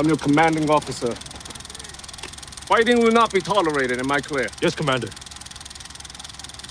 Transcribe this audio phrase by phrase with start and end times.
[0.00, 1.14] I'm your commanding officer.
[2.64, 4.48] Fighting will not be tolerated, am I clear?
[4.62, 5.10] Yes, Commander.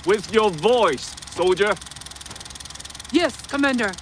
[0.04, 1.76] With your voice, soldier.
[3.12, 3.92] Yes, Commander.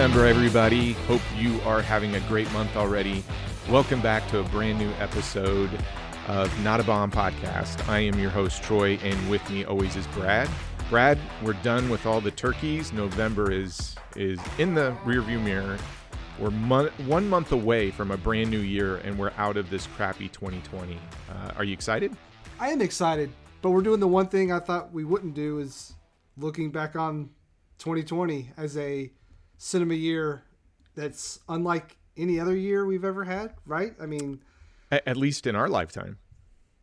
[0.00, 0.92] December, everybody.
[0.92, 3.22] Hope you are having a great month already.
[3.68, 5.68] Welcome back to a brand new episode
[6.26, 7.86] of Not a Bomb Podcast.
[7.86, 10.48] I am your host, Troy, and with me always is Brad.
[10.88, 12.94] Brad, we're done with all the turkeys.
[12.94, 15.76] November is is in the rearview mirror.
[16.38, 20.30] We're one month away from a brand new year, and we're out of this crappy
[20.30, 20.96] 2020.
[21.28, 22.16] Uh, are you excited?
[22.58, 23.28] I am excited,
[23.60, 25.92] but we're doing the one thing I thought we wouldn't do is
[26.38, 27.28] looking back on
[27.80, 29.12] 2020 as a
[29.62, 30.42] cinema year
[30.94, 33.94] that's unlike any other year we've ever had, right?
[34.00, 34.42] I mean,
[34.90, 36.18] A- at least in our lifetime.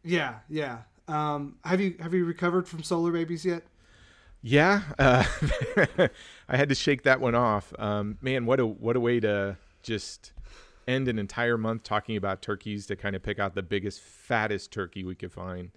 [0.03, 0.79] yeah, yeah.
[1.07, 3.63] Um, have you have you recovered from Solarbabies yet?
[4.41, 5.23] Yeah, uh,
[6.49, 7.73] I had to shake that one off.
[7.79, 10.33] Um, man, what a what a way to just
[10.87, 14.71] end an entire month talking about turkeys to kind of pick out the biggest, fattest
[14.71, 15.71] turkey we could find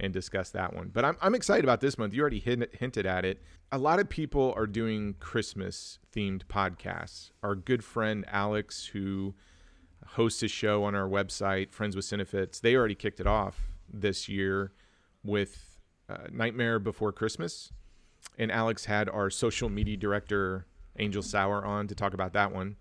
[0.00, 0.90] and discuss that one.
[0.92, 2.14] But I'm I'm excited about this month.
[2.14, 3.42] You already hint, hinted at it.
[3.70, 7.30] A lot of people are doing Christmas themed podcasts.
[7.42, 9.34] Our good friend Alex, who
[10.08, 14.28] hosts a show on our website, Friends with Cinefits, they already kicked it off this
[14.28, 14.72] year
[15.22, 17.72] with uh, Nightmare Before Christmas
[18.38, 20.66] and Alex had our social media director
[20.98, 22.76] Angel Sauer on to talk about that one.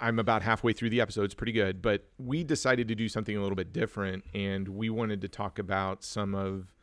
[0.00, 1.82] I'm about halfway through the episode; it's pretty good.
[1.82, 5.58] But we decided to do something a little bit different, and we wanted to talk
[5.58, 6.74] about some of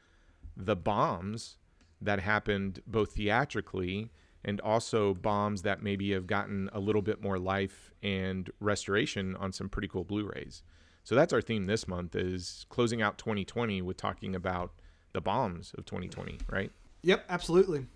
[0.55, 1.57] the bombs
[2.01, 4.11] that happened both theatrically
[4.45, 9.51] and also bombs that maybe have gotten a little bit more life and restoration on
[9.51, 10.63] some pretty cool Blu-rays.
[11.03, 14.71] So that's our theme this month is closing out 2020 with talking about
[15.11, 16.71] the bombs of 2020, right?
[17.01, 17.87] Yep, absolutely.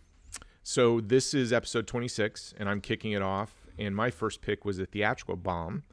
[0.64, 3.62] So this is episode 26, and I'm kicking it off.
[3.78, 5.84] And my first pick was a theatrical bomb.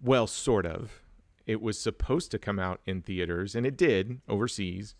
[0.00, 1.02] Well, sort of.
[1.46, 4.94] It was supposed to come out in theaters, and it did overseas.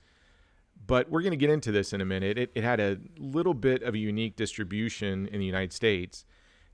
[0.87, 2.39] But we're going to get into this in a minute.
[2.39, 6.25] It, it had a little bit of a unique distribution in the United States.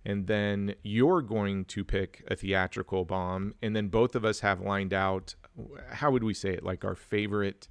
[0.07, 3.55] And then you're going to pick a theatrical bomb.
[3.63, 5.35] And then both of us have lined out,
[5.91, 6.63] how would we say it?
[6.63, 7.69] Like our favorite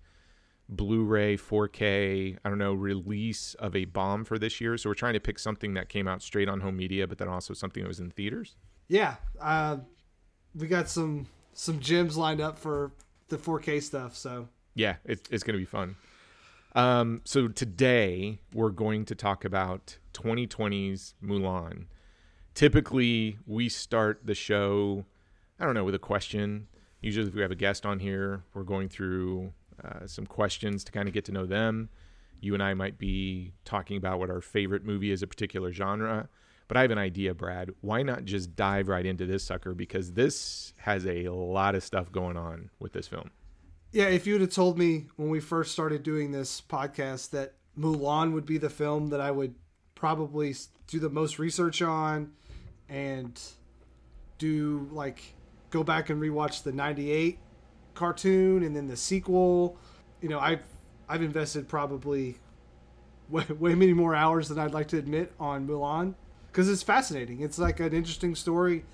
[0.70, 4.78] Blu-ray 4K, I don't know, release of a bomb for this year.
[4.78, 7.28] So we're trying to pick something that came out straight on home media, but then
[7.28, 8.56] also something that was in theaters.
[8.88, 9.78] Yeah, uh,
[10.56, 12.92] we got some some gems lined up for
[13.30, 14.16] the 4K stuff.
[14.16, 15.96] So Yeah, it's it's going to be fun.
[16.76, 21.86] Um, so today we're going to talk about 2020's Mulan.
[22.56, 25.06] Typically, we start the show,
[25.60, 26.68] I don't know, with a question.
[27.02, 29.54] Usually, if we have a guest on here, we're going through
[29.84, 31.90] uh, some questions to kind of get to know them.
[32.42, 36.28] You and I might be talking about what our favorite movie is, a particular genre.
[36.68, 37.72] But I have an idea, Brad.
[37.82, 39.74] Why not just dive right into this sucker?
[39.74, 43.32] Because this has a lot of stuff going on with this film.
[43.92, 48.34] yeah, if you'd have told me when we first started doing this podcast that Mulan
[48.34, 49.56] would be the film that I would
[49.96, 50.56] probably
[50.88, 52.32] do the most research on
[52.90, 53.40] and
[54.38, 55.22] do like
[55.70, 57.40] go back and rewatch the 98
[57.94, 59.78] cartoon and then the sequel,
[60.22, 60.64] you know, I've
[61.08, 62.38] I've invested probably
[63.30, 66.16] way, way many more hours than I'd like to admit on Mulan
[66.52, 67.42] because it's fascinating.
[67.42, 68.86] It's like an interesting story,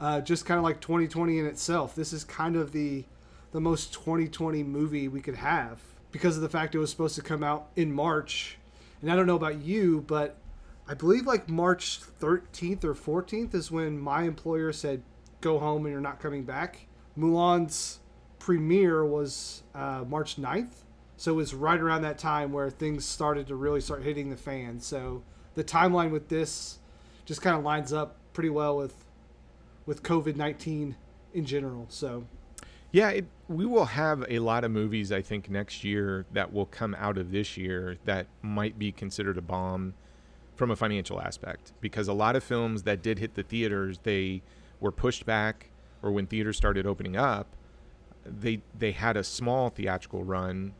[0.00, 1.94] uh, just kind of like 2020 in itself.
[1.94, 3.04] This is kind of the
[3.52, 7.22] the most 2020 movie we could have because of the fact it was supposed to
[7.22, 8.58] come out in March.
[9.00, 10.36] And I don't know about you, but
[10.88, 15.02] I believe like March 13th or 14th is when my employer said,
[15.40, 16.86] go home and you're not coming back.
[17.18, 17.98] Mulan's
[18.42, 20.82] premiere was uh, March 9th.
[21.16, 24.36] So it was right around that time where things started to really start hitting the
[24.36, 24.80] fan.
[24.80, 25.22] So
[25.54, 26.80] the timeline with this
[27.24, 28.96] just kind of lines up pretty well with
[29.86, 30.96] with COVID 19
[31.32, 31.86] in general.
[31.88, 32.24] So
[32.90, 36.66] Yeah, it, we will have a lot of movies, I think, next year that will
[36.66, 39.94] come out of this year that might be considered a bomb
[40.56, 41.74] from a financial aspect.
[41.80, 44.42] Because a lot of films that did hit the theaters, they
[44.80, 45.70] were pushed back,
[46.02, 47.46] or when theaters started opening up,
[48.24, 50.74] they they had a small theatrical run,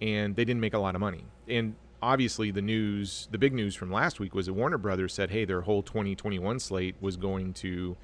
[0.00, 1.24] and they didn't make a lot of money.
[1.48, 5.30] And obviously the news, the big news from last week was that Warner Brothers said,
[5.30, 7.96] hey, their whole 2021 slate was going to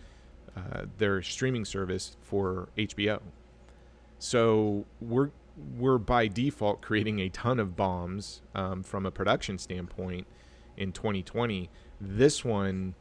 [0.56, 3.20] uh, their streaming service for HBO.
[4.18, 5.30] So we're
[5.78, 10.26] we're by default creating a ton of bombs um, from a production standpoint
[10.76, 11.70] in 2020.
[11.98, 12.94] This one,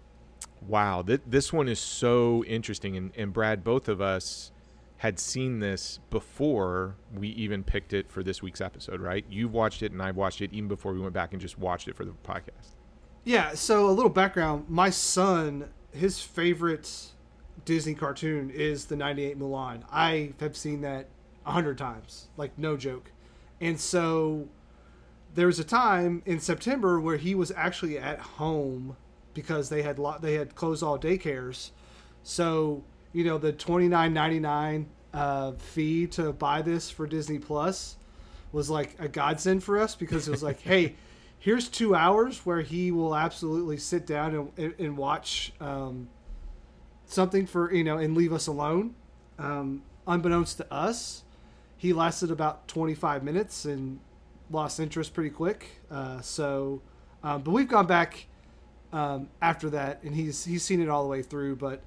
[0.65, 2.95] wow, th- this one is so interesting.
[2.95, 4.51] And, and Brad, both of us
[4.97, 9.25] had seen this before we even picked it for this week's episode, right?
[9.29, 11.87] You've watched it and I've watched it even before we went back and just watched
[11.87, 12.75] it for the podcast.
[13.23, 14.65] Yeah, so a little background.
[14.69, 17.11] My son, his favorite
[17.65, 19.83] Disney cartoon is the 98 Mulan.
[19.91, 21.07] I have seen that
[21.45, 23.11] a hundred times, like no joke.
[23.59, 24.47] And so
[25.33, 28.95] there was a time in September where he was actually at home
[29.33, 31.71] because they had lo- they had closed all daycares.
[32.23, 32.83] So
[33.15, 37.95] you know the twenty nine ninety nine uh, fee to buy this for Disney Plus
[38.51, 40.95] was like a godsend for us because it was like, hey,
[41.39, 46.09] here's two hours where he will absolutely sit down and, and watch um,
[47.05, 48.93] something for you know and leave us alone.
[49.39, 51.23] Um, unbeknownst to us,
[51.77, 54.01] he lasted about 25 minutes and
[54.51, 55.81] lost interest pretty quick.
[55.89, 56.81] Uh, so,
[57.23, 58.27] um, but we've gone back
[58.91, 61.81] um, after that, and he's he's seen it all the way through, but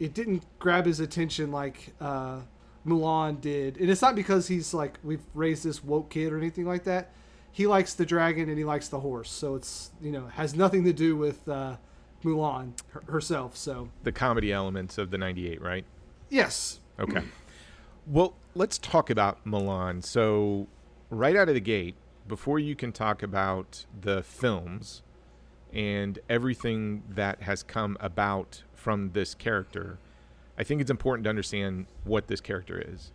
[0.00, 2.40] it didn't grab his attention like uh,
[2.86, 3.76] Mulan did.
[3.76, 7.12] And it's not because he's like we've raised this woke kid or anything like that.
[7.52, 10.82] He likes the dragon and he likes the horse, so it's you know has nothing
[10.84, 11.76] to do with uh,
[12.24, 13.56] Mulan her- herself.
[13.56, 15.84] So The comedy elements of the 98, right?
[16.30, 17.22] yes, Okay.
[18.06, 20.04] Well, let's talk about Mulan.
[20.04, 20.66] So,
[21.10, 21.94] right out of the gate,
[22.28, 25.02] before you can talk about the films
[25.72, 29.98] and everything that has come about from this character,
[30.58, 33.12] I think it's important to understand what this character is.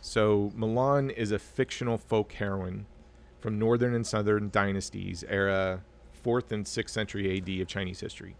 [0.00, 2.86] So, Mulan is a fictional folk heroine
[3.40, 5.82] from northern and southern dynasties, era
[6.24, 8.36] 4th and 6th century AD of Chinese history.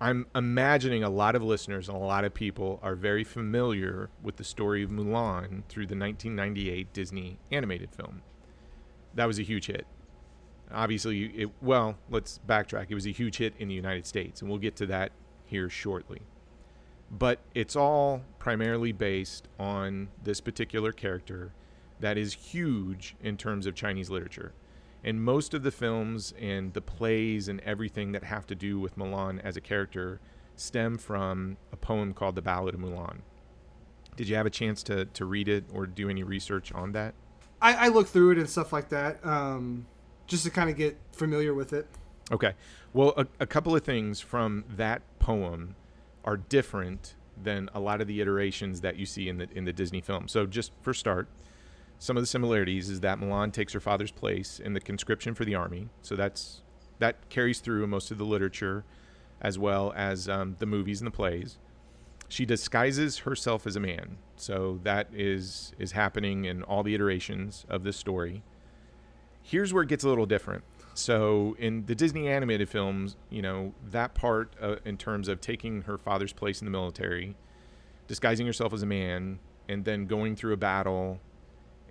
[0.00, 4.36] I'm imagining a lot of listeners and a lot of people are very familiar with
[4.36, 8.22] the story of Mulan through the 1998 Disney animated film.
[9.14, 9.86] That was a huge hit.
[10.72, 12.86] Obviously, it, well, let's backtrack.
[12.88, 15.12] It was a huge hit in the United States, and we'll get to that
[15.54, 16.20] here shortly.
[17.10, 21.52] But it's all primarily based on this particular character
[22.00, 24.52] that is huge in terms of Chinese literature
[25.04, 28.96] and most of the films and the plays and everything that have to do with
[28.96, 30.18] Mulan as a character
[30.56, 33.18] stem from a poem called The Ballad of Mulan.
[34.16, 37.14] Did you have a chance to, to read it or do any research on that?
[37.60, 39.86] I, I look through it and stuff like that, um,
[40.26, 41.86] just to kind of get familiar with it.
[42.32, 42.54] Okay.
[42.92, 45.76] Well, a, a couple of things from that poem
[46.24, 49.72] are different than a lot of the iterations that you see in the in the
[49.72, 50.28] Disney film.
[50.28, 51.28] So, just for start,
[51.98, 55.44] some of the similarities is that Mulan takes her father's place in the conscription for
[55.44, 55.88] the army.
[56.02, 56.62] So that's
[56.98, 58.84] that carries through most of the literature,
[59.40, 61.58] as well as um, the movies and the plays.
[62.28, 67.64] She disguises herself as a man, so that is is happening in all the iterations
[67.68, 68.42] of this story.
[69.42, 70.64] Here's where it gets a little different.
[70.94, 75.82] So in the Disney animated films, you know that part uh, in terms of taking
[75.82, 77.34] her father's place in the military,
[78.06, 81.20] disguising herself as a man, and then going through a battle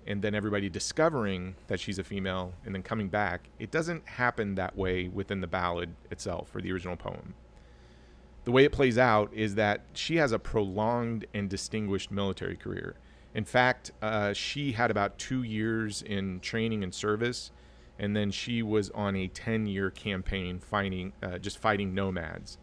[0.06, 4.54] and then everybody discovering that she's a female and then coming back, it doesn't happen
[4.54, 7.34] that way within the ballad itself or the original poem.
[8.44, 12.96] The way it plays out is that she has a prolonged and distinguished military career.
[13.34, 17.50] In fact, uh, she had about two years in training and service,
[17.98, 22.58] and then she was on a 10 year campaign fighting, uh, just fighting nomads.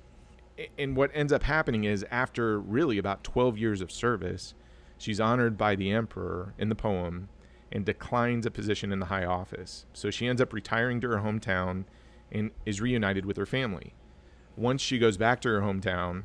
[0.78, 4.54] And what ends up happening is, after really about 12 years of service,
[4.98, 7.30] she's honored by the emperor in the poem
[7.72, 9.86] and declines a position in the high office.
[9.94, 11.86] So she ends up retiring to her hometown
[12.32, 13.94] and is reunited with her family.
[14.58, 16.24] Once she goes back to her hometown,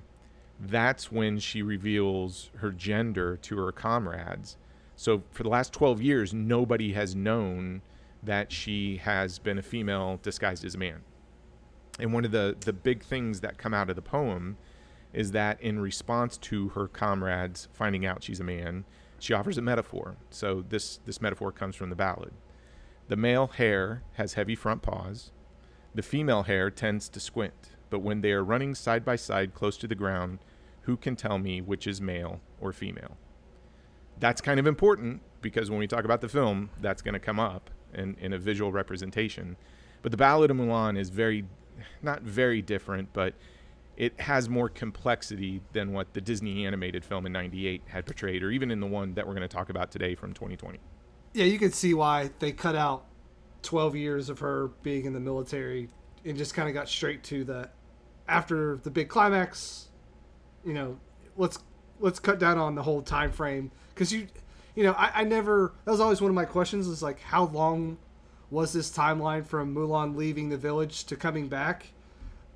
[0.59, 4.57] that's when she reveals her gender to her comrades.
[4.97, 7.83] So for the last 12 years, nobody has known
[8.26, 11.02] that she has been a female disguised as a man.
[11.99, 14.59] And one of the, the big things that come out of the poem
[15.12, 18.85] is that in response to her comrades finding out she's a man,
[19.18, 20.16] she offers a metaphor.
[20.28, 22.33] So this this metaphor comes from the ballad.
[23.09, 25.30] The male hare has heavy front paws.
[25.95, 29.78] The female hare tends to squint, but when they are running side by side close
[29.78, 30.40] to the ground,
[30.83, 33.16] who can tell me which is male or female?
[34.18, 37.40] That's kind of important because when we talk about the film, that's going to come
[37.40, 39.57] up in, in a visual representation.
[40.03, 41.45] But the Ballad of Mulan is very,
[42.03, 43.35] not very different, but
[43.97, 48.50] it has more complexity than what the Disney animated film in 98 had portrayed, or
[48.50, 50.79] even in the one that we're going to talk about today from 2020.
[51.33, 53.07] Yeah, you can see why they cut out
[53.62, 55.88] 12 years of her being in the military
[56.25, 57.69] and just kind of got straight to the
[58.29, 59.88] after the big climax
[60.65, 60.99] you know
[61.37, 61.59] let's
[62.00, 64.26] let's cut down on the whole time frame because you
[64.76, 67.47] you know I, I never that was always one of my questions is like how
[67.47, 67.99] long
[68.50, 71.88] was this timeline from mulan leaving the village to coming back?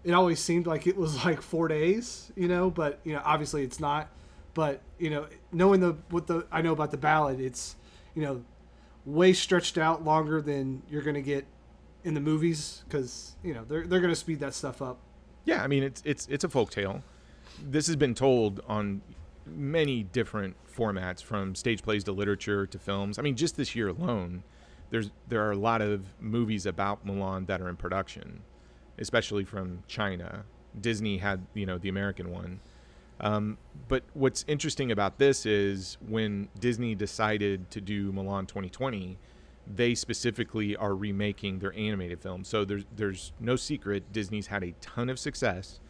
[0.04, 3.64] It always seemed like it was like four days you know but you know obviously
[3.64, 4.08] it's not.
[4.54, 7.76] But you know knowing the what the i know about the ballad it's
[8.14, 8.44] you know
[9.06, 11.46] way stretched out longer than you're gonna get
[12.04, 14.98] in the movies because you know they're, they're gonna speed that stuff up.
[15.44, 17.02] Yeah, I mean it's it's it's a folk tale.
[17.62, 19.02] This has been told on
[19.46, 23.18] many different formats, from stage plays to literature to films.
[23.18, 24.42] I mean, just this year alone,
[24.90, 28.42] there's there are a lot of movies about Mulan that are in production,
[28.98, 30.44] especially from China.
[30.80, 32.60] Disney had you know the American one.
[33.20, 39.18] Um, but what's interesting about this is when Disney decided to do Mulan 2020,
[39.66, 42.44] they specifically are remaking their animated film.
[42.44, 45.80] So there's there's no secret Disney's had a ton of success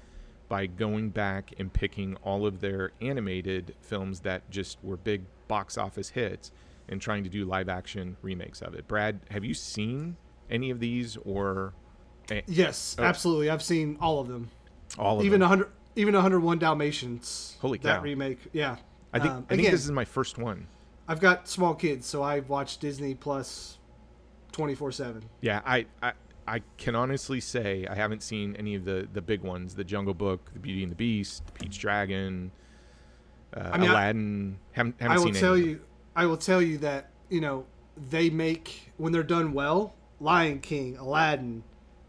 [0.50, 5.78] by going back and picking all of their animated films that just were big box
[5.78, 6.52] office hits
[6.88, 8.87] and trying to do live action remakes of it.
[8.87, 10.16] Brad, have you seen
[10.50, 11.73] any of these or
[12.30, 13.04] eh, yes Oh.
[13.04, 14.50] absolutely i've seen all of them
[14.99, 15.49] all of even them?
[15.49, 17.85] 100 even 101 dalmatians Holy cow.
[17.95, 18.76] that remake yeah
[19.12, 20.66] I think Um, I think again, this is my first one.
[21.07, 23.78] i've got small kids so i watch disney plus
[24.52, 26.12] 24 7 Yeah, I, I
[26.47, 30.14] I can honestly say I haven't seen any of the the big ones: The Jungle
[30.14, 32.50] Book, The Beauty and the Beast, Pete's Dragon,
[33.54, 34.59] uh, I mean, I- Aladdin.
[34.73, 35.80] haven't haven't I will seen tell any you,
[36.16, 37.66] I will tell you that you know
[37.97, 39.94] they make when they're done well.
[40.23, 41.62] Lion King, Aladdin,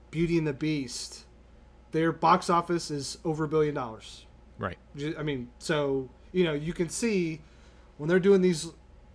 [0.09, 1.25] Beauty and the Beast,
[1.91, 4.25] their box office is over a billion dollars.
[4.57, 4.77] Right.
[5.17, 7.41] I mean, so you know you can see
[7.97, 8.71] when they're doing these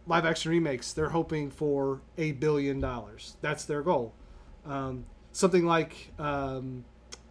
[0.06, 3.37] live action remakes, they're hoping for a billion dollars.
[3.42, 4.14] That's their goal.
[4.66, 6.85] Um, something like um,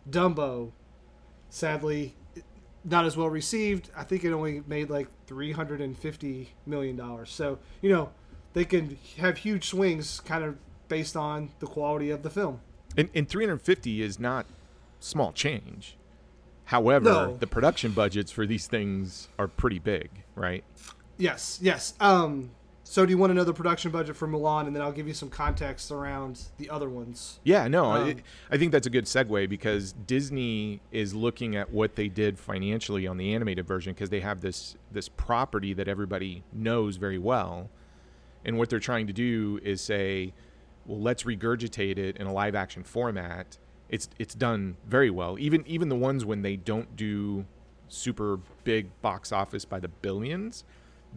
[0.09, 0.71] Dumbo,
[1.49, 2.15] sadly,
[2.83, 3.89] not as well received.
[3.95, 7.31] I think it only made like three hundred and fifty million dollars.
[7.31, 8.09] So you know
[8.53, 12.61] they can have huge swings, kind of based on the quality of the film.
[12.97, 14.45] And, and 350 is not
[15.01, 15.97] small change.
[16.65, 17.35] However, No.
[17.37, 20.63] the production budgets for these things are pretty big, right?
[21.17, 21.95] Yes, yes.
[21.99, 22.51] Um,
[22.87, 25.29] so do you want another production budget for Mulan, and then I'll give you some
[25.29, 27.39] context around the other ones.
[27.43, 28.15] Yeah, no, Um, I,
[28.51, 33.07] I think that's a good segue because Disney is looking at what they did financially
[33.07, 37.71] on the animated version because they have this this property that everybody knows very well,
[38.45, 40.31] and what they're trying to do is say,
[40.85, 43.57] well, let's regurgitate it in a live action format.
[43.89, 45.39] It's it's done very well.
[45.39, 47.45] Even even the ones when they don't do
[47.87, 50.63] super big box office by the billions,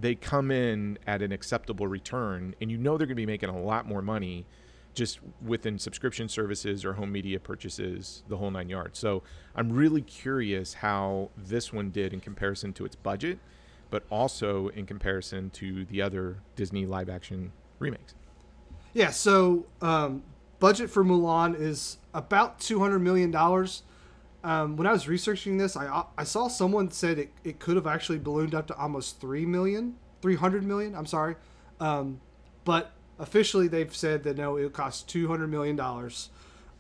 [0.01, 3.49] they come in at an acceptable return, and you know they're going to be making
[3.49, 4.47] a lot more money
[4.95, 8.99] just within subscription services or home media purchases, the whole nine yards.
[8.99, 9.23] So
[9.55, 13.39] I'm really curious how this one did in comparison to its budget,
[13.91, 18.15] but also in comparison to the other Disney live action remakes.
[18.93, 19.11] Yeah.
[19.11, 20.23] So um,
[20.59, 23.83] budget for Mulan is about two hundred million dollars.
[24.49, 27.87] Um, when I was researching this, I I saw someone said it, it could have
[27.87, 30.95] actually ballooned up to almost three million, three hundred million.
[30.95, 31.37] I'm sorry,
[31.81, 32.23] um,
[32.65, 36.31] but officially they've said that no, it cost two hundred million dollars.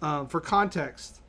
[0.00, 1.20] Um, for context,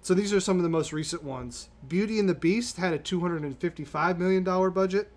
[0.00, 1.68] so these are some of the most recent ones.
[1.88, 5.10] Beauty and the Beast had a two hundred and fifty-five million dollar budget.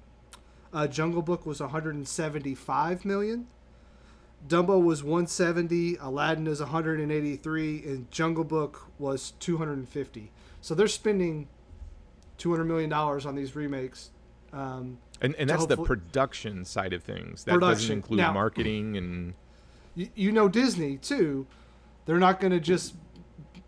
[0.74, 3.46] Uh, Jungle Book was one hundred and seventy-five million.
[4.48, 10.32] Dumbo was 170, Aladdin is 183, and Jungle Book was 250.
[10.62, 11.48] So they're spending
[12.38, 14.12] 200 million dollars on these remakes.
[14.54, 17.44] Um, And, and that's the production side of things.
[17.44, 17.92] That doesn't Production.
[17.94, 19.34] include Now- marketing and
[19.96, 21.46] you, you know Disney too.
[22.06, 22.96] They're not going to just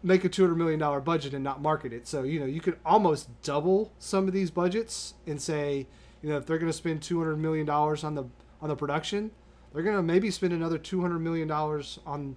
[0.02, 2.08] make a 200 million dollar budget and not market it.
[2.08, 5.88] So you know you could almost double some of these budgets and say,
[6.22, 8.24] you know, if they're going to spend 200 million dollars on the
[8.62, 9.32] on the production,
[9.74, 12.36] they're going to maybe spend another 200 million dollars on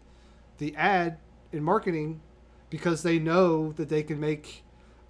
[0.58, 1.18] the ad
[1.52, 2.20] and marketing
[2.70, 4.62] because they know that they can make.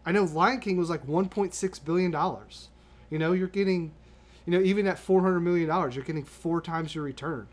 [0.05, 2.69] I know Lion King was like 1.6 billion dollars.
[3.11, 3.93] You know, you're getting,
[4.45, 7.49] you know, even at 400 million dollars, you're getting four times your return.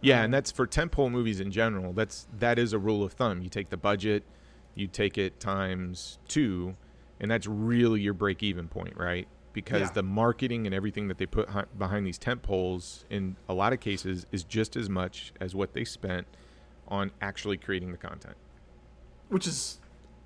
[0.00, 1.92] Yeah, and that's for tentpole movies in general.
[1.92, 3.42] That's that is a rule of thumb.
[3.42, 4.22] You take the budget,
[4.74, 6.76] you take it times two,
[7.20, 9.26] and that's really your break even point, right?
[9.52, 9.92] Because Yeah.
[9.94, 13.72] the marketing and everything that they put hi- behind these tent poles in a lot
[13.72, 16.28] of cases is just as much as what they spent
[16.86, 18.36] on actually creating the content.
[19.28, 19.78] Which is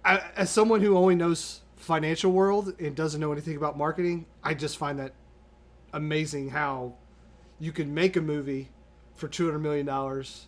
[0.05, 4.77] as someone who only knows financial world and doesn't know anything about marketing i just
[4.77, 5.13] find that
[5.93, 6.93] amazing how
[7.59, 8.69] you can make a movie
[9.17, 10.47] for 200 million dollars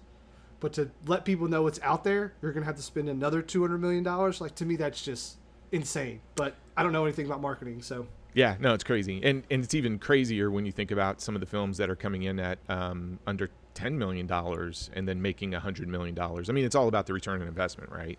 [0.65, 3.61] but to let people know it's out there, you're gonna have to spend another two
[3.61, 4.41] hundred million dollars.
[4.41, 5.37] Like to me, that's just
[5.73, 6.23] insane.
[6.37, 9.75] But I don't know anything about marketing, so Yeah, no, it's crazy, and and it's
[9.75, 12.59] even crazier when you think about some of the films that are coming in at
[12.71, 16.49] um, under ten million dollars and then making hundred million dollars.
[16.49, 18.19] I mean, it's all about the return on investment, right?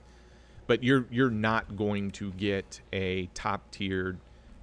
[0.67, 4.19] But you're you're not going to get a top tiered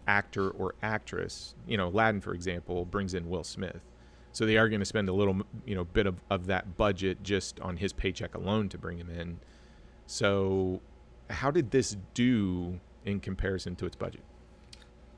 [0.06, 1.54] actor or actress.
[1.66, 3.80] You know, Aladdin, for example, brings in Will Smith,
[4.32, 7.22] so they are going to spend a little you know bit of, of that budget
[7.22, 9.38] just on his paycheck alone to bring him in.
[10.06, 10.80] So,
[11.30, 14.22] how did this do in comparison to its budget?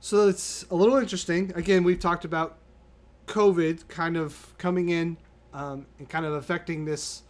[0.04, 1.50] So it's a little interesting.
[1.54, 2.58] Again, we've talked about
[3.26, 5.16] COVID kind of coming in
[5.54, 7.22] um, and kind of affecting this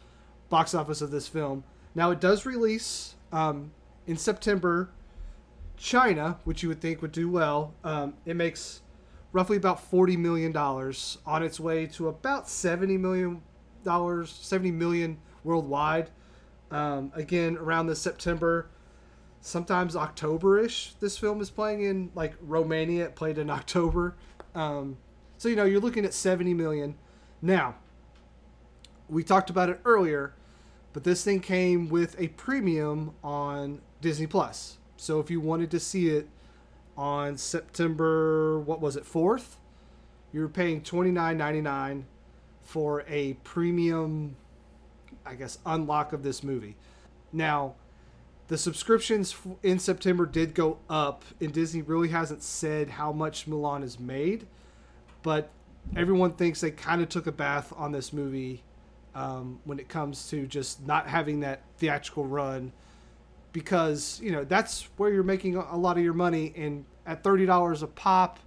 [0.48, 1.62] box office of this film.
[1.94, 3.72] Now it does release um,
[4.06, 4.90] in September.
[5.76, 8.80] China, which you would think would do well, um, it makes
[9.32, 13.42] roughly about forty million dollars on its way to about seventy million
[13.82, 16.10] dollars, seventy million worldwide.
[16.70, 18.68] Um, again, around the September
[19.44, 20.94] sometimes October-ish.
[21.00, 23.04] This film is playing in like Romania.
[23.04, 24.16] It played in October,
[24.54, 24.96] um,
[25.36, 26.96] so you know you're looking at 70 million.
[27.42, 27.74] Now,
[29.08, 30.34] we talked about it earlier,
[30.94, 34.78] but this thing came with a premium on Disney Plus.
[34.96, 36.28] So if you wanted to see it
[36.96, 39.58] on September, what was it, fourth,
[40.32, 42.04] you were paying 29.99
[42.62, 44.36] for a premium,
[45.26, 46.76] I guess, unlock of this movie.
[47.32, 47.74] Now
[48.46, 49.34] the subscriptions
[49.64, 54.46] in September did go up, and Disney really hasn't said how much Mulan has made,
[55.24, 55.50] but
[55.96, 58.62] everyone thinks they kind of took a bath on this movie
[59.14, 62.72] um, when it comes to just not having that theatrical run,
[63.52, 67.46] because you know that's where you're making a lot of your money, and at thirty
[67.46, 68.38] dollars a pop,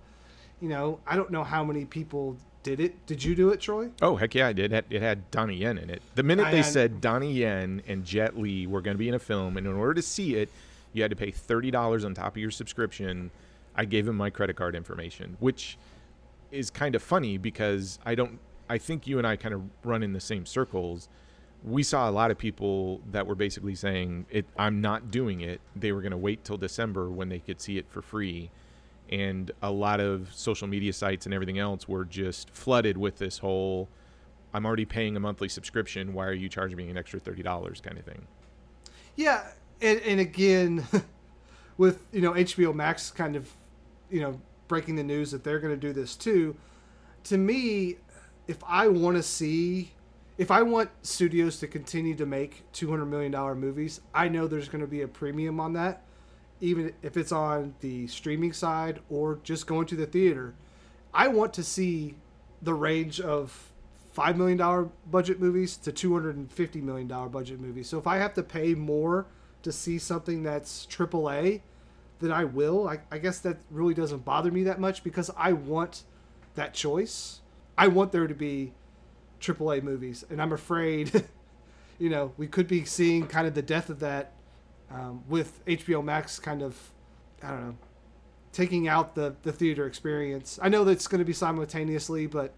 [0.62, 3.06] you know I don't know how many people did it.
[3.06, 3.90] Did you do it, Troy?
[4.02, 4.74] Oh heck yeah, I did.
[4.74, 6.02] It had, Donnie Yen in it.
[6.16, 9.08] The minute I they had- said Donnie Yen and Jet Li were going to be
[9.08, 10.50] in a film, and in order to see it,
[10.94, 13.32] you had to pay thirty dollars on top of your subscription.
[13.76, 15.78] I gave him my credit card information, which
[16.52, 18.40] is kind of funny because I don't.
[18.70, 21.10] I think you and I kind of run in the same circles.
[21.64, 25.62] We saw a lot of people that were basically saying, "It, I'm not doing it."
[25.76, 28.52] They were going to wait till December when they could see it for free
[29.10, 33.38] and a lot of social media sites and everything else were just flooded with this
[33.38, 33.88] whole
[34.54, 37.98] I'm already paying a monthly subscription, why are you charging me an extra $30 kind
[37.98, 38.26] of thing.
[39.16, 39.48] Yeah,
[39.82, 40.88] and, and again,
[41.78, 43.52] with you know HBO Max kind of
[44.10, 46.56] you know breaking the news that they're going to do this too.
[47.26, 47.98] To me,
[48.48, 49.92] if I want to see,
[50.38, 54.48] if I want studios to continue to make two hundred million dollar movies, I know
[54.48, 56.04] there's going to be a premium on that,
[56.62, 60.56] even if it's on the streaming side or just going to the theater.
[61.14, 62.16] I want to see
[62.62, 63.72] the range of
[64.14, 67.90] five million dollar budget movies to two hundred and fifty million dollar budget movies.
[67.90, 69.26] So if I have to pay more
[69.64, 71.62] to see something that's AAA,
[72.20, 72.88] then I will.
[72.88, 76.04] I, I guess that really doesn't bother me that much because I want
[76.56, 77.42] that choice.
[77.78, 78.74] I want there to be
[79.40, 81.26] AAA movies, and I'm afraid,
[82.00, 84.34] you know, we could be seeing kind of the death of that
[84.92, 86.76] um, with HBO Max kind of,
[87.44, 87.78] I don't know,
[88.52, 90.60] taking out the the theater experience.
[90.62, 92.54] I know that's going to be simultaneously, but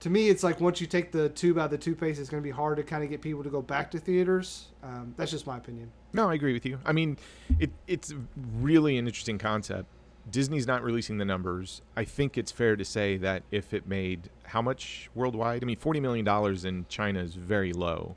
[0.00, 2.42] to me, it's like once you take the tube out of the toothpaste, it's going
[2.42, 4.68] to be hard to kind of get people to go back to theaters.
[4.82, 5.90] Um, that's just my opinion.
[6.12, 6.78] No, I agree with you.
[6.84, 7.18] I mean,
[7.58, 8.14] it, it's
[8.60, 9.88] really an interesting concept.
[10.30, 11.82] Disney's not releasing the numbers.
[11.96, 15.62] I think it's fair to say that if it made how much worldwide?
[15.62, 18.16] I mean, $40 million in China is very low.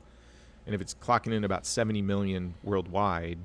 [0.66, 3.38] And if it's clocking in about 70 million worldwide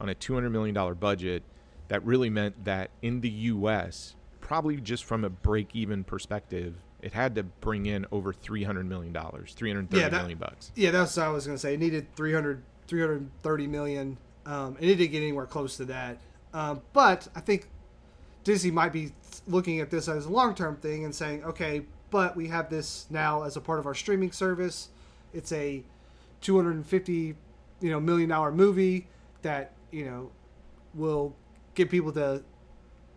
[0.00, 1.42] on a $200 million budget,
[1.88, 7.12] that really meant that in the US, probably just from a break even perspective, it
[7.12, 10.72] had to bring in over $300 million, 330 Yeah, that- million bucks.
[10.74, 11.74] Yeah, that's what I was going to say.
[11.74, 14.18] It needed 300, 330 million.
[14.46, 16.18] Um, and it didn't get anywhere close to that.
[16.54, 17.68] Um, but I think
[18.48, 19.12] Disney might be
[19.46, 23.04] looking at this as a long term thing and saying, okay, but we have this
[23.10, 24.88] now as a part of our streaming service.
[25.34, 25.84] It's a
[26.40, 27.36] 250
[27.80, 29.06] you know million dollar movie
[29.42, 30.30] that you know
[30.94, 31.36] will
[31.74, 32.42] get people to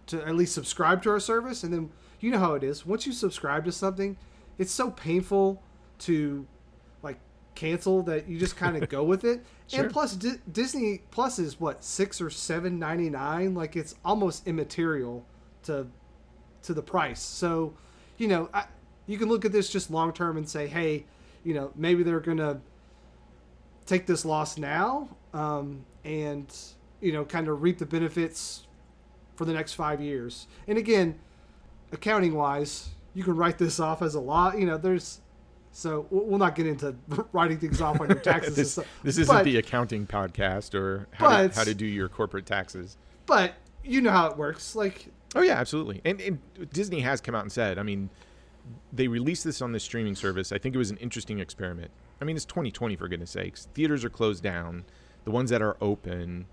[0.08, 1.64] to at least subscribe to our service.
[1.64, 2.86] And then you know how it is.
[2.86, 4.18] Once you subscribe to something
[4.58, 5.64] it's so painful
[6.00, 6.46] to
[7.04, 7.18] like
[7.56, 9.86] cancel that you just kind of go with it Sure.
[9.86, 14.46] and plus Di- disney plus is what six or seven ninety nine like it's almost
[14.46, 15.26] immaterial
[15.64, 15.88] to
[16.64, 17.22] to the price.
[17.22, 17.74] So
[18.18, 18.66] you know I,
[19.08, 21.06] you can look at this just long term and say hey
[21.46, 22.60] you know maybe they're gonna
[23.86, 26.54] take this loss now um, and
[27.00, 28.68] you know kind of reap the benefits
[29.36, 30.48] for the next five years.
[30.68, 31.18] And again
[31.94, 35.21] accounting wise you can write this off as a lot you know there's
[35.74, 36.96] So we'll not get into
[37.34, 38.56] writing things off on your taxes.
[38.56, 42.46] this, this isn't But- the accounting podcast or how to, how to do your corporate
[42.46, 42.98] taxes.
[43.26, 43.54] But
[43.84, 44.76] you know how it works.
[44.76, 46.02] Like Oh yeah, absolutely.
[46.04, 46.40] And, and
[46.74, 48.10] Disney has come out and said, I mean,
[48.92, 50.52] they released this on the streaming service.
[50.52, 51.90] I think it was an interesting experiment.
[52.22, 53.68] I mean, it's 2020 for goodness sakes.
[53.74, 54.84] Theaters are closed down.
[55.24, 56.48] The ones that are open,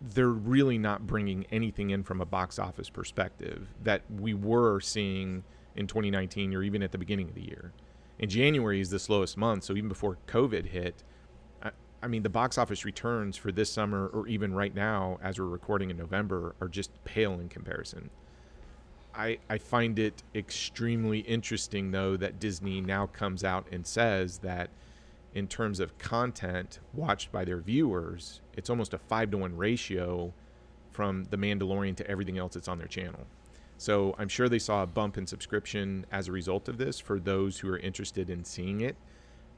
[0.00, 5.44] they're really not bringing anything in from a box office perspective that we were seeing
[5.76, 7.72] in 2019 or even at the beginning of the year.
[8.20, 11.02] And January is the slowest month, so even before COVID hit,
[11.62, 11.70] I,
[12.02, 15.46] I mean, the box office returns for this summer or even right now, as we're
[15.46, 18.10] recording in November, are just pale in comparison.
[19.14, 24.70] I, I find it extremely interesting, though, that Disney now comes out and says that
[25.34, 30.32] in terms of content watched by their viewers, it's almost a five to one ratio
[30.90, 33.26] from The Mandalorian to everything else that's on their channel.
[33.82, 37.18] So I'm sure they saw a bump in subscription as a result of this for
[37.18, 38.94] those who are interested in seeing it.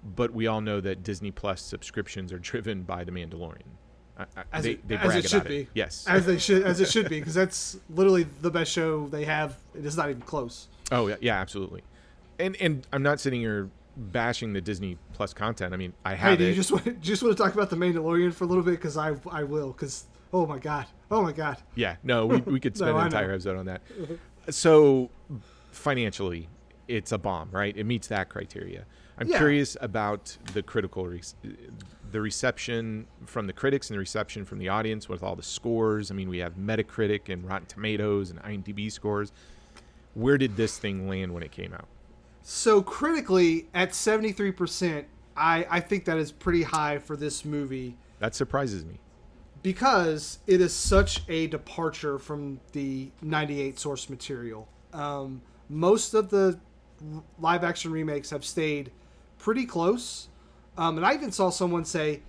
[0.03, 3.69] But we all know that Disney Plus subscriptions are driven by The Mandalorian.
[4.17, 5.69] I, I, as they, it, they as brag it should about be.
[5.75, 6.07] Yes.
[6.09, 9.59] As they should as it should be because that's literally the best show they have.
[9.75, 10.69] It is not even close.
[10.91, 11.83] Oh yeah, yeah, absolutely.
[12.39, 15.75] And and I'm not sitting here bashing the Disney Plus content.
[15.75, 16.31] I mean, I have.
[16.31, 16.49] Hey, do it.
[16.51, 18.97] you just want just want to talk about the Mandalorian for a little bit because
[18.97, 22.77] I I will because oh my god oh my god Yeah, no, we, we could
[22.77, 23.81] spend No, an entire episode on that.
[24.51, 25.09] So,
[25.71, 26.51] financially,
[26.87, 27.75] it's a bomb, right?
[27.75, 28.85] It meets that criteria.
[29.17, 29.39] I'm Yeah.
[29.39, 31.23] curious about the critical, re-
[32.13, 36.11] the reception from the critics and the reception from the audience with all the scores.
[36.11, 39.33] I mean, we have Metacritic and Rotten Tomatoes and IMDb scores.
[40.13, 41.87] Where did this thing land when it came out?
[42.43, 47.47] So critically, at seventy three percent, I I think that is pretty high for this
[47.47, 48.99] movie That surprises me.
[49.65, 54.69] Because it is such a departure from the ninety eight source material.
[54.93, 56.61] Um, most of the
[57.41, 58.93] live action remakes have stayed
[59.39, 60.29] pretty close,
[60.77, 62.21] um, and I even saw someone say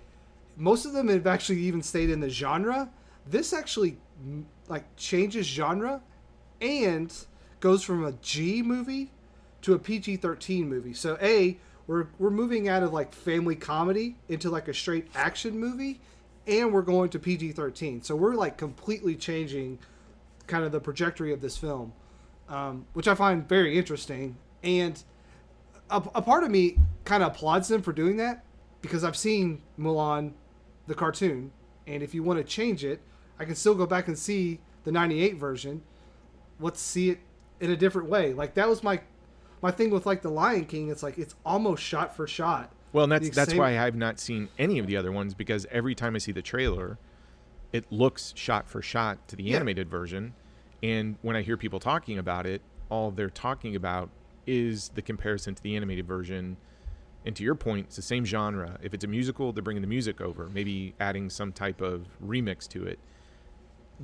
[0.56, 2.90] most of them have actually even stayed in the genre.
[3.28, 3.98] This actually
[4.68, 6.00] like changes genre
[6.62, 7.12] and
[7.60, 9.10] goes from a G movie
[9.60, 10.94] to a PG thirteen movie.
[10.94, 15.58] So a we're we're moving out of like family comedy into like a straight action
[15.58, 16.00] movie,
[16.46, 18.02] and we're going to PG thirteen.
[18.02, 19.78] So we're like completely changing
[20.46, 21.92] kind of the trajectory of this film,
[22.48, 24.36] um, which I find very interesting.
[24.62, 25.02] And
[25.90, 28.44] a, a part of me kind of applauds them for doing that
[28.80, 30.32] because I've seen Mulan,
[30.86, 31.52] the cartoon,
[31.86, 33.00] and if you want to change it,
[33.38, 35.82] I can still go back and see the '98 version.
[36.58, 37.18] Let's see it
[37.60, 38.32] in a different way.
[38.32, 39.00] Like that was my
[39.62, 40.90] my thing with like the Lion King.
[40.90, 42.72] It's like it's almost shot for shot.
[42.96, 45.94] Well, that's that's same- why I've not seen any of the other ones because every
[45.94, 46.96] time I see the trailer,
[47.70, 49.56] it looks shot for shot to the Yeah.
[49.56, 50.32] animated version,
[50.82, 54.08] and when I hear people talking about it, all they're talking about
[54.46, 56.56] is the comparison to the animated version.
[57.26, 58.78] And to your point, it's the same genre.
[58.80, 62.66] If it's a musical, they're bringing the music over, maybe adding some type of remix
[62.68, 62.98] to it.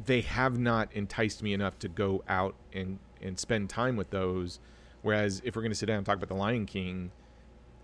[0.05, 4.59] They have not enticed me enough to go out and and spend time with those.
[5.01, 7.13] Whereas if we're going to sit down and talk about the Lion King,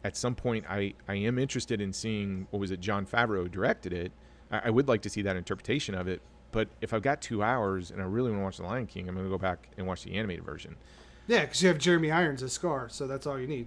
[0.09, 3.93] at some point I, I am interested in seeing what was it Jon Favreau directed
[3.93, 4.11] it.
[4.51, 6.23] I, I would like to see that interpretation of it.
[6.51, 9.07] But if I've got two hours and I really want to watch The Lion King,
[9.07, 10.77] I'm going to go back and watch the animated version.
[11.27, 13.67] Yeah, because you have Jeremy Irons as Scar, so that's all you need.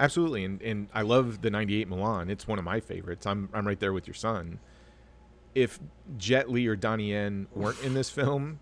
[0.00, 2.28] Absolutely, and and I love the '98 Mulan.
[2.28, 3.24] It's one of my favorites.
[3.24, 4.58] I'm I'm right there with your son.
[5.54, 5.78] If
[6.16, 8.58] Jet Li or Donnie Yen weren't in this film,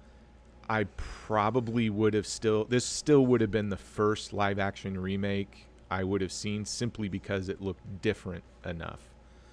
[0.69, 2.67] I probably would have still.
[2.67, 7.09] This still would have been the first live action remake I would have seen simply
[7.09, 9.01] because it looked different enough.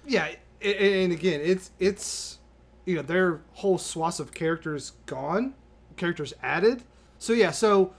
[0.06, 0.28] Yeah,
[0.62, 2.38] and again, it's it's
[2.84, 5.54] you know their whole swath of characters gone,
[5.96, 6.82] characters added.
[7.18, 7.94] So yeah, so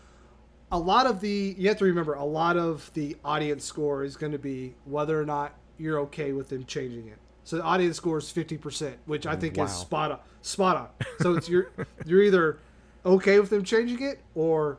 [0.71, 4.15] a lot of the you have to remember a lot of the audience score is
[4.17, 7.17] going to be whether or not you're okay with them changing it.
[7.43, 9.65] So the audience score is fifty percent, which I think Wow.
[9.65, 10.19] is spot on.
[10.41, 10.87] Spot on.
[11.21, 11.71] So it's you're
[12.05, 12.59] you're either
[13.05, 14.77] okay with them changing it or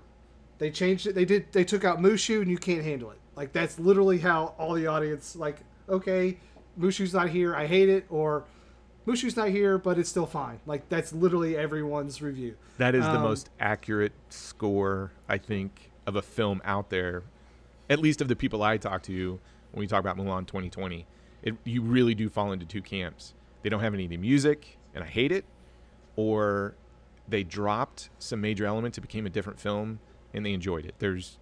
[0.59, 1.15] they changed it.
[1.15, 1.53] They did.
[1.53, 3.19] They took out Mushu, and you can't handle it.
[3.37, 5.59] Like that's literally how all the audience like.
[5.89, 6.39] Okay,
[6.79, 7.55] Mushu's not here.
[7.55, 8.07] I hate it.
[8.09, 8.45] Or
[9.07, 10.59] Mushu's not here, but it's still fine.
[10.67, 12.57] Like that's literally everyone's review.
[12.79, 17.23] That is the Um, most accurate score I think of a film out there,
[17.89, 19.39] at least of the people I talk to
[19.73, 21.07] when we talk about Mulan 2020.
[21.43, 23.35] It, you really do fall into two camps.
[23.63, 25.45] They don't have any of the music, and I hate it,
[26.17, 26.75] or
[27.29, 28.99] they dropped some major elements.
[28.99, 30.01] It became a different film,
[30.35, 30.95] and they enjoyed it.
[30.99, 31.39] There's,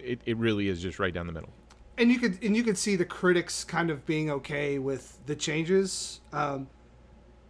[0.00, 1.50] it, it really is just right down the middle.
[1.96, 5.34] and you could and you could see the critics kind of being okay with the
[5.36, 6.68] changes um,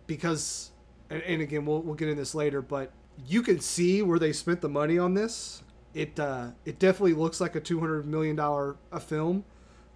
[0.06, 0.70] because
[1.10, 2.92] and, and again we'll, we'll get in this later but
[3.26, 5.62] you can see where they spent the money on this
[5.94, 9.44] it uh, it definitely looks like a 200 million dollar a film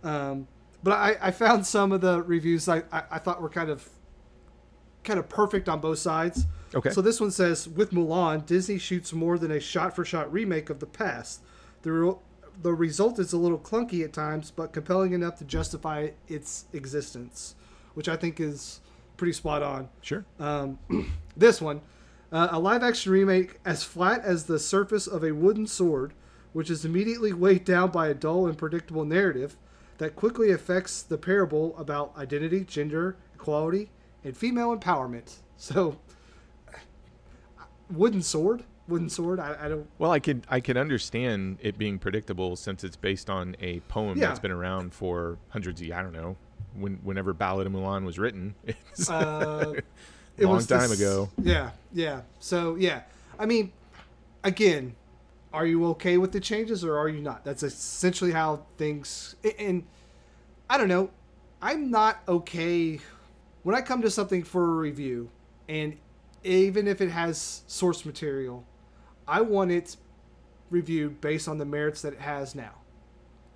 [0.02, 0.48] Um,
[0.82, 3.88] but I, I found some of the reviews I, I, I thought were kind of
[5.04, 6.46] kind of perfect on both sides.
[6.74, 6.90] Okay.
[6.90, 10.86] So this one says with Mulan, Disney shoots more than a shot-for-shot remake of the
[10.86, 11.42] past.
[11.82, 12.14] The re-
[12.60, 17.54] the result is a little clunky at times, but compelling enough to justify its existence,
[17.94, 18.80] which I think is
[19.16, 19.88] pretty spot on.
[20.00, 20.24] Sure.
[20.38, 20.78] Um,
[21.36, 21.80] this one,
[22.30, 26.12] uh, a live action remake as flat as the surface of a wooden sword,
[26.52, 29.56] which is immediately weighed down by a dull and predictable narrative
[29.98, 33.90] that quickly affects the parable about identity, gender, equality,
[34.24, 35.36] and female empowerment.
[35.56, 35.98] So,
[37.90, 39.38] wooden sword, wooden sword.
[39.40, 39.86] I, I don't.
[39.98, 44.18] Well, I could I could understand it being predictable since it's based on a poem
[44.18, 44.28] Yeah.
[44.28, 46.36] that's been around for hundreds of I don't know
[46.74, 48.54] when whenever Ballad of Mulan was written.
[48.92, 49.74] It's Uh,
[50.38, 51.30] a long time this- ago.
[51.42, 52.22] Yeah, yeah.
[52.40, 53.02] So yeah,
[53.38, 53.72] I mean,
[54.44, 54.94] again,
[55.52, 57.44] are you okay with the changes or are you not?
[57.44, 59.36] That's essentially how things.
[59.58, 59.84] And
[60.68, 61.10] I don't know.
[61.60, 62.98] I'm not okay
[63.62, 65.30] when I come to something for a review,
[65.68, 65.96] and
[66.42, 68.64] even if it has source material,
[69.26, 69.96] I want it
[70.70, 72.72] reviewed based on the merits that it has now,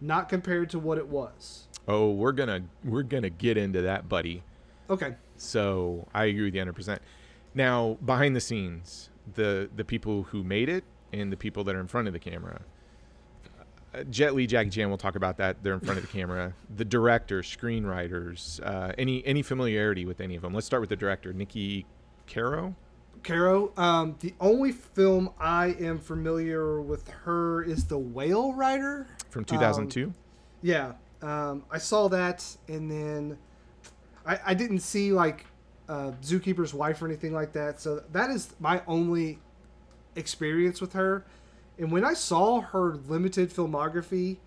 [0.00, 1.66] not compared to what it was.
[1.88, 4.42] Oh, we're gonna we're gonna get into that, buddy.
[4.90, 5.16] Okay.
[5.36, 6.72] So I agree with you 100.
[6.74, 7.02] percent
[7.54, 11.80] Now, behind the scenes, the the people who made it and the people that are
[11.80, 12.60] in front of the camera.
[13.94, 15.62] Uh, Jet Li, Jackie Chan, we'll talk about that.
[15.62, 16.52] They're in front of the camera.
[16.76, 20.52] The director, screenwriters, uh, any any familiarity with any of them?
[20.52, 21.84] Let's start with the director, Niki
[22.26, 22.74] Caro.
[23.26, 23.72] Caro.
[23.76, 29.08] Um, the only film I am familiar with her is The Whale Rider.
[29.30, 30.14] from 2002.
[30.62, 33.38] Yeah, um, I saw that, and then
[34.24, 35.46] I, I didn't see like
[35.88, 37.80] uh, Zookeeper's Wife or anything like that.
[37.80, 39.38] So that is my only
[40.14, 41.24] experience with her.
[41.78, 44.38] And when I saw her limited filmography,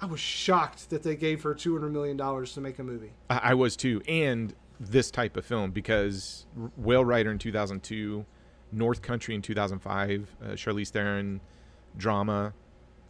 [0.00, 3.12] I was shocked that they gave her two hundred million dollars to make a movie.
[3.28, 8.24] I was too, and this type of film because Whale Rider in 2002,
[8.72, 11.40] North Country in 2005, uh, Charlize Theron
[11.96, 12.54] drama,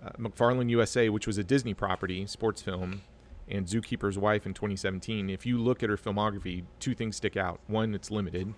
[0.04, 3.02] uh, McFarland USA, which was a Disney property, sports film,
[3.48, 5.30] and Zookeeper's Wife in 2017.
[5.30, 7.61] If you look at her filmography, two things stick out.
[7.68, 8.54] One, it's limited.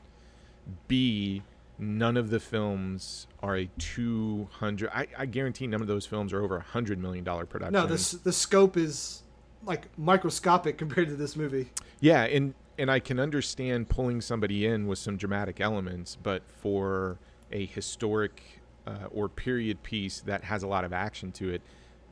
[0.88, 1.42] B,
[1.78, 4.90] none of the films are a 200.
[4.94, 7.74] I, I guarantee none of those films are over a hundred million dollar production.
[7.74, 9.22] No, this the scope is
[9.64, 11.70] like microscopic compared to this movie.
[12.00, 17.18] Yeah, and and I can understand pulling somebody in with some dramatic elements, but for
[17.50, 21.62] a historic uh, or period piece that has a lot of action to it,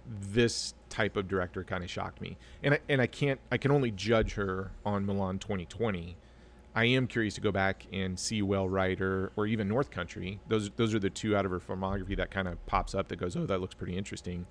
[0.07, 2.37] this type of director kind of shocked me.
[2.63, 6.17] And I, and I can't I can only judge her on Mulan 2020.
[6.75, 10.41] I am curious to go back and see Whale Rider or even North Country.
[10.49, 13.17] Those those are the two out of her filmography that kind of pops up that
[13.17, 14.47] goes, oh, that looks pretty interesting.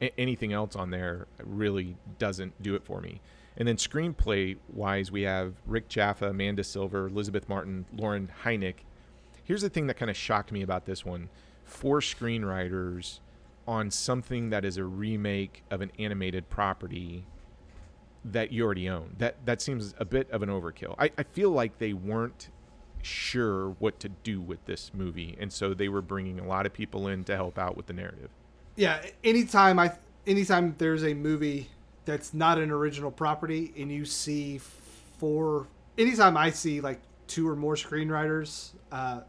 [0.00, 3.20] A- anything else on there really doesn't do it for me.
[3.56, 8.76] And then screenplay wise, we have Rick Jaffa, Amanda Silver, Elizabeth Martin, Lauren Hynek.
[9.44, 11.28] Here's the thing that kind of shocked me about this one:
[11.64, 13.20] four screenwriters
[13.66, 17.24] on something that is a remake of an animated property
[18.24, 19.14] that you already own.
[19.18, 20.94] That that seems a bit of an overkill.
[20.98, 22.50] I, I feel like they weren't
[23.02, 26.72] sure what to do with this movie, and so they were bringing a lot of
[26.72, 28.30] people in to help out with the narrative.
[28.74, 29.90] yeah anytime i
[30.26, 31.68] anytime there's a movie
[32.06, 34.58] that's not an original property and you see
[35.18, 35.66] four
[35.98, 39.20] anytime i see like two or more screenwriters uh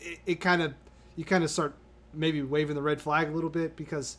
[0.00, 0.74] it, it kind of
[1.16, 1.74] you kind of start
[2.12, 4.18] maybe waving the red flag a little bit because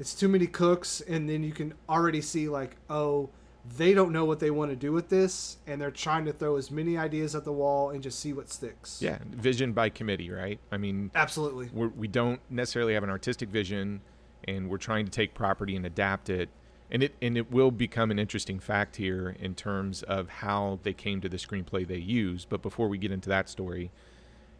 [0.00, 3.28] it's too many cooks and then you can already see like oh
[3.76, 6.56] they don't know what they want to do with this and they're trying to throw
[6.56, 10.30] as many ideas at the wall and just see what sticks Yeah, vision by committee,
[10.30, 10.58] right?
[10.72, 14.00] I mean, absolutely we're, we don't necessarily have an artistic vision,
[14.46, 16.48] and we're trying to take property and adapt it.
[16.90, 20.94] And it and it will become an interesting fact here in terms of how they
[20.94, 22.46] came to the screenplay they use.
[22.46, 23.90] But before we get into that story,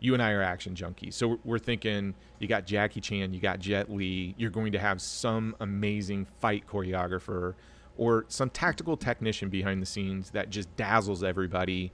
[0.00, 3.58] you and I are action junkies, so we're- thinking you got Jackie Chan, you got
[3.58, 7.54] Jet Li, you're going to have some amazing fight choreographer
[7.96, 11.90] or some tactical technician behind the scenes that just dazzles everybody.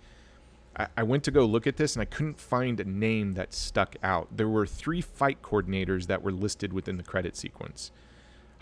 [0.96, 3.94] I went to go look at this and I couldn't find a name that stuck
[4.02, 4.36] out.
[4.36, 7.92] There were three fight coordinators that were listed within the credit sequence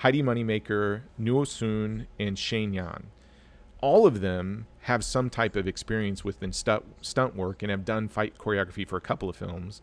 [0.03, 3.05] Heidi Moneymaker, Nuo Sun, and Shane Yan.
[3.81, 8.09] All of them have some type of experience within stunt, stunt work and have done
[8.09, 9.81] fight choreography for a couple of films.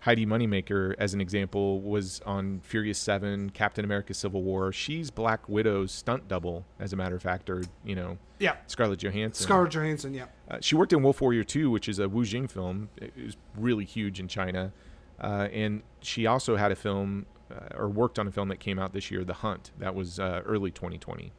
[0.00, 4.72] Heidi Moneymaker, as an example, was on Furious 7, Captain America Civil War.
[4.72, 8.98] She's Black Widow's stunt double, as a matter of fact, or, you know, yeah Scarlett
[9.04, 9.44] Johansson.
[9.44, 12.48] scarlett johansson yeah Uh, she worked in Wolf Warrior 2, which is a Wu Jing
[12.48, 12.88] film.
[12.96, 14.72] It was really huge in China.
[15.20, 18.78] Uh, and she also had a film, uh, or worked on a film that came
[18.78, 19.70] out this year, The Hunt.
[19.78, 21.32] That was uh, early 2020.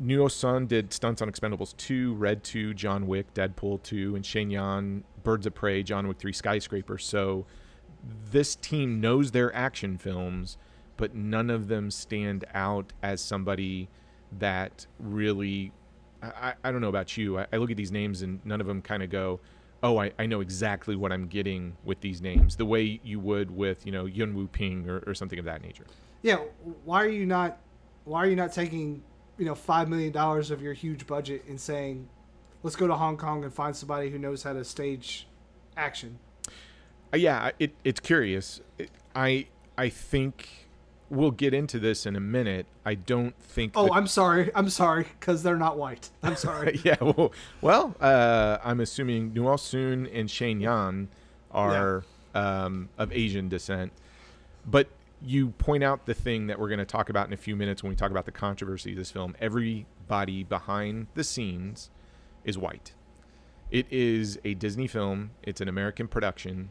[0.00, 4.50] Nuo Sun did stunts on Expendables 2, Red 2, John Wick, Deadpool 2, and Shane
[4.50, 6.98] Yan, Birds of Prey, John Wick 3, Skyscraper.
[6.98, 7.46] So
[8.30, 10.56] this team knows their action films,
[10.96, 13.88] but none of them stand out as somebody
[14.38, 15.72] that really.
[16.22, 17.38] I, I don't know about you.
[17.38, 19.38] I, I look at these names and none of them kind of go,
[19.82, 23.50] oh, I, I know exactly what I'm getting with these names, the way you would
[23.50, 25.84] with, you know, Yuen Woo-ping or, or something of that nature.
[26.22, 26.38] Yeah,
[26.84, 27.58] why are you not
[28.04, 29.02] why are you not taking,
[29.36, 32.08] you know, 5 million dollars of your huge budget and saying
[32.62, 35.26] let's go to Hong Kong and find somebody who knows how to stage
[35.76, 36.18] action?
[37.12, 38.60] Uh, yeah, it, it's curious.
[38.78, 40.67] It, I I think
[41.10, 42.66] we'll get into this in a minute.
[42.84, 43.72] I don't think.
[43.76, 44.50] Oh, the- I'm sorry.
[44.54, 46.10] I'm sorry because they're not white.
[46.22, 46.80] I'm sorry.
[46.84, 46.96] yeah.
[47.00, 51.08] Well, well uh, I'm assuming Nuo Sun and Shane Yan
[51.50, 53.92] are um, of Asian descent,
[54.66, 54.88] but
[55.20, 57.82] you point out the thing that we're going to talk about in a few minutes
[57.82, 59.34] when we talk about the controversy of this film.
[59.40, 61.90] Everybody behind the scenes
[62.44, 62.92] is white.
[63.70, 65.32] It is a Disney film.
[65.42, 66.70] It's an American production,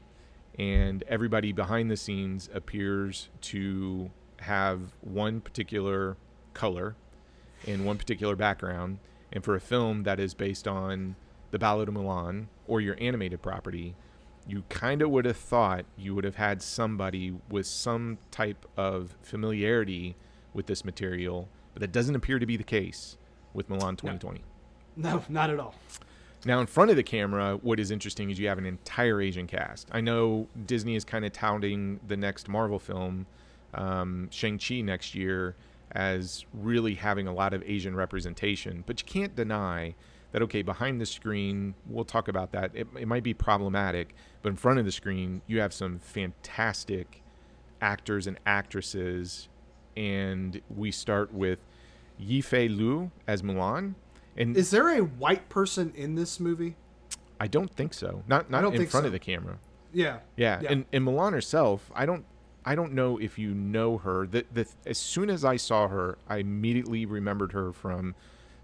[0.58, 6.18] and everybody behind the scenes appears to have one particular
[6.54, 6.96] color
[7.66, 9.00] in one particular background.
[9.32, 11.16] And for a film that is based on
[11.52, 13.96] the Ballad of Mulan or your animated property,
[14.48, 19.18] you kind of would have thought you would have had somebody with some type of
[19.22, 20.16] familiarity
[20.54, 23.18] with this material, but that doesn't appear to be the case
[23.54, 24.42] with Mulan 2020.
[24.96, 25.76] no, not at all.
[26.46, 29.48] Now, in front of the camera, what is interesting is you have an entire Asian
[29.48, 29.90] cast.
[29.92, 33.26] I know Disney is kind of touting the next Marvel film,
[33.74, 35.56] um, Shang-Chi, next year
[35.92, 39.96] as really having a lot of Asian representation, but you can't deny
[40.32, 42.72] that, okay, behind the screen, we'll talk about that.
[42.74, 47.24] It, it might be problematic, but in front of the screen, you have some fantastic
[47.82, 49.48] actors and actresses.
[49.96, 51.60] And we start with
[52.22, 53.96] Yifei Liu as Mulan.
[54.36, 56.76] And Is there a white person in this movie?
[57.40, 58.24] I don't think so.
[58.28, 59.06] Not not in front so.
[59.06, 59.58] of the camera.
[59.94, 60.20] Yeah.
[60.36, 60.72] Yeah, Yeah.
[60.72, 62.26] and and Mulan herself, I don't
[62.68, 64.28] I don't know if you know her.
[64.28, 68.14] The, the as soon as I saw her, I immediately remembered her from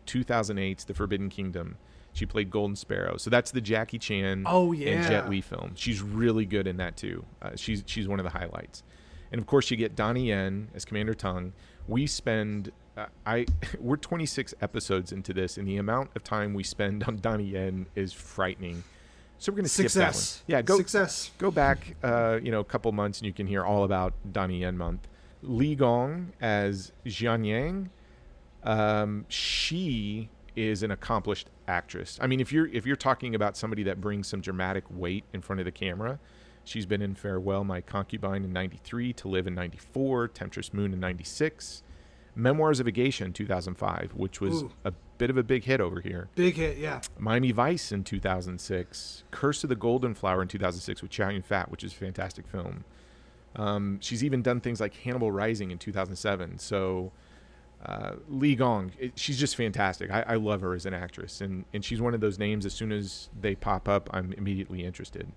[0.07, 1.77] 2008's The Forbidden Kingdom.
[2.11, 3.15] She played Golden Sparrow.
[3.15, 5.07] So that's the Jackie Chan Oh, and yeah.
[5.07, 5.71] Jet Li film.
[5.75, 7.23] She's really good in that too.
[7.41, 8.83] Uh, she's she's one of the highlights.
[9.31, 11.53] And of course, you get Donnie Yen as Commander Tung.
[11.87, 13.45] We spend uh, I
[13.79, 17.87] we're 26 episodes into this, and the amount of time we spend on Donnie Yen
[17.95, 18.83] is frightening.
[19.37, 19.69] So we're that one.
[19.69, 20.43] Success.
[20.47, 21.31] Yeah, go Success.
[21.37, 24.59] go back, uh, you know, a couple months, and you can hear all about Donnie
[24.59, 25.07] Yen month.
[25.41, 27.89] Li Gong as Xianniang.
[28.63, 32.17] Um, she is an accomplished actress.
[32.21, 35.41] I mean, if you're if you're talking about somebody that brings some dramatic weight in
[35.41, 36.19] front of the camera,
[36.63, 40.99] she's been in Farewell, My Concubine in '93, To Live in '94, Temptress Moon in
[40.99, 41.83] '96,
[42.35, 44.71] Memoirs of a Geisha in 2005, which was Ooh.
[44.83, 46.29] a bit of a big hit over here.
[46.35, 46.77] Big hit.
[46.77, 47.01] Yeah.
[47.17, 51.69] Miami Vice in 2006, Curse of the Golden Flower in 2006 with Chow Yun Fat,
[51.69, 52.83] which is a fantastic film.
[53.55, 56.57] Um, she's even done things like Hannibal Rising in 2007.
[56.57, 57.11] So
[57.85, 60.09] uh, Li Gong, it, she's just fantastic.
[60.09, 62.65] I, I love her as an actress, and and she's one of those names.
[62.65, 65.27] As soon as they pop up, I'm immediately interested.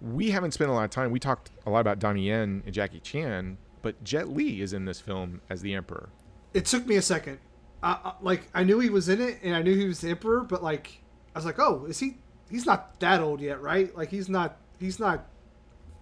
[0.00, 1.10] We haven't spent a lot of time.
[1.10, 4.84] We talked a lot about Donnie Yen and Jackie Chan, but Jet Li is in
[4.84, 6.10] this film as the Emperor.
[6.56, 7.38] It took me a second.
[7.82, 10.08] I, I, like I knew he was in it, and I knew he was the
[10.10, 11.02] emperor, but like
[11.34, 12.16] I was like, oh, is he?
[12.50, 13.94] He's not that old yet, right?
[13.96, 14.56] Like he's not.
[14.80, 15.26] He's not.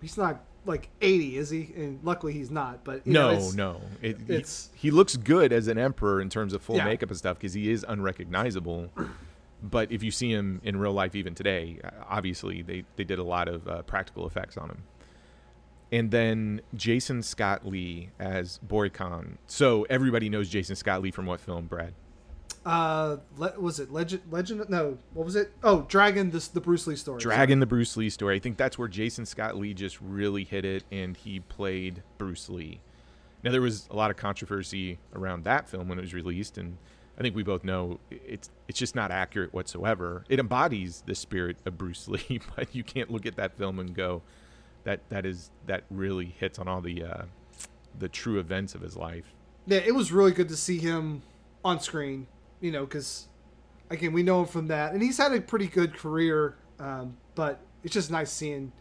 [0.01, 1.73] He's not like 80, is he?
[1.77, 2.85] And luckily he's not.
[2.85, 3.81] But you know, No, it's- no.
[4.01, 6.85] It, it's- he, looks good as an emperor in terms of full Yeah.
[6.87, 8.90] makeup and stuff because he is unrecognizable.
[9.62, 13.23] but if you see him in real life, even today, obviously they, they did a
[13.25, 14.83] lot of uh, practical effects on him.
[15.92, 18.59] And then Jason Scott Lee as
[18.92, 19.38] Khan.
[19.47, 21.94] So everybody knows Jason Scott Lee from what film, Brad?
[22.64, 24.23] Uh, le- was it Legend?
[24.31, 24.64] Legend?
[24.70, 25.53] No, what was it?
[25.62, 26.31] Oh, Dragon.
[26.31, 27.20] This the Bruce Lee story.
[27.20, 28.37] Dragon the Bruce Lee story.
[28.37, 32.49] I think that's where Jason Scott Lee just really hit it and he played Bruce
[32.49, 32.81] Lee.
[33.42, 36.79] Now there was a lot of controversy around that film when it was released and
[37.19, 40.25] I think we both know it's it's just not accurate whatsoever.
[40.29, 43.94] It embodies the spirit of Bruce Lee, but you can't look at that film and
[43.94, 44.23] go
[44.85, 47.22] that that is that really hits on all the uh,
[47.98, 49.35] the true events of his life.
[49.66, 51.22] Yeah, it was really good to see him
[51.64, 52.26] on screen.
[52.60, 53.28] You know, because
[53.90, 56.56] again, we know him from that, and he's had a pretty good career.
[56.78, 58.72] Um, but it's just nice seeing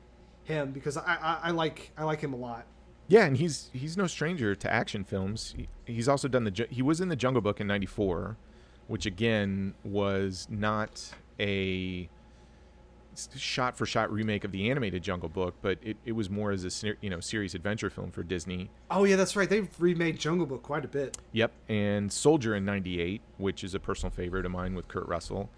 [0.44, 2.66] him because I, I, I like I like him a lot.
[3.08, 5.54] Yeah, and he's he's no stranger to action films.
[5.56, 8.38] He, he's also done the he was in the Jungle Book in '94,
[8.88, 12.10] which again was not a
[13.36, 16.84] shot for shot remake of the animated Jungle Book, but it, it was more as
[16.84, 18.70] a you know serious adventure film for Disney.
[18.90, 19.50] Oh yeah, that's right.
[19.50, 21.18] They've remade Jungle Book quite a bit.
[21.32, 25.50] Yep, and Soldier in '98, which is a personal favorite of mine with Kurt Russell.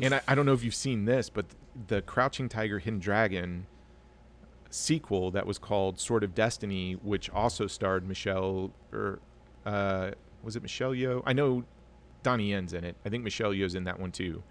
[0.00, 1.46] And I, I don't know if you've seen this, but
[1.88, 3.66] the Crouching Tiger, Hidden Dragon
[4.70, 9.18] sequel that was called Sword of Destiny, which also starred Michelle or
[9.66, 11.22] uh, was it Michelle Yeoh?
[11.26, 11.64] I know
[12.22, 12.96] Donnie Yen's in it.
[13.04, 14.42] I think Michelle Yeoh's in that one too.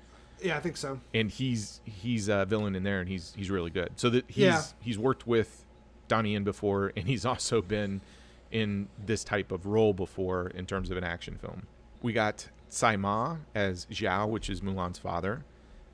[0.41, 0.99] Yeah, I think so.
[1.13, 3.91] and he's he's a villain in there, and he's he's really good.
[3.95, 4.61] So that he's Yeah.
[4.79, 5.65] he's worked with
[6.07, 8.01] Donnie Yen before, and he's also been
[8.51, 11.63] in this type of role before in terms of an action film.
[12.01, 15.43] We got Tzi Ma as Zhao, which is Mulan's father.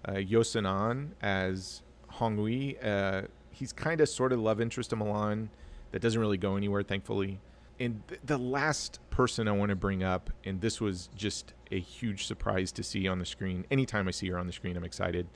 [0.07, 1.81] Uh, Yoson An as
[2.13, 2.77] Honghui.
[2.85, 5.49] Uh, he's kind of sort of love interest to Mulan
[5.91, 7.39] that doesn't really go anywhere, thankfully.
[7.79, 11.79] And th- the last person I want to bring up, and this was just a
[11.79, 13.65] huge surprise to see on the screen.
[13.71, 15.27] Anytime I see her on the screen, I'm excited.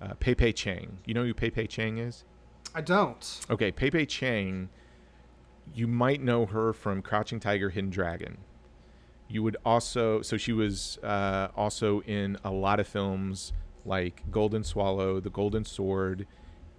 [0.00, 0.98] Uh, Pei-Pei Cheng.
[1.04, 2.24] You know who Pei-Pei Cheng is?
[2.74, 3.40] I don't.
[3.50, 4.68] Okay, Pei-Pei Cheng,
[5.72, 8.38] you might know her from Crouching Tiger, Hidden Dragon.
[9.28, 13.52] You would also, so she was uh, also in a lot of films
[13.86, 16.26] like Golden Swallow, The Golden Sword,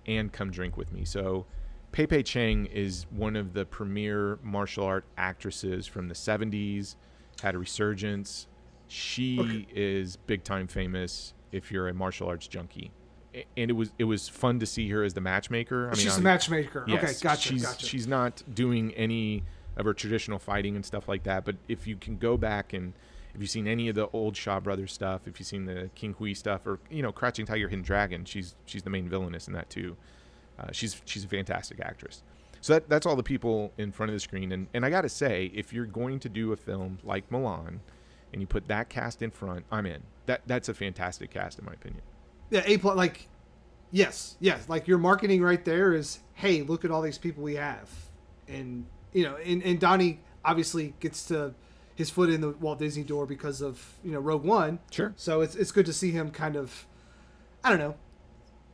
[0.06, 1.06] and Come Drink With Me.
[1.06, 1.46] So
[1.92, 6.96] Pei-Pei Cheng is one of the premier martial art actresses from the 70s,
[7.42, 8.48] had a resurgence.
[8.88, 9.68] She Okay.
[9.74, 12.92] is big time famous if you're a martial arts junkie.
[13.58, 15.90] And it was it was fun to see her as the matchmaker.
[15.92, 16.86] I She's on- the matchmaker.
[16.90, 17.86] okay, gotcha, She's gotcha.
[17.86, 19.44] she's not doing any
[19.76, 21.44] of her traditional fighting and stuff like that.
[21.44, 22.94] But if you can go back and
[23.34, 26.16] if you've seen any of the old Shaw Brothers stuff, if you've seen the King
[26.18, 29.54] Hu stuff, or you know Crouching Tiger, Hidden Dragon, she's she's the main villainess in
[29.54, 29.98] that too.
[30.58, 32.24] Uh, she's she's a fantastic actress.
[32.62, 34.52] So that, that's all the people in front of the screen.
[34.54, 37.80] And, and I got to say, if you're going to do a film like Mulan
[38.32, 40.04] and you put that cast in front, I'm in.
[40.26, 42.02] That That's a fantastic cast, in my opinion.
[42.50, 42.96] yeah, A plus.
[42.98, 43.28] Like,
[43.92, 44.68] yes, yes.
[44.70, 47.90] Like your marketing right there is, hey, look at all these people we have,
[48.48, 51.54] and you know, and, and Donnie obviously gets to
[51.96, 54.80] his foot in the Walt Disney door because of you know Rogue One.
[54.92, 55.14] Sure.
[55.16, 56.86] So it's it's good to see him kind of,
[57.64, 57.96] I don't know,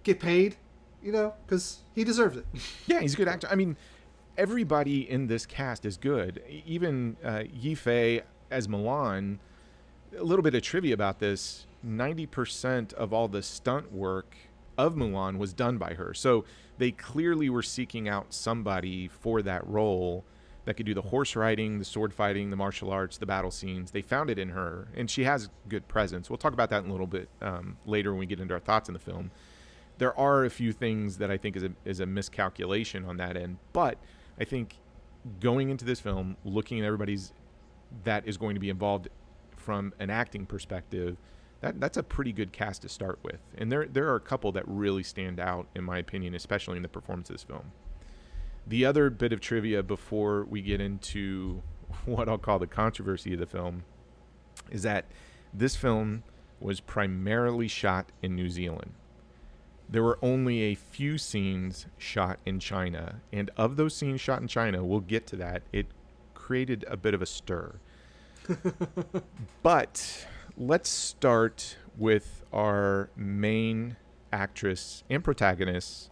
[0.03, 0.55] get paid,
[1.03, 2.45] you know, because he deserves it.
[2.87, 3.47] Yeah, he's a good actor.
[3.51, 3.77] I mean,
[4.37, 6.41] everybody in this cast is good.
[6.65, 8.21] Even uh, Yi Fei
[8.51, 9.39] as Mulan.
[10.17, 14.35] A little bit of trivia about this: ninety percent of all the stunt work
[14.77, 16.13] of Mulan was done by her.
[16.13, 16.45] So
[16.77, 20.23] they clearly were seeking out somebody for that role
[20.65, 23.91] that could do the horse riding, the sword fighting, the martial arts, the battle scenes.
[23.91, 26.29] They found it in her, and she has good presence.
[26.29, 28.59] We'll talk about that in a little bit um, later when we get into our
[28.59, 29.31] thoughts on the film
[30.01, 33.37] there are a few things that I think is a, is a miscalculation on that
[33.37, 33.57] end.
[33.71, 33.99] But
[34.39, 34.79] I think
[35.39, 37.33] going into this film, looking at everybody's
[38.03, 39.09] that is going to be involved
[39.55, 41.17] from an acting perspective,
[41.61, 43.39] that that's a pretty good cast to start with.
[43.57, 46.83] And there there are a couple that really stand out in my opinion, especially in
[46.83, 47.71] the performance of this film.
[48.67, 51.61] The other bit of trivia before we get into
[52.05, 53.83] what I'll call the controversy of the film
[54.69, 55.05] is that
[55.53, 56.23] this film
[56.59, 58.93] was primarily shot in New Zealand
[59.91, 63.21] there were only a few scenes shot in China.
[63.33, 65.85] And of those scenes shot in China, we'll get to that, it
[66.51, 67.75] created a bit of a stir.
[69.63, 70.27] but
[70.57, 73.95] let's start with our main
[74.33, 76.09] actress and protagonist,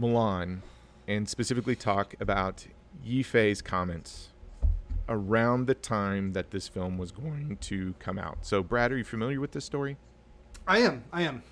[0.00, 0.60] Mulan,
[1.06, 2.66] and specifically talk about
[3.04, 4.30] Yi Fei's comments
[5.06, 8.38] around the time that this film was going to come out.
[8.40, 9.98] So, Brad, are you familiar with this story?
[10.66, 11.04] I am.
[11.12, 11.42] I am.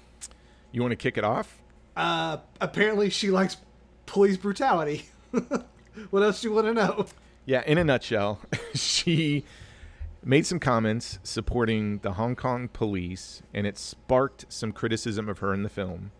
[0.72, 1.61] You want to kick it off?
[1.94, 3.59] Uh, apparently, she likes
[4.07, 5.05] police brutality.
[6.09, 7.05] what else do you want to know?
[7.51, 8.38] Yeah, in a nutshell,
[8.74, 9.44] she
[10.22, 15.53] made some comments supporting the Hong Kong police, and it sparked some criticism of her
[15.53, 16.12] in the film.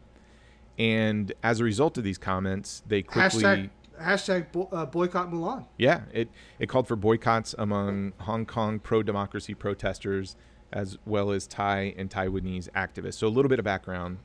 [0.77, 3.71] And as a result of these comments, they quickly, Hashtag
[4.03, 5.67] hashtag bo- uh, boycott Mulan.
[5.79, 10.35] yeah, it it called for boycotts among Hong Kong pro-democracy protesters,
[10.73, 13.15] as well as Thai and Taiwanese activists.
[13.15, 14.19] So a little bit of background: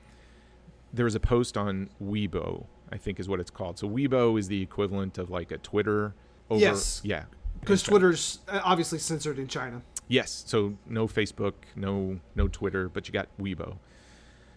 [0.92, 3.78] there was a post on Weibo, I think is what it's called.
[3.78, 6.16] So Weibo is the equivalent of like a Twitter.
[6.50, 7.02] Over, Yes.
[7.04, 7.24] Yeah.
[7.60, 9.82] Because Twitter's uh, obviously censored in China.
[10.08, 10.44] Yes.
[10.46, 13.78] So no Facebook, no no Twitter, but you got Weibo.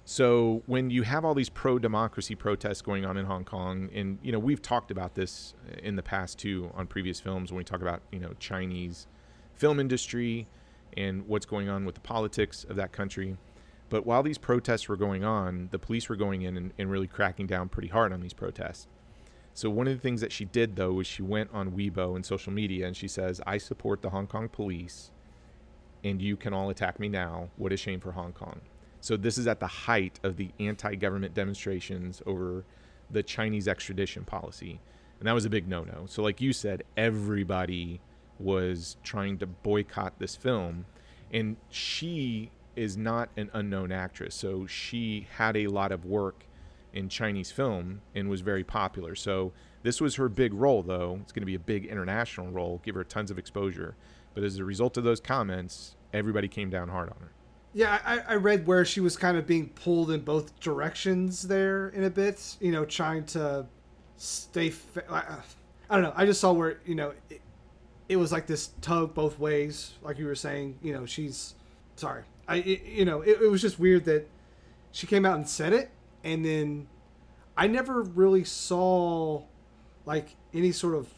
[0.05, 4.32] So when you have all these pro-democracy protests going on in Hong Kong, and you
[4.32, 7.82] know we've talked about this in the past too on previous films when we talk
[7.82, 9.07] about you know Chinese
[9.55, 10.47] film industry
[10.97, 13.36] and what's going on with the politics of that country.
[13.91, 17.07] But while these protests were going on, the police were going in and, and really
[17.07, 18.86] cracking down pretty hard on these protests.
[19.55, 22.24] So one of the things that she did though was she went on Weibo and
[22.24, 25.11] social media and she says, "I support the Hong Kong police,
[26.05, 27.51] and you can all attack me now.
[27.57, 28.61] What a shame for Hong Kong."
[29.01, 32.64] So this is at the height of the anti-government demonstrations over
[33.11, 34.80] the Chinese extradition policy,
[35.18, 36.07] and that was a big no-no.
[36.07, 38.01] So, like you said, everybody
[38.38, 40.86] was trying to boycott this film,
[41.32, 46.44] and she is not an unknown actress, so she had a lot of work
[46.93, 49.14] in Chinese film and was very popular.
[49.14, 51.18] So this was her big role, though.
[51.22, 53.97] It's going to be a big international role, give her tons of exposure.
[54.34, 57.32] But as a result of those comments, everybody came down hard on her.
[57.74, 61.91] Yeah, I, I read where she was kind of being pulled in both directions there
[61.91, 62.57] in a bit.
[62.61, 63.66] You know, trying to
[64.16, 64.70] stay.
[64.70, 65.05] Fa-
[65.91, 66.12] I don't know.
[66.16, 67.41] I just saw where you know it,
[68.09, 70.78] it was like this tug both ways, like you were saying.
[70.82, 71.55] You know, she's
[71.97, 72.22] sorry.
[72.49, 74.26] I it, you know it, it was just weird that
[74.91, 75.91] she came out and said it,
[76.29, 76.87] and then
[77.57, 79.43] I never really saw
[80.05, 81.09] like any sort of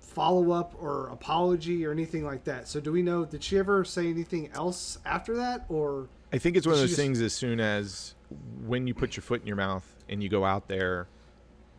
[0.00, 2.66] follow up or apology or anything like that.
[2.68, 6.56] So do we know did she ever say anything else after that or I think
[6.56, 8.14] it's one of those just- things as soon as
[8.66, 11.08] when you put your foot in your mouth and you go out there,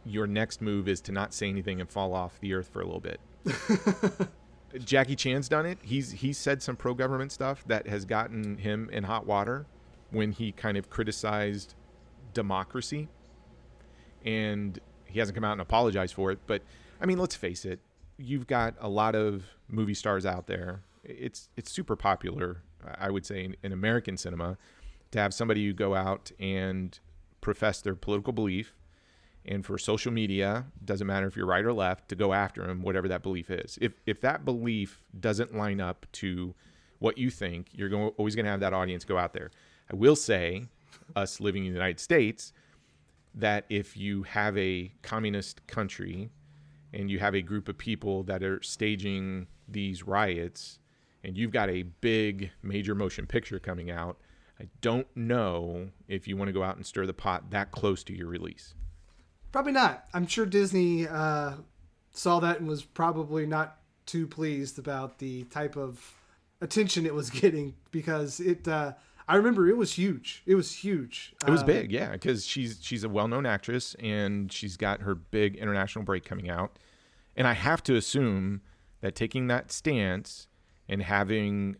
[0.05, 2.85] your next move is to not say anything and fall off the earth for a
[2.85, 3.19] little bit.
[4.85, 5.79] Jackie Chan's done it.
[5.81, 9.65] He's he's said some pro government stuff that has gotten him in hot water
[10.11, 11.75] when he kind of criticized
[12.35, 13.07] democracy.
[14.23, 16.61] And he hasn't come out and apologized for it, but
[17.01, 17.79] I mean, let's face it.
[18.17, 20.81] You've got a lot of movie stars out there.
[21.03, 22.61] It's it's super popular,
[22.97, 24.57] I would say, in, in American cinema,
[25.11, 26.97] to have somebody who go out and
[27.41, 28.73] profess their political belief,
[29.45, 32.81] and for social media, doesn't matter if you're right or left, to go after them,
[32.81, 33.77] whatever that belief is.
[33.81, 36.55] If if that belief doesn't line up to
[36.99, 39.51] what you think, you're going, always going to have that audience go out there.
[39.91, 40.67] I will say,
[41.15, 42.53] us living in the United States,
[43.33, 46.29] that if you have a communist country
[46.93, 50.79] and you have a group of people that are staging these riots
[51.23, 54.17] and you've got a big major motion picture coming out,
[54.59, 58.03] I don't know if you want to go out and stir the pot that close
[58.05, 58.73] to your release.
[59.51, 60.05] Probably not.
[60.13, 61.55] I'm sure Disney uh,
[62.11, 66.13] saw that and was probably not too pleased about the type of
[66.61, 68.67] attention it was getting because it.
[68.67, 68.93] Uh,
[69.27, 70.43] I remember it was huge.
[70.45, 71.33] It was huge.
[71.47, 75.15] It was Uh, big, yeah, because she's she's a well-known actress and she's got her
[75.15, 76.77] big international break coming out,
[77.35, 78.61] and I have to assume
[79.01, 80.47] that taking that stance
[80.87, 81.77] and having,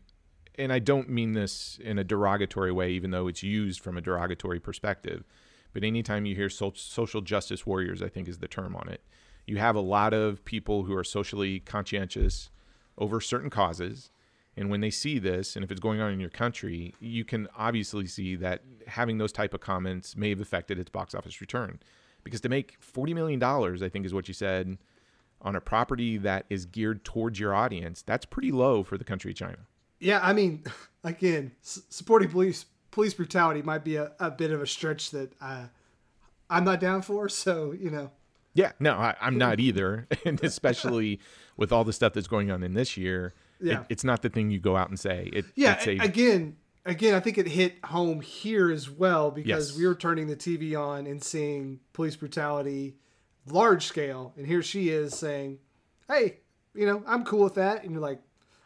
[0.55, 4.01] and I don't mean this in a derogatory way, even though it's used from a
[4.01, 5.23] derogatory perspective,
[5.73, 9.01] but anytime you hear so- social justice warriors, I think is the term on it.
[9.45, 12.49] You have a lot of people who are socially conscientious
[12.97, 14.09] over certain causes
[14.57, 17.47] and when they see this and if it's going on in your country you can
[17.57, 21.79] obviously see that having those type of comments may have affected its box office return.
[22.23, 24.77] Because to make 40 million dollars i think is what you said
[25.41, 29.31] on a property that is geared towards your audience that's pretty low for the country
[29.31, 29.57] of china.
[29.99, 30.63] Yeah, I mean,
[31.03, 35.67] again, supporting police police brutality might be a, a bit of a stretch that uh,
[36.49, 37.29] I'm not down for.
[37.45, 38.11] So you know,
[38.53, 40.07] yeah no I, i'm not either.
[40.25, 41.19] And especially
[41.57, 43.83] with all the stuff that's going on in this year it- Yeah.
[43.89, 45.75] it's not the thing you go out and say it, yeah.
[45.75, 49.77] it's a, again, again, I think it hit home here as well because Yes.
[49.77, 52.95] we were turning the TV on and seeing police brutality,
[53.47, 55.59] large scale, and here she is saying,
[56.07, 56.39] "Hey,
[56.73, 58.19] you know, I'm cool with that," and you're like,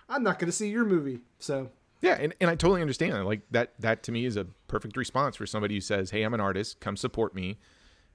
[0.08, 1.70] "I'm not going to see your movie." So
[2.02, 3.26] Yeah, and, and I totally understand.
[3.26, 6.34] Like that that to me is a perfect response for somebody who says, Hey, I'm
[6.34, 7.58] an artist, come support me.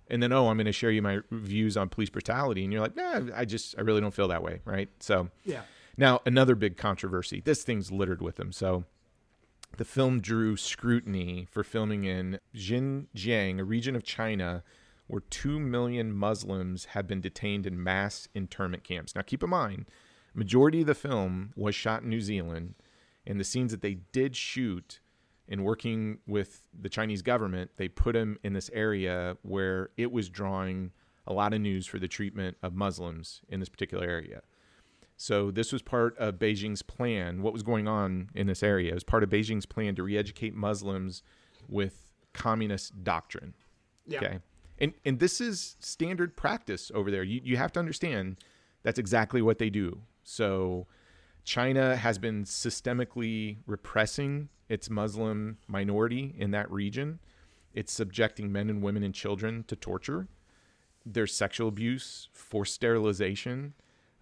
[0.08, 2.64] And then, oh, I'm gonna share you my views on police brutality.
[2.64, 4.60] And you're like, nah, I just I really don't feel that way.
[4.64, 4.88] Right.
[5.00, 5.62] So yeah,
[5.96, 7.40] now another big controversy.
[7.44, 8.52] This thing's littered with them.
[8.52, 8.84] So
[9.76, 14.62] the film drew scrutiny for filming in Xinjiang, a region of China
[15.06, 19.14] where two million Muslims have been detained in mass internment camps.
[19.14, 19.86] Now keep in mind,
[20.32, 22.74] majority of the film was shot in New Zealand,
[23.26, 25.00] and the scenes that they did shoot
[25.46, 30.30] in working with the Chinese government, they put them in this area where it was
[30.30, 30.90] drawing
[31.26, 34.42] a lot of news for the treatment of Muslims in this particular area.
[35.16, 37.42] So this was part of Beijing's plan.
[37.42, 40.54] What was going on in this area It was part of Beijing's plan to re-educate
[40.54, 41.22] Muslims
[41.68, 43.54] with communist doctrine.
[44.06, 44.38] yeah, Okay.
[44.78, 47.22] And and this is standard practice over there.
[47.22, 48.38] You you have to understand
[48.82, 50.00] that's exactly what they do.
[50.24, 50.88] So
[51.44, 57.20] China has been systemically repressing its Muslim minority in that region.
[57.72, 60.26] It's subjecting men and women and children to torture.
[61.06, 63.74] There's sexual abuse, forced sterilization,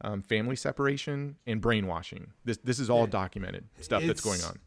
[0.02, 2.32] um, family separation, and brainwashing.
[2.44, 4.58] This this is all documented stuff that's going on.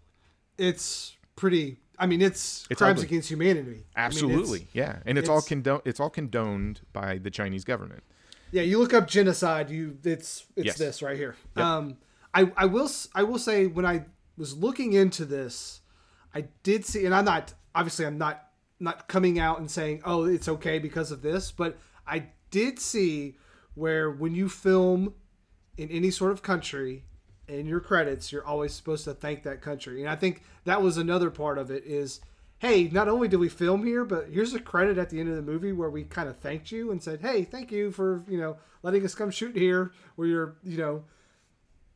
[0.58, 1.78] it's pretty.
[1.98, 3.08] I mean, it's, It's crimes ugly.
[3.08, 3.62] against humanity.
[3.62, 5.82] I mean, Absolutely, yeah, and it's, all condoned.
[5.86, 8.04] It's all condoned by the Chinese government.
[8.52, 10.78] Yeah, you look up genocide, you it's it's Yes.
[10.78, 11.36] this right here.
[11.56, 11.66] Yep.
[11.66, 11.98] Um,
[12.34, 14.06] I I will I will say when I
[14.38, 15.82] was looking into this,
[16.34, 18.42] I did see, and I'm not obviously I'm not
[18.80, 23.38] not coming out and saying, "Oh, it's okay because of this," but I did see
[23.74, 25.14] where when you film
[25.78, 27.04] in any sort of country
[27.48, 30.02] in your credits, you're always supposed to thank that country.
[30.02, 32.22] And I think that was another part of it is
[32.60, 35.36] hey, not only did we film here, but here's a credit at the end of
[35.36, 38.40] the movie where we kind of thanked you and said, "Hey, thank you for, you
[38.40, 41.04] know, letting us come shoot here where you're, you know,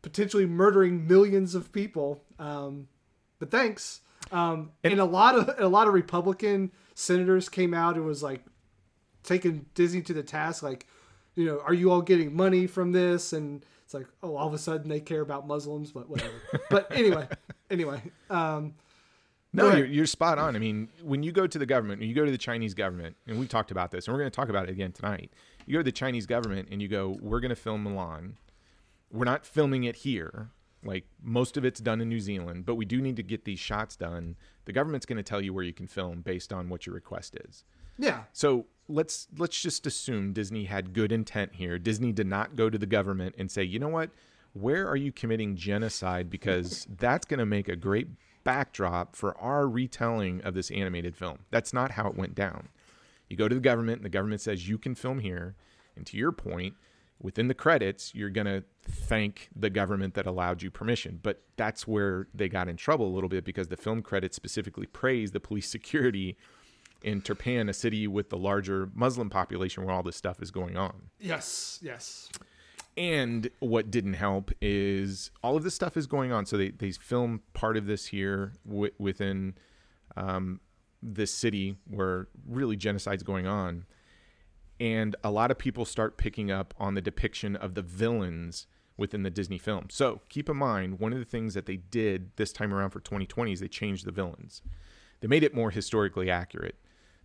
[0.02, 2.88] potentially murdering millions of people." Um,
[3.40, 4.02] but thanks.
[4.32, 8.22] Um, and, and a lot of a lot of Republican senators came out and was
[8.22, 8.44] like
[9.24, 10.88] taking Disney to the task, like,
[11.40, 13.32] you know, are you all getting money from this?
[13.32, 16.34] And it's like, oh, all of a sudden they care about Muslims, but whatever.
[16.70, 17.30] but anyway,
[17.72, 18.02] anyway.
[18.30, 18.74] Um,
[19.54, 20.58] no, you're, you're spot on.
[20.58, 23.16] I mean, when you go to the government, when you go to the Chinese government,
[23.26, 25.32] and we've talked about this, and we're going to talk about it again tonight.
[25.66, 28.34] You go to the Chinese government and you go, we're going to film Mulan.
[29.10, 30.50] We're not filming it here.
[30.84, 33.60] Like most of it's done in New Zealand, but we do need to get these
[33.60, 34.36] shots done.
[34.66, 37.38] The government's going to tell you where you can film based on what your request
[37.48, 37.64] is.
[37.98, 38.24] Yeah.
[38.34, 41.78] So let's let's just assume Disney had good intent here.
[41.80, 44.10] Disney did not go to the government and say, you know what,
[44.54, 46.30] where are you committing genocide?
[46.30, 48.08] Because that's going to make a great
[48.44, 51.40] backdrop for our retelling of this animated film.
[51.52, 52.70] That's not how it went down.
[53.30, 55.56] You go to the government, and the government says you can film here.
[55.96, 56.74] And to your point,
[57.22, 61.20] within the credits, you're going to thank the government that allowed you permission.
[61.22, 64.88] But that's where they got in trouble a little bit because the film credits specifically
[64.88, 66.38] praise the police security
[67.02, 70.78] in Turpan, a city with the larger Muslim population where all this stuff is going
[70.78, 71.10] on.
[71.20, 72.30] Yes, yes.
[72.98, 76.46] And what didn't help is all of this stuff is going on.
[76.46, 79.56] So they, they film part of this here w- within
[80.18, 80.60] um,
[81.02, 83.86] this city where really genocide's going on.
[84.80, 89.24] And a lot of people start picking up on the depiction of the villains within
[89.24, 89.88] the Disney film.
[89.90, 93.00] So keep in mind, one of the things that they did this time around for
[93.00, 94.62] 2020 is they changed the villains.
[95.22, 96.76] They made it more historically accurate.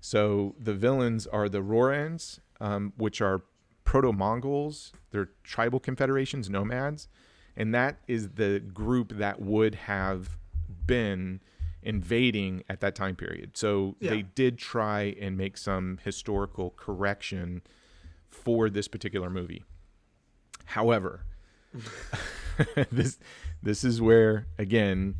[0.05, 3.41] So the villains are the Rourans, um, which are
[3.85, 4.93] proto Mongols.
[5.13, 7.09] They're tribal confederations, nomads.
[7.57, 10.37] And that is the group that would have
[10.87, 11.41] been
[11.83, 13.57] invading at that time period.
[13.57, 14.11] So yeah.
[14.11, 17.63] they did try and make some historical correction
[18.29, 19.65] for this particular movie.
[20.67, 21.25] However,
[22.91, 23.19] this
[23.63, 25.15] this is where again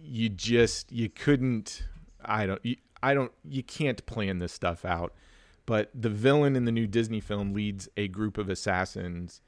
[0.00, 1.82] you just you couldn't
[2.24, 5.14] I don't you, I don't you can't plan this stuff out
[5.68, 9.42] but the villain in the new Disney film leads a group of assassins,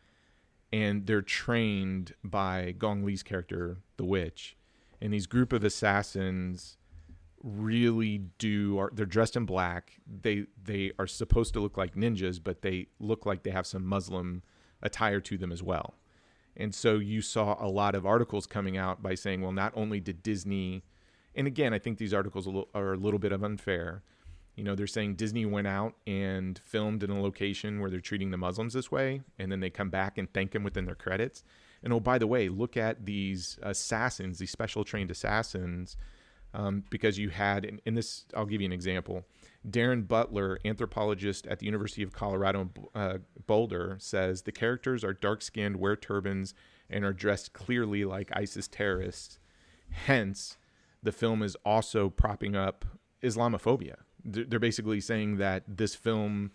[0.71, 4.55] and they're trained by Gong Li's character, the witch.
[5.01, 6.77] And these group of assassins
[7.43, 9.95] really do are they're dressed in black.
[10.07, 13.87] They they are supposed to look like ninjas, but they look like they have some
[13.87, 14.43] Muslim
[14.83, 15.95] attire to them as well.
[16.55, 20.01] And so you saw a lot of articles coming out by saying, well, not only
[20.01, 20.83] did Disney,
[21.35, 24.03] and again, I think these articles are a little bit of unfair,
[24.61, 28.31] you know, they're saying Disney went out and filmed in a location where they're treating
[28.31, 31.45] the Muslims this way, and then they come back and thank them within their credits.
[31.83, 35.97] And oh, by the way, look at these assassins, these special trained assassins,
[36.53, 39.25] um, because you had, in, this, I'll give you an example.
[39.67, 45.41] Darren Byler, anthropologist at the University of Colorado uh, Boulder, says the characters are dark
[45.41, 46.55] skinned, wear turbans,
[46.91, 49.39] and are dressed clearly like ISIS terrorists.
[49.91, 50.59] Hence,
[51.03, 52.85] the film is also propping up
[53.23, 56.51] Islamophobia they're basically saying that this film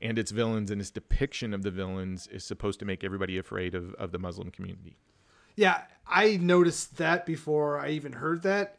[0.00, 3.74] and its villains and its depiction of the villains is supposed to make everybody afraid
[3.74, 4.96] of, of the Muslim community.
[5.56, 8.78] Yeah, I noticed that before I even heard that.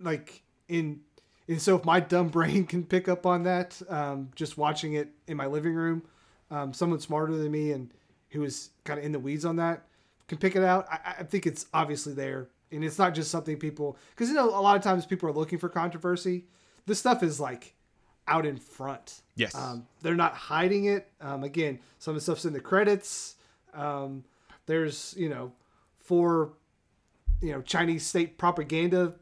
[0.00, 1.00] Like in
[1.48, 5.08] and so if my dumb brain can pick up on that, um, just watching it
[5.26, 6.02] in my living room,
[6.50, 7.92] um, someone smarter than me and
[8.30, 9.84] who is kind of in the weeds on that
[10.28, 10.86] can pick it out.
[10.90, 14.48] I, I think it's obviously there, and it's not just something people because you know
[14.48, 16.46] a lot of times people are looking for controversy.
[16.86, 17.74] This stuff is like
[18.28, 19.20] out in front.
[19.36, 19.54] Yes.
[19.54, 21.10] Um, they're not hiding it.
[21.20, 23.36] Um, again, some of the stuff's in the credits.
[23.74, 24.24] Um,
[24.66, 25.52] there's, you know,
[25.98, 26.52] four,
[27.40, 29.14] you know, Chinese state propaganda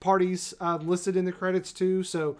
[0.00, 2.02] parties um, listed in the credits too.
[2.02, 2.36] So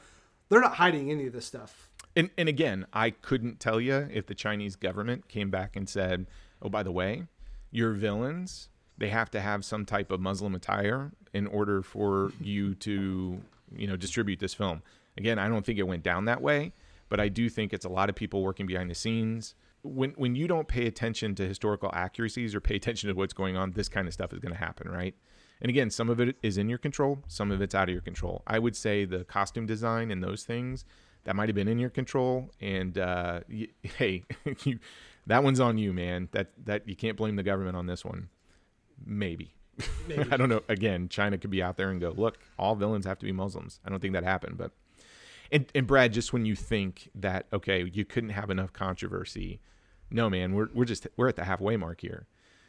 [0.48, 1.88] they're not hiding any of this stuff.
[2.16, 6.26] And, and again, I couldn't tell you if the Chinese government came back and said,
[6.62, 7.24] oh, by the way,
[7.72, 12.74] your villains, they have to have some type of Muslim attire in order for you
[12.76, 13.40] to,
[13.76, 14.82] you know, distribute this film
[15.16, 16.72] Again, I don't think it went down that way,
[17.08, 19.54] but I do think it's a lot of people working behind the scenes.
[19.82, 23.56] When when you don't pay attention to historical accuracies or pay attention to what's going
[23.56, 25.14] on, this kind of stuff is going to happen, right?
[25.60, 28.02] And again, some of it is in your control, some of it's out of your
[28.02, 28.42] control.
[28.46, 30.84] I would say the costume design and those things
[31.24, 32.50] that might have been in your control.
[32.60, 34.24] And uh, y- hey,
[34.64, 34.78] you,
[35.26, 36.28] that one's on you, man.
[36.32, 38.30] That that you can't blame the government on this one.
[39.04, 39.54] Maybe.
[40.08, 40.30] Maybe.
[40.30, 40.62] I don't know.
[40.68, 43.80] Again, China could be out there and go, look, all villains have to be Muslims.
[43.84, 44.72] I don't think that happened, but
[45.50, 49.60] and and Brad, just when you think that okay, you couldn't have enough controversy,
[50.10, 52.26] no man, we're we're just we're at the halfway mark here.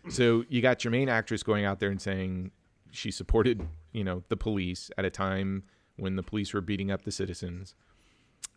[0.07, 2.51] So you got your main actress going out there and saying
[2.91, 5.63] she supported, you know, the police at a time
[5.95, 7.73] when the police were beating up the citizens.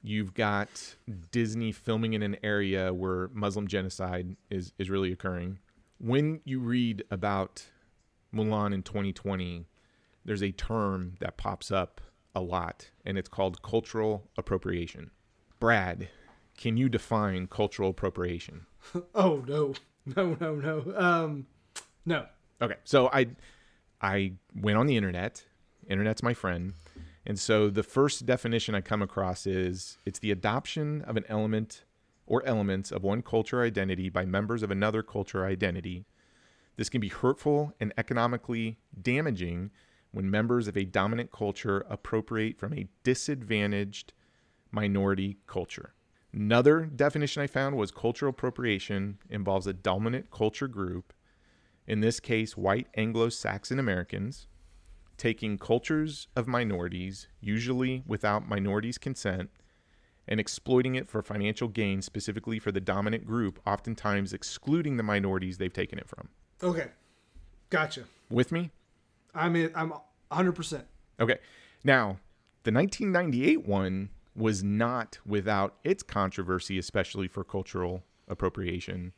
[0.03, 0.97] You've got
[1.31, 5.59] Disney filming in an area where Muslim genocide is is really occurring.
[5.99, 7.67] When you read about
[8.33, 9.67] Mulan in 2020,
[10.25, 12.01] there's a term that pops up
[12.35, 15.11] a lot, and it's called cultural appropriation.
[15.59, 16.09] Brad,
[16.57, 18.67] can you define cultural appropriation?
[19.15, 19.75] Oh no,
[20.17, 20.95] no, no, no.
[20.97, 21.47] Um,
[22.07, 22.27] no.
[22.63, 23.27] Okay, so I
[24.01, 25.45] I went on the internet.
[25.89, 26.75] Internet's my friend.
[27.27, 31.85] And so the first definition I come across is it's the adoption of an element
[32.29, 36.05] or elements of one culture identity by members of another culture identity.
[36.77, 39.71] This can be hurtful and economically damaging
[40.13, 44.13] when members of a dominant culture appropriate from a disadvantaged
[44.71, 45.95] minority culture.
[46.33, 51.13] Another definition I found was cultural appropriation involves a dominant culture group,
[51.87, 54.47] in this case, white Anglo Saxon Americans,
[55.17, 59.51] taking cultures of minorities, usually without minorities' consent,
[60.29, 65.59] and exploiting it for financial gain, specifically for the dominant group, oftentimes excluding the minorities
[65.59, 66.29] they've taken it from.
[66.63, 66.89] Okay,
[67.71, 68.05] gotcha.
[68.31, 68.71] With me?
[69.35, 70.53] I'm in, I'm 100.
[70.53, 70.85] percent
[71.19, 71.39] Okay.
[71.83, 72.19] Now,
[72.65, 79.13] the 1998 one was not without its controversy, especially for cultural appropriation.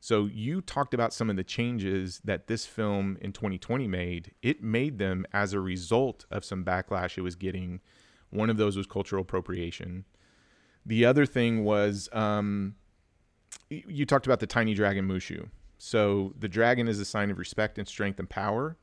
[0.00, 4.32] So you talked about some of the changes that this film in 2020 made.
[4.42, 7.80] It made them as a result of some backlash it was getting.
[8.30, 10.06] One of those was cultural appropriation.
[10.86, 12.74] The other thing was um,
[13.68, 15.48] you talked about the tiny dragon Mushu.
[15.78, 18.76] So the dragon is a sign of respect and strength and power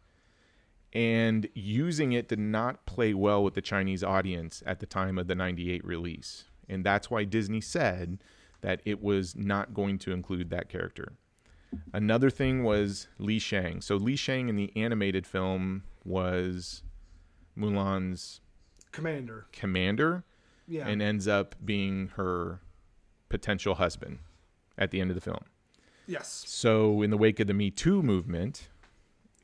[0.93, 5.27] and using it did not play well with the Chinese audience at the time of
[5.27, 6.45] the 98 release.
[6.69, 8.19] And that's why Disney said
[8.61, 11.13] that it was not going to include that character.
[11.93, 13.81] Another thing was Li Shang.
[13.81, 16.83] So Li Shang in the animated film was
[17.55, 18.39] Mulan's
[18.91, 19.47] Commander.
[19.51, 20.23] commander
[20.67, 20.87] Yeah.
[20.87, 22.59] and ends up being her
[23.29, 24.19] potential husband
[24.77, 25.43] at the end of the film.
[26.07, 26.43] yes.
[26.47, 28.69] So, in the wake of the Me Too movement,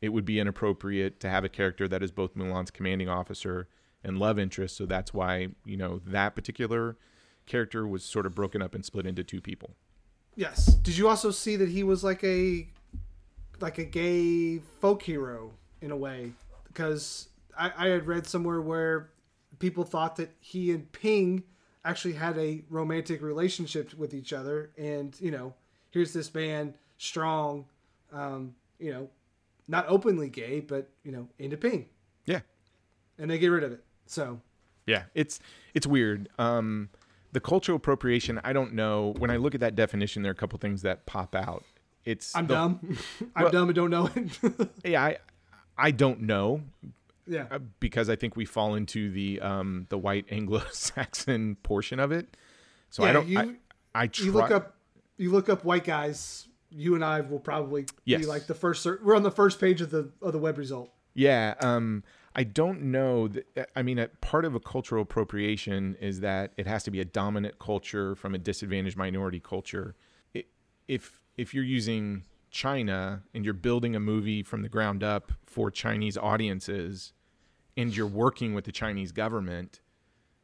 [0.01, 3.67] it would be inappropriate to have a character that is both Mulan's commanding officer
[4.03, 4.75] and love interest.
[4.75, 6.97] So that's why you know that particular
[7.45, 9.75] character was sort of broken up and split into two people.
[10.35, 10.65] Yes.
[10.65, 12.67] Did you also see that he was like a
[13.61, 15.51] like a gay folk hero
[15.81, 16.33] in a way?
[16.67, 19.09] Because I, I had read somewhere where
[19.63, 21.41] people thought that he and Ping
[21.85, 25.53] actually had a romantic relationship with each other, and you know,
[25.89, 27.63] here's this man, strong,
[28.11, 29.07] um, you know,
[29.69, 31.85] not openly gay, but you know, into Ping,
[32.25, 32.41] Yeah,
[33.17, 33.85] and they get rid of it.
[34.05, 34.41] So
[34.85, 35.39] yeah, it's
[35.73, 36.27] it's weird.
[36.37, 36.89] Um,
[37.31, 39.13] the cultural appropriation, I don't know.
[39.17, 41.63] When I look at that definition, there are a couple things that pop out.
[42.03, 42.97] It's I'm the- dumb.
[43.35, 44.69] I'm Well- dumb and don't know it.
[44.83, 45.17] Yeah, I
[45.77, 46.63] I don't know
[47.27, 47.45] yeah.
[47.51, 52.35] uh, because I think we fall into the um the white Anglo-Saxon portion of it.
[52.89, 53.27] So I don't.
[53.27, 53.55] you- I,
[53.95, 54.75] I try, you look up
[55.17, 58.21] you look up white guys you and i will probably Yes.
[58.21, 60.89] be like the first we're on the first page of the of the web result
[61.13, 62.03] Yeah, um,
[62.35, 63.27] I don't know.
[63.27, 66.99] That, I mean, a part of a cultural appropriation is that it has to be
[66.99, 69.93] a dominant culture from a disadvantaged minority culture.
[70.33, 70.47] It,
[70.87, 75.69] if if you're using China and you're building a movie from the ground up for
[75.71, 77.11] Chinese audiences,
[77.75, 79.81] and you're working with the Chinese government,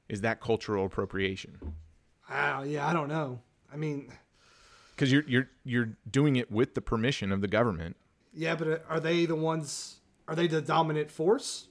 [0.10, 1.58] is that cultural appropriation?
[2.30, 3.40] wow yeah i don't know
[3.74, 4.12] i mean
[4.96, 7.96] Because you're you're you're doing it with the permission of the government.
[8.34, 11.68] yeah but uh, are they the ones are they the dominant force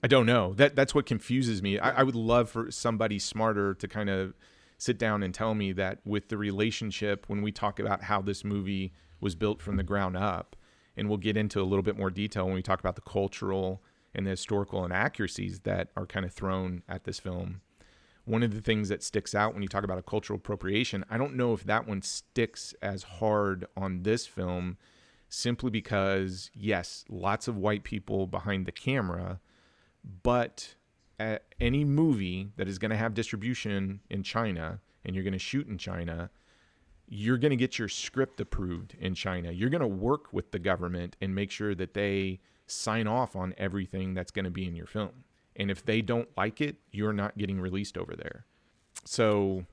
[0.00, 0.54] I don't know.
[0.54, 1.76] That that's what confuses me.
[1.80, 4.32] I, I would love for somebody smarter to kind of
[4.78, 8.44] sit down and tell me that with the relationship when we talk about how this
[8.44, 10.56] movie was built from the ground up,
[10.96, 13.82] and we'll get into a little bit more detail when we talk about the cultural
[14.14, 17.60] and the historical inaccuracies that are kind of thrown at this film.
[18.24, 21.16] One of the things that sticks out when you talk about a cultural appropriation, I
[21.16, 24.76] don't know if that one sticks as hard on this film
[25.28, 29.40] simply because yes, lots of white people behind the camera,
[30.22, 30.74] but
[31.18, 35.38] a- any movie that is going to have distribution in China and you're going to
[35.38, 36.30] shoot in China,
[37.08, 39.50] you're going to get your script approved in China.
[39.50, 43.54] You're going to work with the government and make sure that they sign off on
[43.56, 45.24] everything that's going to be in your film.
[45.56, 48.44] And if they don't like it, you're not getting released over there.
[49.04, 49.64] So,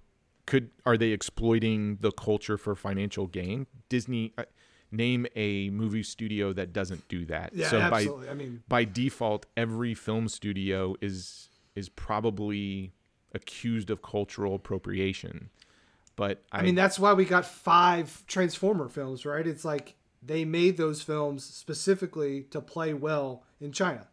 [0.46, 3.68] could are they exploiting the culture for financial gain?
[3.90, 4.44] Disney uh,
[4.92, 7.52] name a movie studio that doesn't do that.
[7.54, 8.28] Yeah, so absolutely.
[8.28, 12.94] by I mean, by default, every film studio is is probably
[13.34, 15.50] accused of cultural appropriation.
[16.16, 19.45] But I, I mean, that's why we got five Transformer films, right?
[19.45, 24.07] It's like they made those films specifically to play well in China.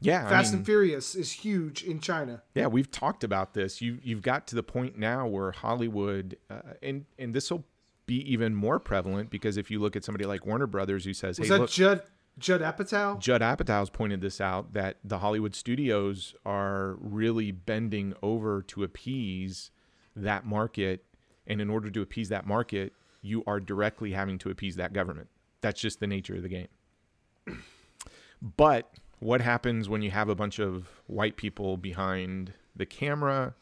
[0.00, 2.42] yeah, I Fast mean, and Furious is huge in China.
[2.54, 3.80] Yeah, we've talked about this.
[3.82, 7.64] You you've got to the point now where Hollywood, uh, and and this will
[8.06, 11.38] be even more prevalent because if you look at somebody like Warner Brothers, who says,
[11.38, 12.02] Was "Hey, that look, Judd
[12.38, 13.18] Judd Apatow?
[13.18, 19.70] Judd Apatow's pointed this out that the Hollywood studios are really bending over to appease
[20.14, 21.04] that market,
[21.46, 22.92] and in order to appease that market,
[23.22, 25.28] you are directly having to appease that government.
[25.60, 26.68] That's just the nature of the game.
[28.56, 33.54] But what happens when you have a bunch of white people behind the camera,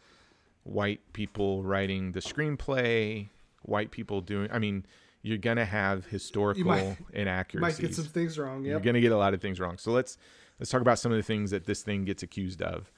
[0.64, 3.28] white people writing the screenplay,
[3.62, 4.50] white people doing?
[4.52, 4.84] I mean,
[5.22, 7.78] you're gonna have historical might- inaccuracies.
[7.78, 8.64] Might get some things wrong.
[8.64, 9.78] You're going to get a lot of things wrong.
[9.78, 10.18] So let's
[10.58, 12.90] let's talk about some of the things that this thing gets accused of.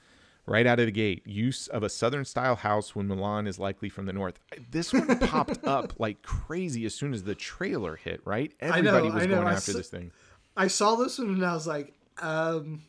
[0.49, 3.89] Right out of the gate, use of a southern style house when Mulan is likely
[3.89, 4.39] from the north.
[4.71, 8.53] This one popped up like crazy as soon as the trailer hit, right?
[8.61, 9.35] know, Everybody was know.
[9.35, 10.11] going I after s- this thing.
[10.55, 12.81] I saw this one and I was like, um,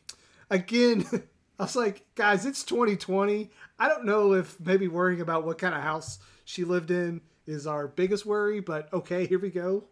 [0.50, 1.04] again,
[1.58, 3.50] I was like, guys, it's 2020.
[3.80, 7.66] I don't know if maybe worrying about what kind of house she lived in is
[7.66, 9.82] our biggest worry, but okay, here we go.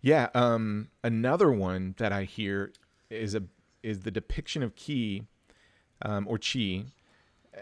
[0.00, 2.72] Yeah, um another one that I hear
[3.10, 3.44] is a
[3.84, 5.22] is the depiction of Key
[6.02, 6.84] um, or Chi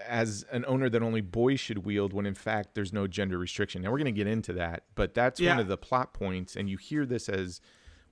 [0.09, 3.83] as an owner that only boys should wield when in fact there's no gender restriction.
[3.83, 6.69] Now we're going to get into that, but that's one of the plot points and
[6.69, 7.61] you hear this as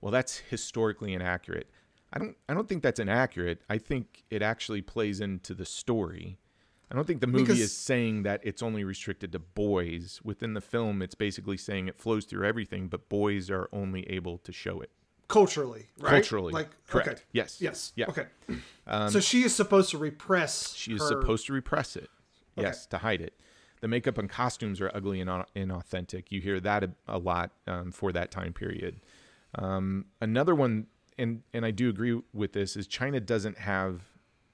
[0.01, 1.69] well that's historically inaccurate.
[2.11, 3.61] I don't I don't think that's inaccurate.
[3.69, 6.39] I think it actually plays into the story.
[6.91, 10.21] I don't think the movie Because- is saying that it's only restricted to boys.
[10.23, 14.37] Within the film, it's basically saying it flows through everything, but boys are only able
[14.39, 14.91] to show it.
[15.33, 16.11] Culturally, right?
[16.11, 17.07] Culturally, like correct.
[17.09, 17.21] Okay.
[17.31, 17.59] Yes.
[17.59, 17.91] Yes.
[17.95, 18.05] Yeah.
[18.05, 19.11] Um, Okay.
[19.13, 20.73] so she is supposed to repress.
[20.75, 22.09] She is her- supposed to repress it.
[22.55, 23.33] Yes, to hide it.
[23.81, 26.25] The makeup and costumes are ugly and au- inauthentic.
[26.29, 29.01] You hear that a, a lot um, for that time period.
[29.55, 30.85] Um, another one,
[31.17, 34.01] and and I do agree with this, is China doesn't have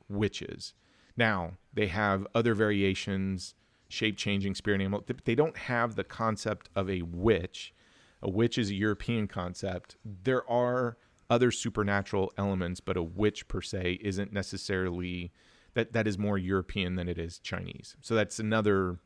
[0.08, 0.74] witches.
[1.18, 3.54] Now they have other variations,
[3.90, 5.02] shape changing, spirit animal.
[5.02, 7.74] Th- They don't have the concept of a witch.
[8.22, 9.96] A witch is a European concept.
[10.04, 10.98] There are
[11.30, 15.32] other supernatural elements, but a witch per se isn't necessarily
[15.74, 17.96] that that is more European than it is Chinese.
[18.02, 19.00] So that's another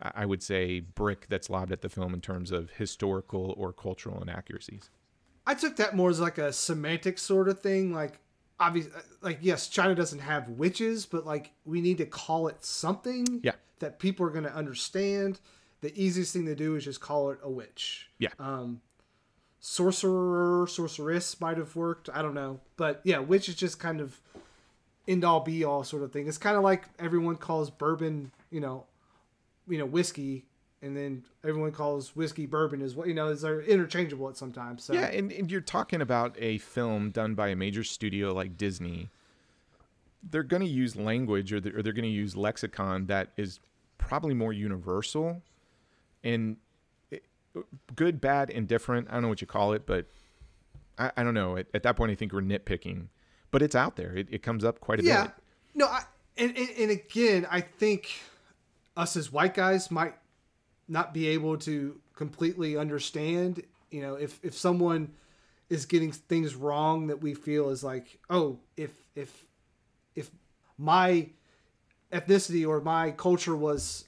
[0.00, 4.22] I would say brick that's lobbed at the film in terms of historical or cultural
[4.22, 4.90] inaccuracies.
[5.46, 7.92] I took that more as like a semantic sort of thing.
[7.92, 8.20] Like,
[8.60, 8.88] obvious,
[9.22, 13.54] like yes, China doesn't have witches, but like we need to call it something Yeah.
[13.80, 15.40] that people are going to understand.
[15.80, 18.08] The easiest thing to do is just call it a witch.
[18.18, 18.30] Yeah.
[18.38, 18.80] Um,
[19.60, 22.08] sorcerer, sorceress might have worked.
[22.12, 24.20] I don't know, but yeah, witch is just kind of
[25.06, 26.28] end all be all sort of thing.
[26.28, 28.84] It's kind of like everyone calls bourbon, you know,
[29.66, 30.44] you know, whiskey,
[30.82, 33.06] and then everyone calls whiskey bourbon as well.
[33.06, 34.84] You know, they're interchangeable at sometimes.
[34.84, 38.56] So Yeah, and, and you're talking about a film done by a major studio like
[38.56, 39.08] Disney.
[40.28, 43.60] They're going to use language or they're, or they're going to use lexicon that is
[43.98, 45.42] probably more universal
[46.24, 46.56] and
[47.10, 47.24] it-
[47.56, 47.60] eh,
[47.94, 49.08] good, bad, indifferent.
[49.08, 50.06] I don't know what you call it, but
[50.98, 51.56] I, I don't know.
[51.56, 53.08] At, at that point, I think we're nitpicking,
[53.50, 54.14] but it's out there.
[54.16, 55.08] It, it comes up quite a bit.
[55.08, 55.32] yeah, bit.
[55.74, 56.02] no, I,
[56.36, 58.10] and, and and again, I think
[58.96, 60.14] us as white guys might
[60.88, 63.62] not be able to completely understand.
[63.90, 65.12] You know, if if someone
[65.68, 69.44] is getting things wrong that we feel is like, oh, if if
[70.14, 70.30] if
[70.78, 71.28] my
[72.12, 74.06] ethnicity or my culture was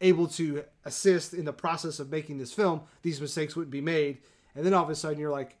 [0.00, 4.18] able to assist in the process of making this film, these mistakes wouldn't be made.
[4.54, 5.56] And then all of a sudden you're like,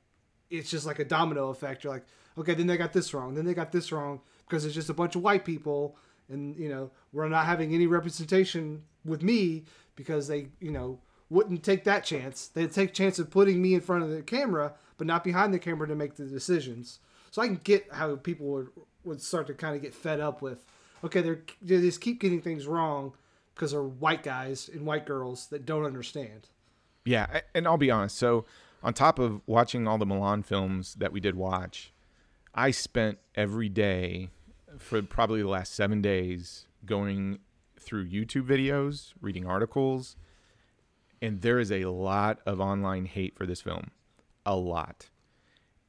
[0.50, 1.84] it's just like a domino effect.
[1.84, 2.06] You're like,
[2.38, 3.34] okay, then they got this wrong.
[3.34, 5.96] Then they got this wrong because it's just a bunch of white people.
[6.28, 9.64] And, you know, we're not having any representation with me
[9.96, 12.48] because they, you know, wouldn't take that chance.
[12.48, 15.58] They'd take chance of putting me in front of the camera, but not behind the
[15.58, 17.00] camera to make the decisions.
[17.30, 18.68] So I can get how people would,
[19.04, 20.64] would start to kind of get fed up with,
[21.04, 23.12] okay, they're, they just keep getting things wrong
[23.58, 26.48] because they're white guys and white girls that don't understand.
[27.04, 28.16] Yeah, and I'll be honest.
[28.16, 28.44] So,
[28.82, 31.92] on top of watching all the Mulan films that we did watch,
[32.54, 34.30] I spent every day
[34.78, 37.40] for probably the last seven days going
[37.80, 40.14] through YouTube videos, reading articles,
[41.20, 43.90] and there is a lot of online hate for this film.
[44.46, 45.08] A lot.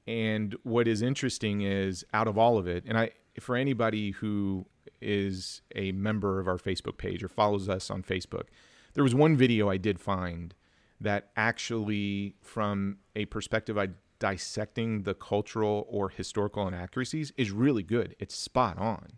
[0.08, 4.66] And what is interesting is out of all of it, and I for anybody who
[5.02, 8.48] is a member of our Facebook page or follows us on Facebook,
[8.94, 10.54] there was one video I did find
[11.02, 18.16] that actually, from a perspective of dissecting the cultural or historical inaccuracies, is really good.
[18.20, 19.14] It's spot on.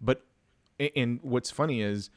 [0.00, 0.24] But,
[0.94, 2.10] and what's funny is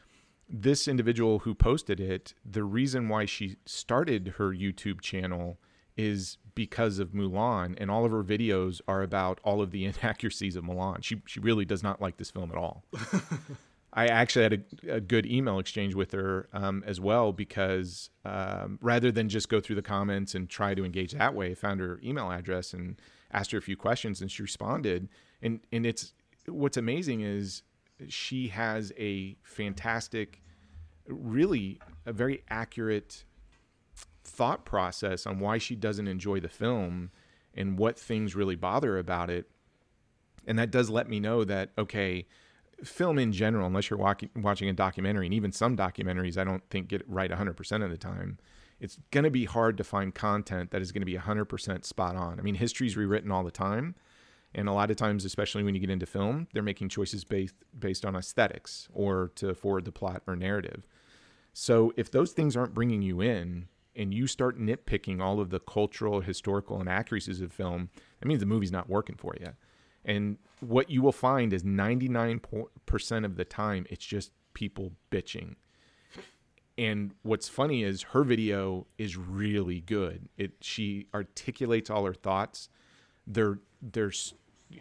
[0.47, 5.57] this individual who posted it, the reason why she started her YouTube channel
[6.01, 10.55] is because of Mulan, and all of her videos are about all of the inaccuracies
[10.55, 11.03] of Mulan.
[11.03, 12.83] She she really does not like this film at all.
[13.93, 14.53] I actually had
[14.87, 19.49] a, a good email exchange with her um, as well because um, rather than just
[19.49, 22.73] go through the comments and try to engage that way, I found her email address
[22.73, 23.01] and
[23.33, 25.09] asked her a few questions, and she responded.
[25.41, 26.13] And and it's
[26.47, 27.63] what's amazing is
[28.07, 30.41] she has a fantastic,
[31.07, 33.25] really a very accurate
[34.23, 37.11] thought process on why she doesn't enjoy the film
[37.53, 39.49] and what things really bother about it.
[40.47, 42.25] And that does let me know that, okay,
[42.83, 46.87] film in general, unless you're watching a documentary, and even some documentaries I don't think
[46.87, 48.39] get it right 100% of the time,
[48.79, 52.15] it's going to be hard to find content that is going to be 100% spot
[52.15, 52.39] on.
[52.39, 53.95] I mean, history's rewritten all the time.
[54.53, 57.55] And a lot of times, especially when you get into film, they're making choices based
[57.79, 60.85] based on aesthetics or to forward the plot or narrative.
[61.53, 65.59] So if those things aren't bringing you in, and you start nitpicking all of the
[65.59, 67.89] cultural, historical inaccuracies of film,
[68.19, 69.49] that means the movie's not working for you.
[70.05, 75.55] And what you will find is 99% of the time, it's just people bitching.
[76.77, 80.29] And what's funny is her video is really good.
[80.37, 82.69] It she articulates all her thoughts.
[83.27, 84.33] There, there's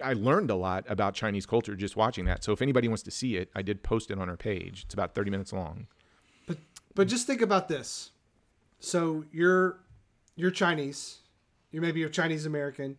[0.02, 2.44] I learned a lot about Chinese culture just watching that.
[2.44, 4.84] So if anybody wants to see it, I did post it on her page.
[4.84, 5.88] It's about 30 minutes long.
[6.46, 6.58] But
[6.94, 8.10] but just think about this.
[8.80, 9.78] So you're
[10.34, 11.18] you're Chinese.
[11.70, 12.96] You maybe you're Chinese American.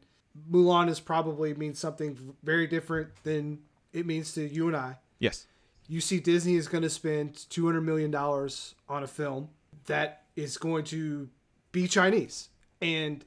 [0.50, 3.60] Mulan is probably means something very different than
[3.92, 4.98] it means to you and I.
[5.20, 5.48] Yes.
[5.88, 9.50] You see Disney is going to spend 200 million dollars on a film
[9.88, 11.30] that is going to
[11.72, 12.50] be Chinese.
[12.82, 13.26] And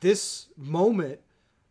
[0.00, 1.20] this moment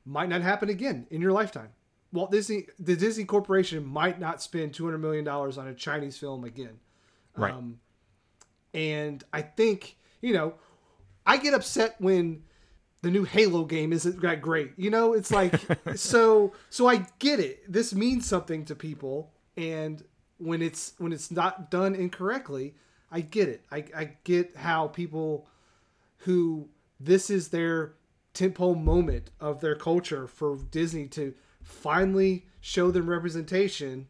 [0.06, 1.70] might not happen again in your lifetime.
[2.12, 6.18] Walt Disney, the Disney Corporation might not spend two hundred million dollars on a Chinese
[6.18, 6.80] film again.
[7.36, 7.54] Right.
[7.54, 7.80] Um,
[8.76, 10.54] and I think you know,
[11.26, 12.44] I get upset when
[13.02, 14.74] the new Halo game isn't that great.
[14.78, 15.60] You know, it's like
[15.96, 16.54] so.
[16.70, 17.72] So I get it.
[17.72, 20.04] This means something to people, and
[20.38, 22.76] when it's when it's not done incorrectly,
[23.12, 23.64] I get it.
[23.72, 25.48] I I get how people
[26.20, 26.70] who
[27.00, 27.94] this is their
[28.34, 34.08] tentpole moment of their culture for Disney to finally show them representation,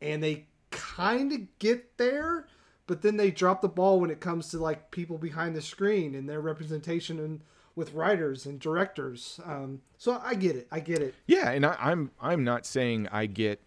[0.00, 2.48] and they kind of get there,
[2.86, 6.14] but then they drop the ball when it comes to like people behind the screen
[6.14, 7.40] and their representation and
[7.74, 9.38] with writers and directors.
[9.44, 10.66] Um, so I get it.
[10.72, 11.14] I get it.
[11.26, 13.60] Yeah, and I, I'm I'm not saying I get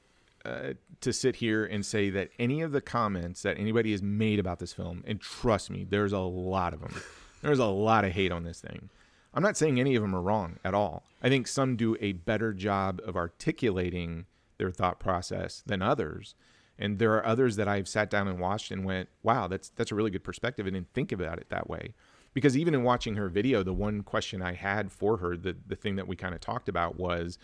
[0.43, 4.39] uh, to sit here and say that any of the comments that anybody has made
[4.39, 6.93] about this film, and trust me, there's a lot of them.
[7.41, 8.89] There's a lot of hate on this thing.
[9.33, 11.03] I'm not saying any of them are wrong at all.
[11.21, 14.25] I think some do a better job of articulating
[14.57, 16.35] their thought process than others.
[16.79, 19.91] And there are others that I've sat down and watched and went, "Wow, that's that's
[19.91, 21.93] a really good perspective." I didn't think about it that way.
[22.33, 25.75] Because even in watching her video, the one question I had for her, the the
[25.75, 27.37] thing that we kind of talked about was,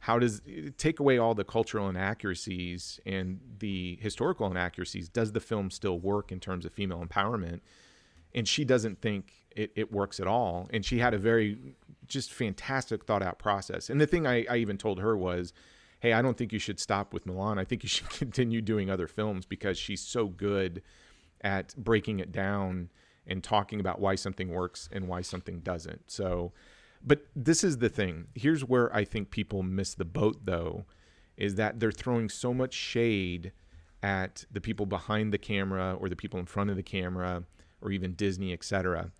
[0.00, 0.40] how does
[0.76, 5.08] take away all the cultural inaccuracies and the historical inaccuracies?
[5.08, 7.60] Does the film still work in terms of female empowerment?
[8.34, 10.68] And she doesn't think it, it works at all.
[10.72, 11.58] And she had a very
[12.06, 13.90] just fantastic thought out process.
[13.90, 15.52] And the thing I, I even told her was,
[16.00, 17.58] hey, I don't think you should stop with Mulan.
[17.58, 20.82] I think you should continue doing other films because she's so good
[21.40, 22.90] at breaking it down
[23.26, 26.10] and talking about why something works and why something doesn't.
[26.10, 26.52] So,
[27.04, 28.28] but this is the thing.
[28.34, 30.86] Here's where I think people miss the boat, though,
[31.36, 33.52] is that they're throwing so much shade
[34.02, 37.44] at the people behind the camera or the people in front of the camera
[37.80, 39.10] or even Disney, etc.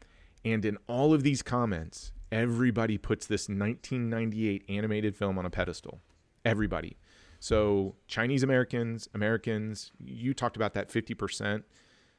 [0.44, 6.00] And in all of these comments, everybody puts this 1998 animated film on a pedestal.
[6.48, 6.96] Everybody.
[7.40, 11.62] So Chinese Americans, Americans, you talked about that 50%.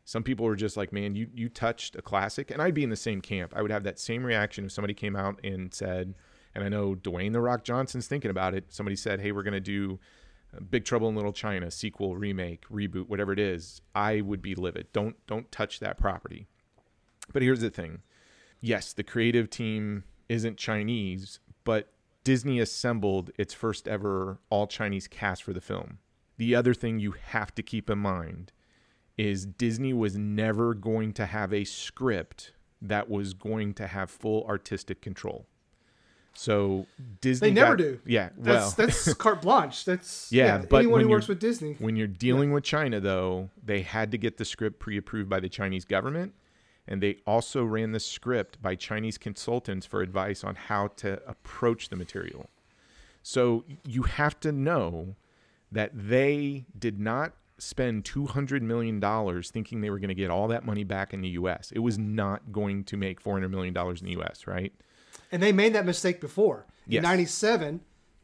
[0.05, 2.51] Some people were just like, man, you, you touched a classic.
[2.51, 3.53] And I'd be in the same camp.
[3.55, 6.13] I would have that same reaction if somebody came out and said,
[6.55, 8.65] and I know Dwayne The Rock Johnson's thinking about it.
[8.69, 9.99] Somebody said, hey, we're to do
[10.55, 13.81] uh, Big Trouble in Little China, sequel, remake, reboot, whatever it is.
[13.93, 14.87] I would be livid.
[14.93, 16.47] Don't don't touch that property.
[17.31, 18.01] But here's the thing.
[18.61, 21.91] Yes, the creative team isn't Chinese, but
[22.23, 25.99] Disney assembled its first ever all Chinese cast for the film.
[26.37, 28.51] The other thing you have to keep in mind
[29.17, 34.45] is Disney was never going to have a script that was going to have full
[34.47, 35.45] artistic control.
[36.33, 36.85] So
[37.19, 37.99] Disney They never got- do.
[38.05, 39.83] Yeah, well, That's that's carte blanche.
[39.83, 40.65] That's Yeah, yeah.
[40.69, 41.75] but anyone who works with Disney.
[41.79, 45.49] when you're dealing with China, though, they had to get the script pre-approved by the
[45.49, 46.33] Chinese government,
[46.89, 51.89] And they also ran the script by Chinese consultants for advice on how to approach
[51.89, 52.49] the material.
[53.21, 55.15] So you have to know
[55.71, 58.99] that they did not spend $200 million
[59.43, 61.71] thinking they were going to get all that money back in the US.
[61.71, 64.73] It was not going to make $400 million in the US, right?
[65.31, 66.65] And they made that mistake before.
[66.87, 66.99] Yes.
[66.99, 67.81] In 97,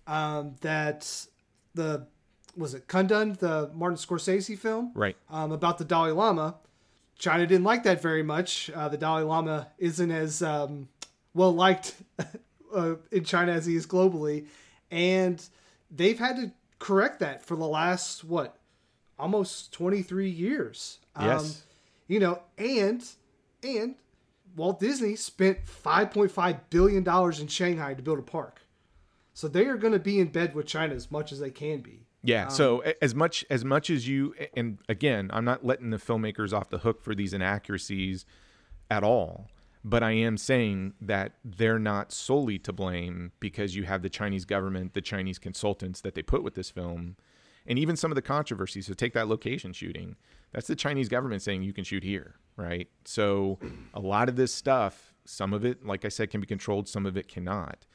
[0.07, 1.27] um, that
[1.75, 2.07] the,
[2.57, 4.91] was it Kundun, the Martin Scorsese film?
[4.95, 5.17] Right.
[5.29, 6.55] Um, about the Dalai Lama.
[7.17, 8.69] China didn't like that very much.
[8.73, 10.89] Uh, the Dalai Lama isn't as um,
[11.33, 11.95] well liked
[12.75, 14.47] uh, in China as he is globally.
[14.91, 15.43] And
[15.89, 18.57] they've had to correct that for the last, what,
[19.17, 20.99] almost 23 years.
[21.15, 21.63] Um, Yes.
[22.07, 23.03] You know, and,
[23.63, 23.95] and
[24.55, 28.61] Walt Disney spent 5.5 billion dollars in Shanghai to build a park.
[29.33, 31.79] So they are going to be in bed with China as much as they can
[31.81, 32.04] be.
[32.25, 32.45] Yeah.
[32.45, 36.53] Um, so as much as much as you and again, I'm not letting the filmmakers
[36.53, 38.25] off the hook for these inaccuracies
[38.89, 39.47] at all,
[39.83, 44.45] but I am saying that they're not solely to blame because you have the Chinese
[44.45, 47.15] government, the Chinese consultants that they put with this film,
[47.67, 48.87] and even some of the controversies.
[48.87, 50.15] So take that location shooting.
[50.51, 52.87] That's the Chinese government saying you can shoot here, right?
[53.03, 53.59] So
[53.93, 57.05] a lot of this stuff, some of it, like I said, can be controlled, some
[57.05, 57.85] of it cannot.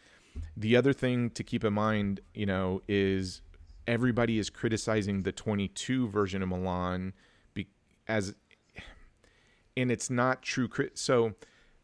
[0.56, 3.42] The other thing to keep in mind, you know, is
[3.86, 7.12] everybody is criticizing the 22 version of Mulan
[7.54, 7.66] be,
[8.08, 8.34] as
[9.76, 11.34] and it's not true crit- so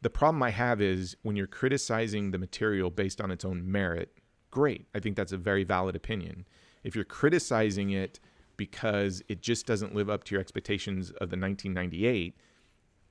[0.03, 4.13] the problem I have is when you're criticizing the material based on its own merit,
[4.51, 4.87] great.
[4.95, 6.47] I think that's a very valid opinion.
[6.85, 8.21] If you're criticizing it
[8.57, 12.37] because it just doesn't live up to your expectations of the 1998,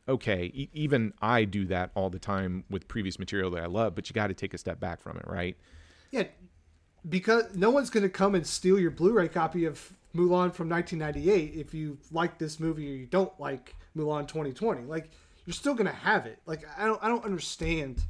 [0.07, 3.95] okay, e- even I do that all the time with previous material that I love,
[3.95, 5.57] but you got to take a step back from it, right?
[6.11, 6.23] Yeah,
[7.07, 11.53] because no one's going to come and steal your Blu-ray copy of Mulan from 1998
[11.55, 14.83] if you like this movie or you don't like Mulan 2020.
[14.83, 15.09] Like
[15.45, 16.39] you're still going to have it.
[16.45, 18.03] Like I don't I don't understand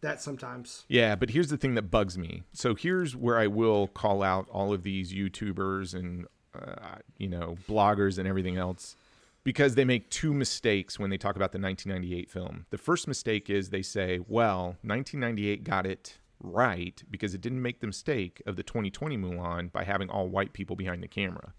[0.00, 0.84] that sometimes.
[0.88, 2.42] Yeah, but here's the thing that bugs me.
[2.52, 7.56] So here's where I will call out all of these YouTubers and uh, you know
[7.68, 8.96] bloggers and everything else
[9.42, 12.66] because they make two mistakes when they talk about the 1998 film.
[12.70, 17.80] The first mistake is they say, "Well, 1998 got it right because it didn't make
[17.80, 21.54] the mistake of the 2020 Mulan by having all white people behind the camera."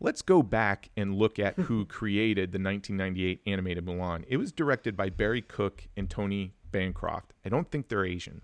[0.00, 4.24] Let's go back and look at who created the 1998 animated Mulan.
[4.28, 7.32] It was directed by Barry Cook and Tony Bancroft.
[7.44, 8.42] I don't think they're Asian.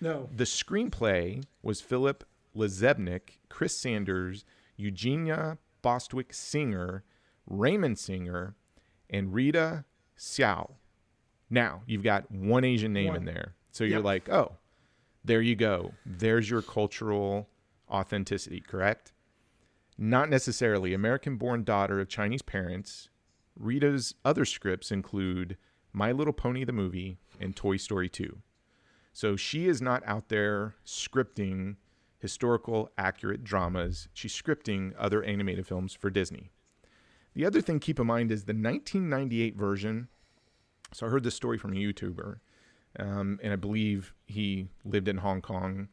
[0.00, 0.28] No.
[0.34, 4.44] The screenplay was Philip LaZebnik, Chris Sanders,
[4.76, 7.02] Eugenia Bostwick Singer,
[7.46, 8.54] Raymond Singer,
[9.08, 9.84] and Rita
[10.18, 10.72] Hsiao.
[11.50, 13.54] Now, you've got one Asian name in there.
[13.70, 14.04] So you're Yep.
[14.04, 14.56] like, oh,
[15.24, 15.92] there you go.
[16.04, 17.48] There's your cultural
[17.90, 19.12] authenticity, correct?
[19.96, 20.92] Not necessarily.
[20.92, 23.08] American born daughter of Chinese parents.
[23.56, 25.56] Rita's other scripts include
[25.92, 28.38] My Little Pony the movie and Toy Story 2.
[29.12, 31.76] So she is not out there scripting
[32.18, 34.08] historical accurate dramas.
[34.12, 36.50] She's scripting other animated films for Disney.
[37.34, 40.08] The other thing keep in mind is the 1998 version.
[40.92, 42.38] So I heard this story from a YouTuber,
[42.98, 45.88] um, and I believe he lived in Hong Kong,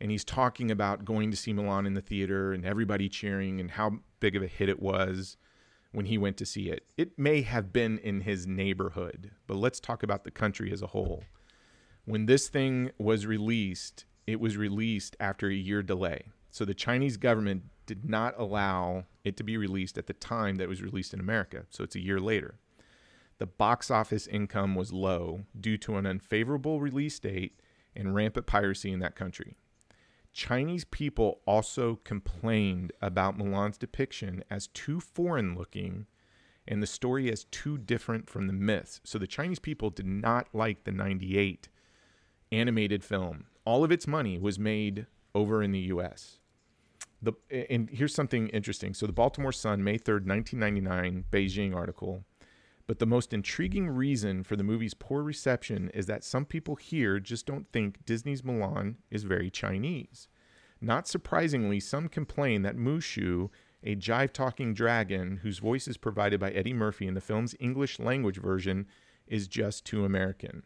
[0.00, 3.70] and he's talking about going to see Mulan in the theater and everybody cheering and
[3.70, 5.36] how big of a hit it was
[5.92, 6.86] when he went to see it.
[6.96, 10.88] It may have been in his neighborhood, but let's talk about the country as a
[10.88, 11.22] whole
[12.04, 16.30] when this thing was released, it was released after a year delay.
[16.50, 20.64] So the Chinese government did not allow it to be released at the time that
[20.64, 21.64] it was released in America.
[21.70, 22.56] So it's a year later.
[23.38, 27.60] The box office income was low due to an unfavorable release date
[27.96, 29.56] and rampant piracy in that country.
[30.32, 36.06] Chinese people also complained about Mulan's depiction as too foreign looking
[36.66, 39.00] and the story as too different from the myths.
[39.04, 41.68] So the Chinese people did not like the 98
[42.50, 43.46] animated film.
[43.64, 46.38] All of its money was made over in the US.
[47.22, 48.92] The and here's something interesting.
[48.92, 52.24] So the Baltimore Sun, May 3rd, 1999, Beijing article.
[52.86, 57.18] But the most intriguing reason for the movie's poor reception is that some people here
[57.18, 60.28] just don't think Disney's Mulan is very Chinese.
[60.80, 63.48] Not surprisingly, some complain that Mushu,
[63.82, 67.98] a jive talking dragon whose voice is provided by Eddie Murphy in the film's English
[67.98, 68.86] language version,
[69.26, 70.62] is just too American.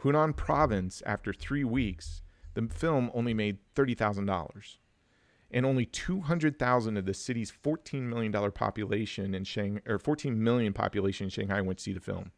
[0.00, 2.22] Hunan province, after three weeks,
[2.54, 4.78] the film only made $30,000.
[5.54, 11.24] And only 200,000 of the city's $14 million population in Shanghai, or 14 million population
[11.24, 12.32] in Shanghai went to see the film.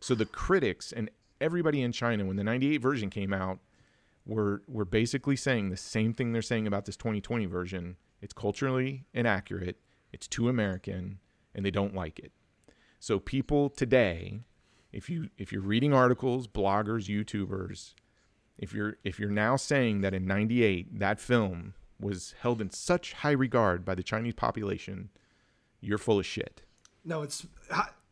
[0.00, 1.10] So the critics and
[1.40, 3.58] everybody in China, when the 98 version came out,
[4.24, 7.96] were, were basically saying the same thing they're saying about this 2020 version.
[8.20, 9.78] It's culturally inaccurate,
[10.12, 11.18] it's too American,
[11.54, 12.30] and they don't like it.
[13.00, 14.44] So people today
[14.92, 17.94] if you if you're reading articles, bloggers, YouTubers,
[18.58, 23.14] if you're if you're now saying that in 98 that film was held in such
[23.14, 25.10] high regard by the Chinese population,
[25.80, 26.62] you're full of shit.
[27.04, 27.46] No, it's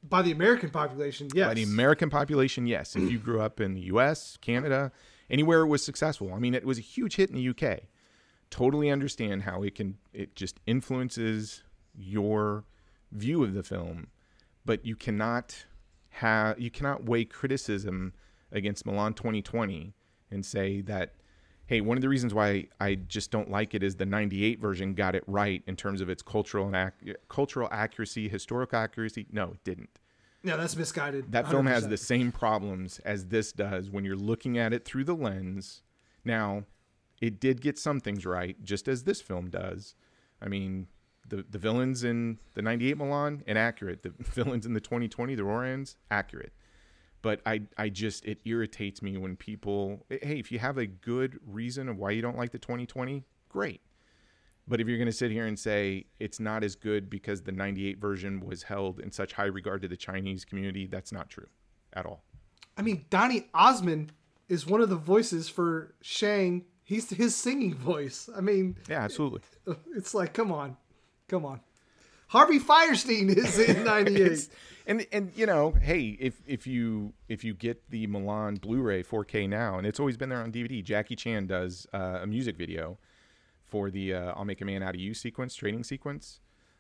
[0.03, 1.29] by the American population.
[1.35, 1.49] Yes.
[1.49, 2.97] By the American population, yes.
[2.97, 4.93] If you grew up in the US, Canada,
[5.29, 6.33] anywhere it was successful.
[6.35, 7.83] I mean, it was a huge hit in the UK.
[8.51, 11.63] Totally understand how it can it just influences
[11.95, 12.65] your
[13.13, 14.09] view of the film,
[14.65, 15.67] but you cannot
[16.15, 18.13] have you cannot weigh criticism
[18.51, 19.95] against Mulan 2020
[20.31, 21.15] and say that
[21.71, 24.93] hey, one of the reasons why I just don't like it is the 98 version
[24.93, 29.29] got it right in terms of its cultural and ac- cultural accuracy, historical accuracy.
[29.31, 30.01] No, it didn't.
[30.43, 31.31] No, that's misguided.
[31.31, 31.71] That film 100%.
[31.71, 35.83] has the same problems as this does when you're looking at it through the lens.
[36.25, 36.65] Now,
[37.21, 39.95] it did get some things right, just as this film does.
[40.43, 40.89] I mean,
[41.29, 44.03] the the villains in the 98 Mulan inaccurate.
[44.03, 46.53] The villains in the 2020 the Rourans accurate
[47.23, 51.39] but I I just it irritates me when people hey if you have a good
[51.47, 53.81] reason of why you don't like the 2020 great.
[54.69, 57.51] But if you're going to sit here and say it's not as good because the
[57.51, 61.49] 98 version was held in such high regard to the Chinese community that's not true
[61.93, 62.23] at all.
[62.77, 64.13] I mean Donny Osmond
[64.49, 66.65] is one of the voices for Shang.
[66.83, 68.29] He's his singing voice.
[68.35, 69.43] I mean yeah absolutely.
[69.95, 70.77] it's like come on
[71.29, 71.61] come on
[72.31, 74.49] Harvey Fierstein is in '98.
[74.87, 79.49] and and you know, hey, if if you if you get the Mulan Blu-ray 4K
[79.49, 82.99] now, and it's always been there on DVD, Jackie Chan does uh, a music video
[83.65, 86.39] for the uh, "I'll Make a Man Out of You" sequence, training sequence,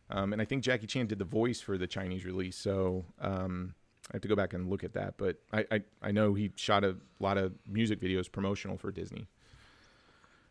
[0.09, 2.57] um, and I think Jackie Chan did the voice for the Chinese release.
[2.57, 3.75] So um,
[4.13, 6.53] I have to go back and look at that, but I, I I know he
[6.55, 9.27] shot a lot of music videos promotional for Disney.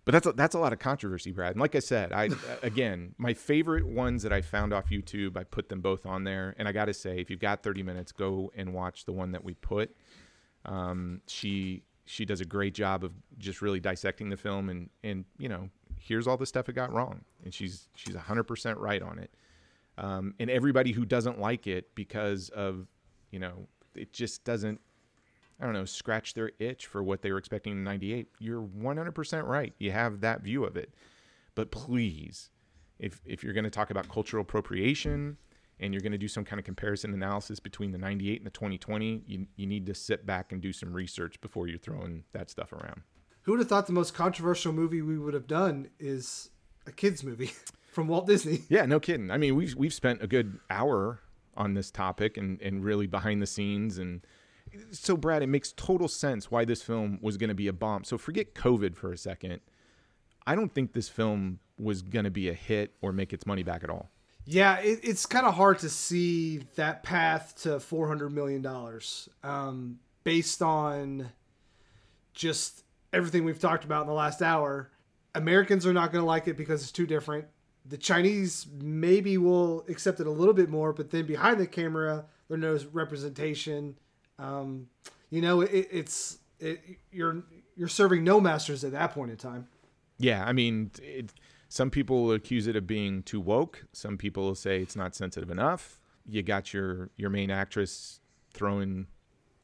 [0.10, 1.52] But that's a, that's a lot of controversy, Brad.
[1.52, 2.30] And like I said, I
[2.64, 6.56] again, my favorite ones that I found off YouTube, I put them both on there.
[6.58, 9.34] And I got to say, if you've got 30 minutes, go and watch the one
[9.34, 9.96] that we put.
[10.66, 15.26] Um, she she does a great job of just really dissecting the film and and
[15.38, 15.70] you know
[16.00, 19.36] here's all the stuff it got wrong and she's she's 100% right on it
[20.00, 22.88] um, and everybody who doesn't like it because of
[23.30, 24.82] you know it just doesn't
[25.60, 28.30] I don't know, scratch their itch for what they were expecting in 98.
[28.40, 29.74] You're 100% right.
[29.78, 30.94] You have that view of it.
[31.54, 32.50] But please,
[32.98, 35.38] if, if you're going to talk about cultural appropriation
[35.82, 38.52] and you're going to do some kind of comparison analysis between the 98 and the
[38.52, 42.50] 2020, you, you need to sit back and do some research before you're throwing that
[42.50, 43.02] stuff around.
[43.42, 46.50] Who would have thought the most controversial movie we would have done is
[46.86, 47.52] a kids movie
[47.92, 48.64] from Walt Disney?
[48.70, 49.30] Yeah, no kidding.
[49.30, 51.20] I mean, we've, we've spent a good hour
[51.58, 54.26] on this topic and, and really behind the scenes and–
[54.92, 58.04] so Brad, it makes total sense why this film was going to be a bomb.
[58.04, 59.60] So forget COVID for a second.
[60.46, 63.64] I don't think this film was going to be a hit or make its money
[63.64, 64.10] back at all.
[64.46, 69.30] Yeah, it, it's kind of hard to see that path to four hundred million dollars
[69.44, 71.30] um, based on
[72.34, 72.84] just
[73.14, 74.90] everything we've talked about in the last hour.
[75.36, 77.46] Americans are not going to like it because it's too different.
[77.86, 82.26] The Chinese maybe will accept it a little bit more, but then behind the camera,
[82.48, 83.98] there's no representation
[84.40, 84.88] um,
[85.30, 87.44] you know, it, it's it, you're
[87.76, 89.68] you're serving no masters at that point in time.
[90.18, 91.32] Yeah, I mean, it,
[91.70, 93.86] some people accuse it of being too woke.
[93.94, 96.00] Some people say it's not sensitive enough.
[96.28, 98.20] You got your your main actress
[98.54, 99.08] throwing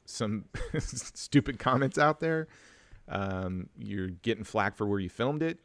[0.06, 0.46] some
[0.80, 2.48] stupid comments out there.
[3.08, 5.60] Um, you're getting flack for where you filmed it,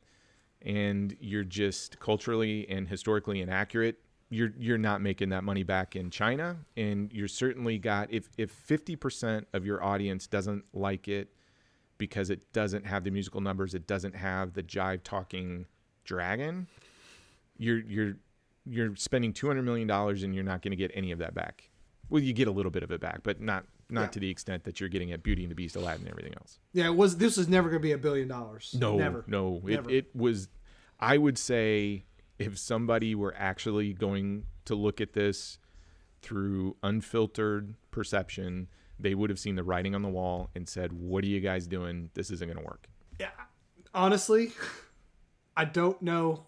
[0.62, 3.99] and you're just culturally and historically inaccurate
[4.31, 8.51] you're you're not making that money back in China, and you're certainly got if if
[8.51, 11.35] fifty percent of your audience doesn't like it
[11.98, 15.66] because it doesn't have the musical numbers, it doesn't have the jive talking
[16.05, 16.66] dragon,
[17.59, 18.15] you're you're
[18.65, 21.35] you're spending two hundred million dollars and you're not going to get any of that
[21.35, 21.69] back.
[22.09, 24.07] Well, you get a little bit of it back, but not not yeah.
[24.09, 26.59] to the extent that you're getting at Beauty and the Beast, Aladdin, and everything else.
[26.73, 27.16] Yeah, it was.
[27.16, 28.77] This was never going to be a billion dollars.
[28.78, 29.24] No, never.
[29.27, 29.90] No, never.
[29.90, 30.48] It, it was.
[31.01, 32.05] I would say
[32.40, 35.58] if somebody were actually going to look at this
[36.22, 38.68] through unfiltered perception,
[38.98, 41.66] they would have seen the writing on the wall and said, "What are you guys
[41.66, 42.10] doing?
[42.14, 42.88] This isn't going to work."
[43.18, 43.28] Yeah.
[43.94, 44.52] Honestly,
[45.56, 46.46] I don't know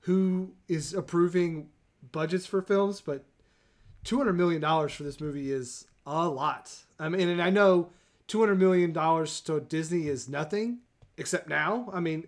[0.00, 1.68] who is approving
[2.12, 3.24] budgets for films, but
[4.04, 6.74] 200 million dollars for this movie is a lot.
[6.98, 7.90] I mean, and I know
[8.26, 10.78] 200 million dollars to Disney is nothing
[11.16, 11.88] except now.
[11.92, 12.26] I mean,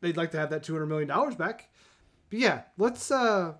[0.00, 1.70] they'd like to have that 200 million dollars back.
[2.34, 3.12] But yeah, let's.
[3.12, 3.52] uh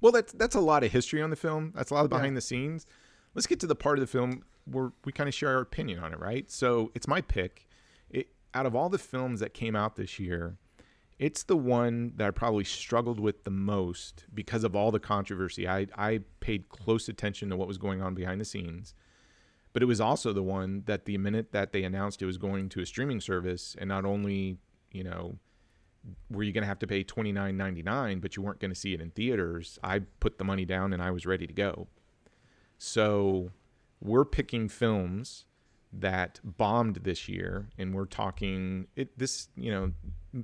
[0.00, 1.72] Well, that's that's a lot of history on the film.
[1.74, 2.36] That's a lot of behind yeah.
[2.36, 2.86] the scenes.
[3.34, 5.98] Let's get to the part of the film where we kind of share our opinion
[5.98, 6.48] on it, right?
[6.48, 7.66] So it's my pick.
[8.10, 10.58] It, out of all the films that came out this year,
[11.18, 15.66] it's the one that I probably struggled with the most because of all the controversy.
[15.66, 18.94] I, I paid close attention to what was going on behind the scenes.
[19.72, 22.68] but it was also the one that the minute that they announced it was going
[22.70, 24.58] to a streaming service, and not only
[24.92, 25.36] you know
[26.30, 28.70] were you going to have to pay twenty nine ninety nine, but you weren't going
[28.70, 29.78] to see it in theaters.
[29.82, 31.88] I put the money down and I was ready to go.
[32.78, 33.50] So
[34.00, 35.46] we're picking films
[35.92, 39.16] that bombed this year, and we're talking it.
[39.18, 39.92] This you know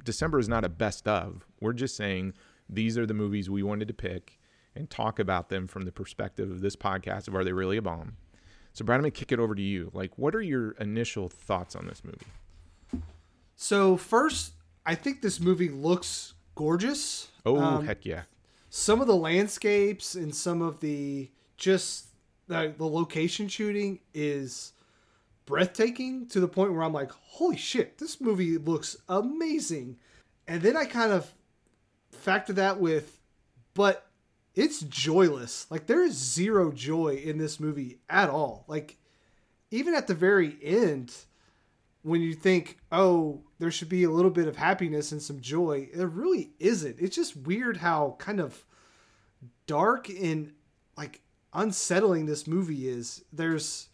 [0.04, 1.46] December is not a best of.
[1.60, 2.34] We're just saying
[2.68, 4.38] these are the movies we wanted to pick
[4.76, 7.82] and talk about them from the perspective of this podcast of are they really a
[7.82, 8.16] bomb.
[8.72, 9.90] So Brad, I'm gonna kick it over to you.
[9.92, 13.04] Like, what are your initial thoughts on this movie?
[13.56, 14.52] So first,
[14.90, 17.30] I think this movie looks gorgeous.
[17.46, 18.22] Oh Um, heck yeah!
[18.70, 22.06] some of the landscapes and some of the just
[22.48, 24.72] the, the location shooting is
[25.46, 29.96] breathtaking to the point where I'm like, holy shit, this movie looks amazing.
[30.48, 31.32] And then I kind of
[32.10, 33.20] factor that with,
[33.74, 34.06] but
[34.56, 35.66] it's joyless.
[35.70, 38.64] Like there is zero joy in this movie at all.
[38.66, 38.96] Like
[39.70, 41.14] even at the very end,
[42.02, 45.88] when you think, oh, there should be a little bit of happiness and some joy,
[45.94, 46.96] there really isn't.
[46.98, 48.64] It's just weird how kind of
[49.66, 50.52] dark and
[50.96, 51.20] like
[51.52, 53.24] unsettling this movie is.
[53.32, 53.88] There's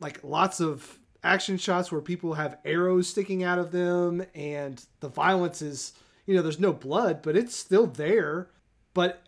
[0.00, 5.08] like lots of action shots where people have arrows sticking out of them and the
[5.08, 5.92] violence is,
[6.26, 8.50] you know, there's no blood, but it's still there.
[8.92, 9.22] But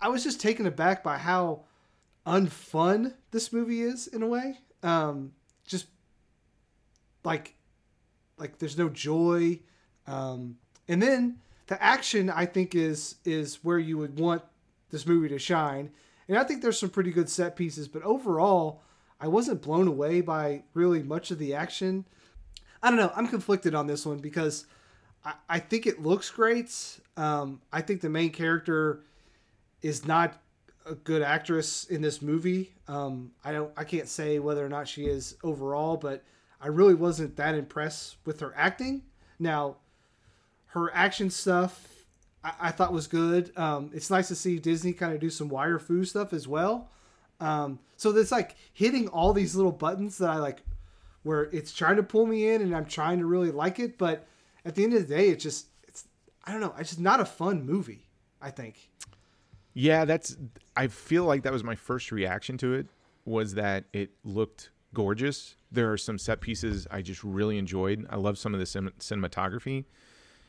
[0.00, 1.64] I was just taken aback by how
[2.26, 4.58] unfun this movie is in a way.
[4.82, 5.32] Um,
[5.66, 5.86] just
[7.24, 7.54] like
[8.38, 9.58] like there's no joy
[10.06, 10.56] um,
[10.88, 14.42] and then the action i think is is where you would want
[14.90, 15.90] this movie to shine
[16.28, 18.82] and i think there's some pretty good set pieces but overall
[19.20, 22.04] i wasn't blown away by really much of the action.
[22.82, 24.66] I don't know i'm conflicted on this one because
[25.24, 26.70] i, I think it looks great
[27.16, 29.00] um, i think the main character
[29.82, 30.40] is not
[30.86, 34.88] a good actress in this movie um, i don't i can't say whether or not
[34.88, 36.24] she is overall but
[36.60, 39.02] I really wasn't that impressed with her acting.
[39.38, 39.76] Now,
[40.66, 41.98] her action stuff
[42.42, 43.52] I, I thought was good.
[43.56, 46.90] Um, it's nice to see Disney kind of do some wire foo stuff as well.
[47.40, 50.62] Um, so it's like hitting all these little buttons that I like,
[51.22, 54.26] where it's trying to pull me in and I'm trying to really like it, but
[54.64, 56.04] at the end of the day, it's just it's
[56.44, 56.74] I don't know.
[56.78, 58.06] It's just not a fun movie.
[58.40, 58.90] I think.
[59.74, 60.36] Yeah, that's.
[60.76, 62.86] I feel like that was my first reaction to it.
[63.24, 65.56] Was that it looked gorgeous.
[65.70, 68.06] There are some set pieces I just really enjoyed.
[68.10, 69.84] I love some of the cin- cinematography.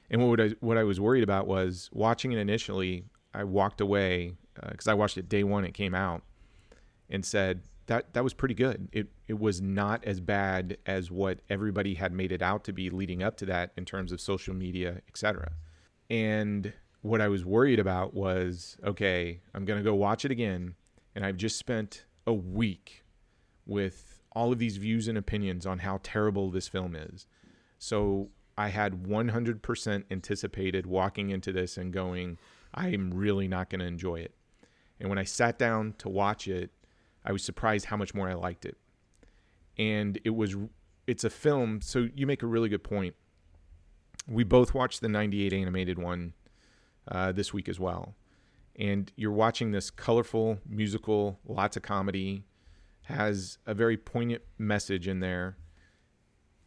[0.10, 3.06] And what I what I was worried about was watching it initially.
[3.34, 5.66] I walked away uh, because I watched it day one.
[5.66, 6.24] It came out,
[7.10, 8.90] and said that that was pretty good.
[8.92, 12.90] It it was not as bad as what everybody had made it out to be
[12.90, 15.52] leading up to that in terms of social media, etc.
[16.10, 20.74] And what I was worried about was okay, I'm gonna go watch it again,
[21.14, 23.04] and I've just spent a week
[23.68, 27.26] with all of these views and opinions on how terrible this film is.
[27.78, 32.38] So I had 100% anticipated walking into this and going,
[32.74, 34.34] I'm really not going to enjoy it.
[35.00, 36.72] And when I sat down to watch it,
[37.24, 38.78] I was surprised how much more I liked it.
[39.78, 40.58] And it was,
[41.08, 41.82] it's a film.
[41.82, 43.16] So you make a really good point.
[44.28, 46.34] We both watched the 98 animated one
[47.08, 48.14] uh, this week as well.
[48.76, 52.44] And you're watching this colorful musical, lots of comedy,
[53.10, 55.58] has a very poignant message in there,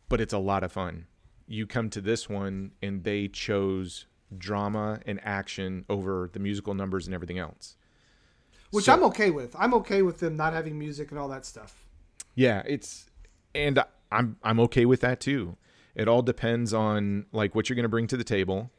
[0.08, 1.06] but it's a lot of fun.
[1.46, 4.06] You come to this one and they chose
[4.36, 7.76] drama and action over the musical numbers and everything else.
[8.70, 9.54] Which So- I'm okay with.
[9.58, 11.86] I'm okay with them not having music and all that stuff.
[12.34, 13.06] Yeah, it's
[13.54, 15.56] and I'm I'm okay with that too.
[15.94, 18.70] It all depends on like what you're going to bring to the table.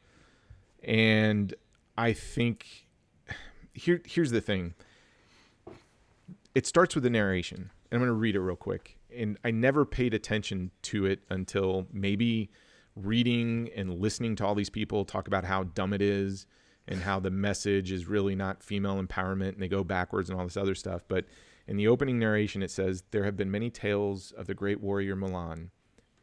[0.82, 1.54] And
[1.96, 2.88] I think
[3.72, 4.74] here here's the thing.
[6.54, 7.70] It starts with the narration.
[7.90, 8.98] And I'm going to read it real quick.
[9.14, 12.50] And I never paid attention to it until maybe
[12.96, 16.46] reading and listening to all these people talk about how dumb it is
[16.86, 20.44] and how the message is really not female empowerment and they go backwards and all
[20.44, 21.02] this other stuff.
[21.08, 21.26] But
[21.66, 25.16] in the opening narration, it says, There have been many tales of the great warrior
[25.16, 25.70] Mulan,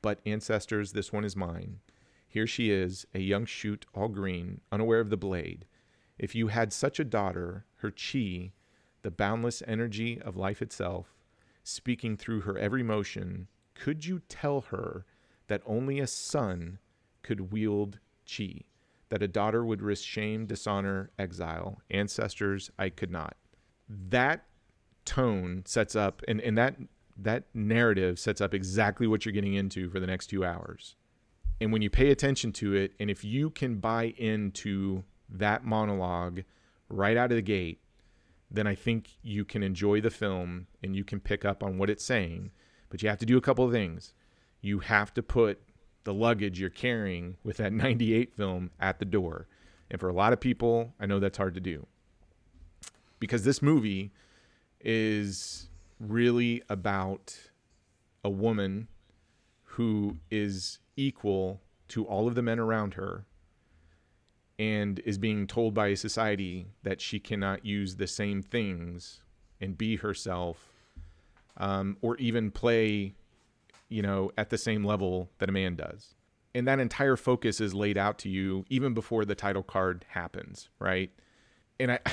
[0.01, 1.79] but ancestors, this one is mine.
[2.27, 5.65] Here she is, a young shoot, all green, unaware of the blade.
[6.17, 8.51] If you had such a daughter, her chi,
[9.01, 11.07] the boundless energy of life itself,
[11.63, 15.05] speaking through her every motion, could you tell her
[15.47, 16.79] that only a son
[17.23, 18.61] could wield chi,
[19.09, 21.81] that a daughter would risk shame, dishonor, exile?
[21.89, 23.35] Ancestors, I could not.
[23.89, 24.45] That
[25.05, 26.75] tone sets up, and, and that
[27.17, 30.95] that narrative sets up exactly what you're getting into for the next two hours.
[31.59, 36.41] And when you pay attention to it, and if you can buy into that monologue
[36.89, 37.80] right out of the gate,
[38.51, 41.89] then I think you can enjoy the film and you can pick up on what
[41.89, 42.51] it's saying
[42.89, 44.13] But you have to do a couple of things.
[44.59, 45.61] You have to put
[46.03, 49.47] the luggage you're carrying with that 98 film at the door.
[49.89, 51.87] And for a lot of people, I know that's hard to do.
[53.19, 54.11] Because this movie
[54.81, 55.69] is
[55.99, 57.37] really about
[58.23, 58.87] a woman
[59.63, 63.25] who is equal to all of the men around her
[64.61, 69.23] and is being told by society that she cannot use the same things
[69.59, 70.69] and be herself
[71.57, 73.15] um, or even play
[73.89, 76.13] you know at the same level that a man does.
[76.53, 80.69] And that entire focus is laid out to you even before the title card happens
[80.77, 81.09] right?
[81.79, 81.99] And i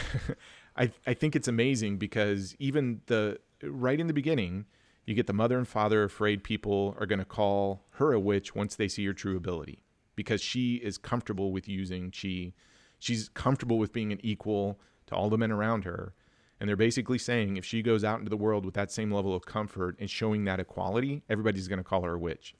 [0.76, 4.64] I, I think it's amazing because even the right in the beginning
[5.04, 8.54] you get the mother and father afraid people are going to call her a witch
[8.54, 9.82] once they see your true ability
[10.18, 12.52] because she is comfortable with using chi.
[12.98, 16.12] She's comfortable with being an equal to all the men around her.
[16.58, 19.32] And they're basically saying if she goes out into the world with that same level
[19.32, 22.56] of comfort and showing that equality, everybody's going to call her a witch.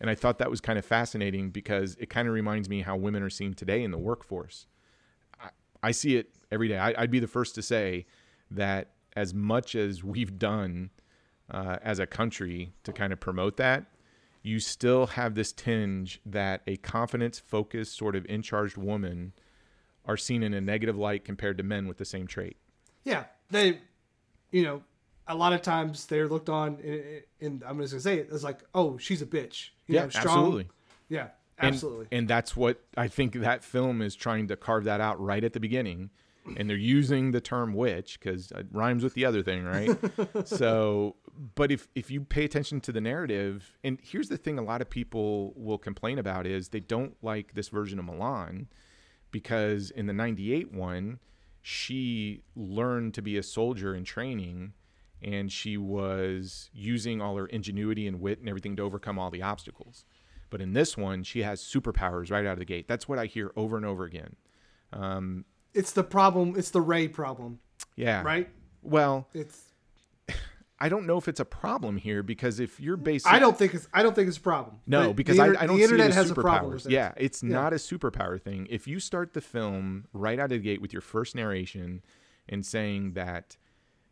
[0.00, 2.96] And I thought that was kind of fascinating because it kind of reminds me how
[2.96, 4.64] women are seen today in the workforce.
[5.38, 5.50] I,
[5.82, 6.78] I see it every day.
[6.78, 8.06] I, I'd be the first to say
[8.50, 10.88] that as much as we've done
[11.50, 13.84] uh, as a country to kind of promote that,
[14.46, 19.32] you still have this tinge that a confidence focused, sort of in charged woman
[20.04, 22.56] are seen in a negative light compared to men with the same trait.
[23.02, 23.80] Yeah, they,
[24.52, 24.82] you know,
[25.26, 26.78] a lot of times they're looked on,
[27.40, 29.70] and I'm just gonna say it, it's like, oh, she's a bitch.
[29.88, 30.26] You yeah, know, strong.
[30.26, 30.68] absolutely.
[31.08, 31.28] Yeah,
[31.58, 32.06] And- absolutely.
[32.12, 35.52] And, that's what I think that film is trying to carve that out right at
[35.54, 36.10] the beginning.
[36.56, 39.90] And they're using the term witch because it rhymes with the other thing, right?
[40.44, 41.16] so,
[41.54, 44.80] but if if you pay attention to the narrative, and here's the thing: a lot
[44.80, 48.66] of people will complain about is they don't like this version of Mulan
[49.30, 51.18] because in the '98 one,
[51.62, 54.72] she learned to be a soldier in training,
[55.22, 59.42] and she was using all her ingenuity and wit and everything to overcome all the
[59.42, 60.04] obstacles.
[60.48, 62.86] But in this one, she has superpowers right out of the gate.
[62.88, 64.36] That's what I hear over and over again.
[64.92, 65.44] Um,
[65.74, 66.54] it's the problem.
[66.56, 67.58] It's the Rey problem,
[67.96, 68.22] yeah.
[68.22, 68.48] right?
[68.82, 69.72] Well, It's.
[70.78, 73.74] I don't know if it's a problem here because if you're basing, I don't think
[73.74, 73.88] it's.
[73.94, 74.76] I don't think it's a problem.
[74.86, 76.82] no, because the I, I don't the internet see it as has a problem with
[76.82, 76.86] superpowers.
[76.86, 76.92] it.
[76.92, 78.66] Yeah, it's not a superpower thing.
[78.68, 82.02] If you start the film right out of the gate with your first narration
[82.48, 83.56] and saying that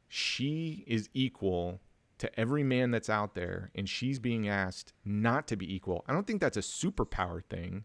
[0.09, 1.81] she is equal
[2.19, 6.13] to every man that's out there and she's being asked not to be equal, I
[6.13, 7.85] don't think that's a superpower thing.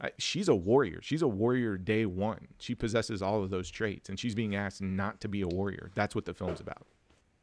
[0.00, 0.98] Uh, she's a warrior.
[1.00, 2.48] She's a warrior day one.
[2.58, 5.90] She possesses all of those traits and she's being asked not to be a warrior.
[5.94, 6.86] That's what the film's about.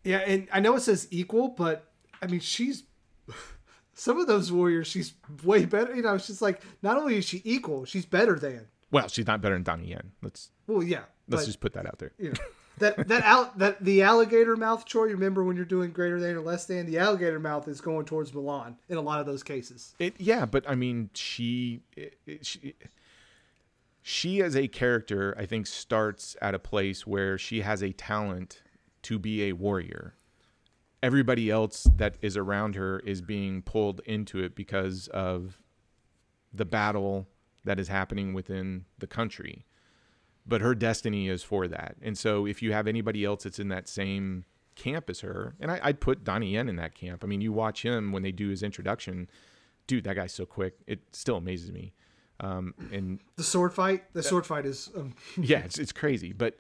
[0.04, 1.90] Yeah, and I know it says equal, but
[2.22, 2.84] I mean, she's
[3.94, 4.88] some of those warriors.
[4.88, 5.14] She's
[5.44, 5.96] way better.
[5.96, 8.68] You know, she's like not only is she equal, she's better than.
[8.92, 10.12] Well, she's not better than Donnie Yen.
[10.22, 11.04] Let's Well, yeah.
[11.28, 12.12] let's but, just put that out there.
[12.20, 12.36] you know,
[12.80, 15.06] that that out that the alligator mouth, Troy.
[15.08, 16.86] Remember when you're doing greater than or less than?
[16.86, 19.96] The alligator mouth is going towards Mulan in a lot of those cases.
[20.00, 22.74] It, yeah, but I mean, she, it, it- she,
[24.02, 28.62] she as a character, I think, starts at a place where she has a talent
[29.04, 30.16] to be a warrior.
[31.02, 35.60] Everybody else that is around her is being pulled into it because of
[36.54, 37.28] the battle
[37.66, 39.66] that is happening within the country.
[40.46, 41.96] But her destiny is for that.
[42.02, 45.72] And so if you have anybody else that's in that same camp as her, and
[45.72, 47.24] I, I'd put Donnie Yen in that camp.
[47.24, 49.30] I mean, you watch him when they do his introduction,
[49.88, 50.76] dude, that guy's so quick.
[50.88, 51.94] It still amazes me.
[52.40, 54.14] Um, and The sword fight.
[54.14, 54.90] The sword fight is.
[54.96, 56.34] Um, yeah, it's, it's crazy.
[56.34, 56.58] But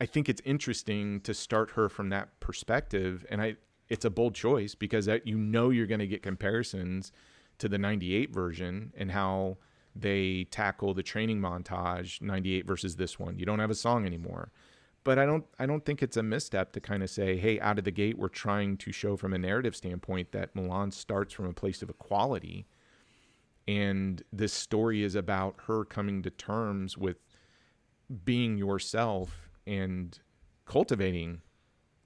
[0.00, 3.56] I think it's interesting to start her from that perspective, and I
[3.88, 7.12] it's a bold choice because that you know you're going to get comparisons
[7.58, 9.58] to the '98 version and how
[9.94, 13.38] they tackle the training montage '98 versus this one.
[13.38, 14.50] You don't have a song anymore.
[15.04, 17.78] But I don't I don't think it's a misstep to kind of say, hey, out
[17.78, 21.46] of the gate, we're trying to show from a narrative standpoint that Mulan starts from
[21.46, 22.66] a place of equality
[23.66, 27.16] and this story is about her coming to terms with
[28.24, 30.18] being yourself and
[30.66, 31.40] cultivating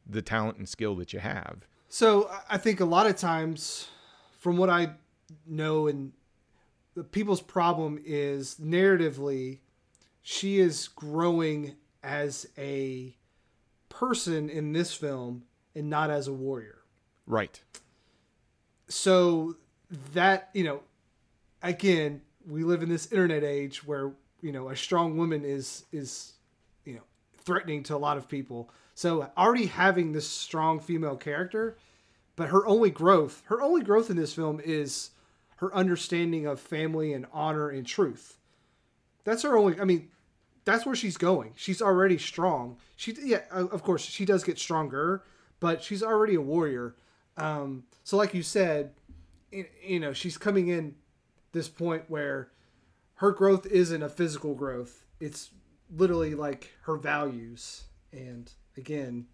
[0.07, 1.67] the talent and skill that you have.
[1.89, 3.89] So I- think a lot of times,
[4.39, 4.95] from what I
[5.47, 6.13] know, and
[6.95, 9.61] the people's problem is narratively,
[10.23, 13.17] she is growing as a
[13.89, 15.45] person in this film
[15.75, 16.83] and not as a warrior.
[17.27, 17.63] Right.
[18.89, 19.57] So
[20.13, 20.83] that you know,
[21.63, 26.35] again, we live in this internet age where you know a strong woman is is
[27.49, 28.71] threatening to a lot of people.
[28.95, 31.79] So already having this strong female character,
[32.37, 35.13] but her only growth, her only growth in this film is
[35.57, 38.37] her understanding of family and honor and truth.
[39.25, 39.81] That's her only.
[39.81, 40.11] I mean,
[40.67, 41.55] that's where she's going.
[41.57, 42.77] She's already strong.
[42.97, 45.25] She, yeah, of course, she does get stronger,
[45.59, 46.95] but she's already a warrior.
[47.39, 48.93] Um, so, like you said,
[49.51, 50.97] you know, she's coming in
[51.53, 52.51] this point where
[53.15, 55.51] her growth isn't a physical growth; it's
[55.95, 57.85] literally like her values.
[58.13, 59.27] And again,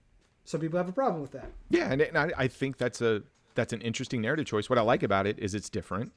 [0.45, 1.51] some people have a problem with that.
[1.71, 3.23] Yeah, and, and I, I think that's a
[3.55, 4.69] that's an interesting narrative choice.
[4.69, 6.13] What I like about it is it's different.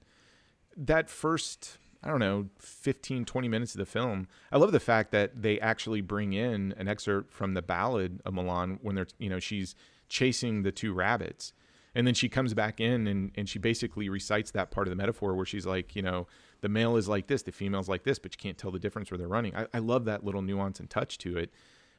[0.76, 5.12] That first, I don't know, 15, 20 minutes of the film, I love the fact
[5.12, 9.30] that they actually bring in an excerpt from the ballad of Mulan when they're, you
[9.30, 9.76] know, she's
[10.10, 11.54] chasing the two rabbits.
[11.94, 14.96] And then she comes back in and, and she basically recites that part of the
[14.96, 16.28] metaphor where she's like, you know,
[16.62, 19.12] the male is like this, the female's like this, but you can't tell the difference
[19.12, 19.56] where they're running.
[19.56, 21.52] I, I love that little nuance and touch to it.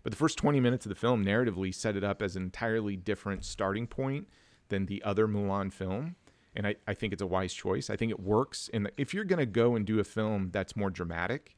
[0.03, 2.97] But the first 20 minutes of the film narratively set it up as an entirely
[2.97, 4.29] different starting point
[4.69, 6.17] than the other Mulan film.
[6.55, 7.91] And I, I think it's a wise choice.
[7.91, 8.71] I think it works.
[8.73, 11.57] And if you're going to go and do a film that's more dramatic,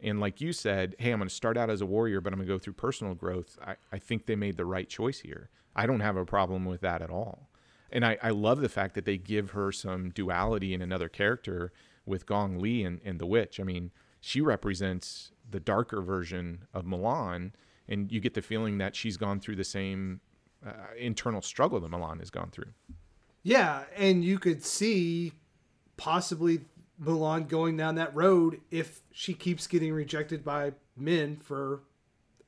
[0.00, 2.38] and like you said, hey, I'm going to start out as a warrior, but I'm
[2.38, 5.50] going to go through personal growth, I, I think they made the right choice here.
[5.74, 7.48] I don't have a problem with that at all.
[7.90, 11.72] And I, I love the fact that they give her some duality in another character
[12.06, 13.60] with Gong Li and, and the witch.
[13.60, 17.52] I mean, she represents the darker version of Mulan,
[17.88, 20.20] and you get the feeling that she's gone through the same
[20.66, 22.72] uh, internal struggle that Mulan has gone through.
[23.42, 25.32] Yeah, and you could see
[25.96, 26.60] possibly
[27.02, 31.80] Mulan going down that road if she keeps getting rejected by men for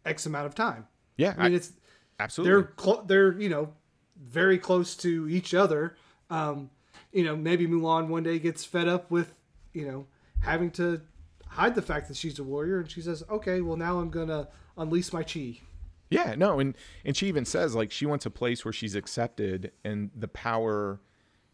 [0.04, 0.86] X amount of time.
[1.16, 1.72] Yeah, I mean, I- it's
[2.18, 2.50] absolutely.
[2.52, 3.72] they're clo- they're you know
[4.20, 5.96] very close to each other.
[6.30, 6.70] Um,
[7.12, 9.34] you know, maybe Mulan one day gets fed up with
[9.78, 10.06] you know
[10.40, 11.00] having to
[11.48, 14.48] hide the fact that she's a warrior, and she says, "Okay, well now I'm gonna
[14.76, 15.60] unleash my chi."
[16.10, 19.72] Yeah, no, and and she even says like she wants a place where she's accepted
[19.84, 21.00] and the power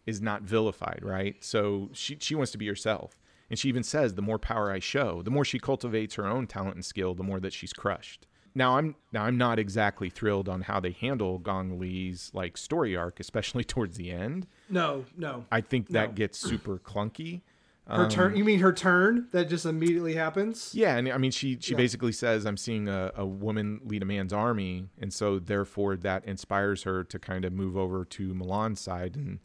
[0.06, 1.36] is not vilified, right?
[1.42, 3.20] So she she wants to be herself.
[3.50, 6.46] And she even says the more power I show, the more she cultivates her own
[6.46, 8.26] talent and skill, the more that she's crushed.
[8.54, 12.96] Now I'm now I'm not exactly thrilled on how they handle Gong Li's like story
[12.96, 14.46] arc, especially towards the end.
[14.68, 16.14] No, no, I think that No.
[16.14, 17.42] gets super clunky.
[17.86, 18.32] Her turn.
[18.32, 20.74] Um, you mean her turn that just immediately happens?
[20.74, 21.76] Yeah, and I mean, she she Yeah.
[21.76, 26.24] basically says, "I'm seeing a, a woman lead a man's army," and so therefore that
[26.24, 29.38] inspires her to kind of move over to Mulan's side, and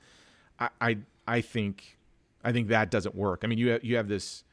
[0.57, 0.97] I I,
[1.27, 1.97] I think
[2.43, 3.41] I think that doesn't work.
[3.43, 4.45] I mean, you have, you have this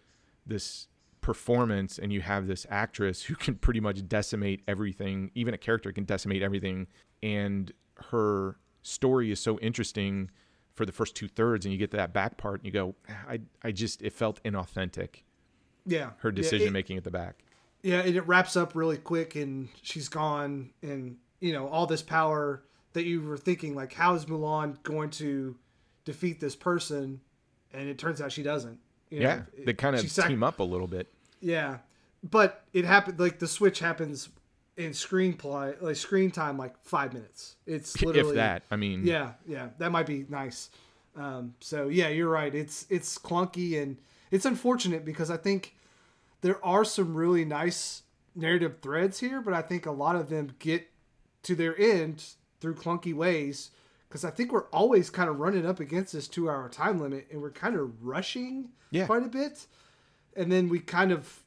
[0.45, 0.89] this
[1.21, 5.31] performance, and you have this actress who can pretty much decimate everything.
[5.37, 6.89] Even a character can decimate everything,
[7.23, 7.73] and
[8.11, 10.31] her story is so interesting
[10.77, 12.95] for the first two thirds, and you get to that back part, and you go,
[13.11, 15.23] ah, I I just it felt inauthentic
[15.85, 17.41] Yeah, her Yeah, decision it- making at the back.
[17.83, 22.03] Yeah, and it wraps up really quick, and she's gone, and you know all this
[22.03, 22.63] power
[22.93, 25.57] that you were thinking, like, how is Mulan going to
[26.05, 27.21] defeat this person?
[27.73, 28.79] And it turns out she doesn't.
[29.11, 31.13] You know, Yeah, they kind of sac- team up a little bit.
[31.41, 31.79] Yeah,
[32.23, 34.31] but it happened like the switch happens
[34.77, 37.57] in screenplay, like screen time, like five minutes.
[37.67, 40.71] It's literally if that, I mean, yeah, yeah, that might be nice.
[41.17, 42.55] Um, so yeah, you're right.
[42.55, 43.97] It's it's clunky and
[44.31, 45.75] it's unfortunate because I think
[46.43, 48.03] there are some really nice
[48.35, 50.89] narrative threads here, but I think a lot of them get
[51.45, 52.23] to their end
[52.61, 53.71] through clunky ways
[54.09, 57.29] because I think we're always kind of running up against this two hour time limit
[57.33, 59.07] and we're kind of rushing Yeah.
[59.07, 59.67] quite a bit,
[60.37, 61.41] and then we kind of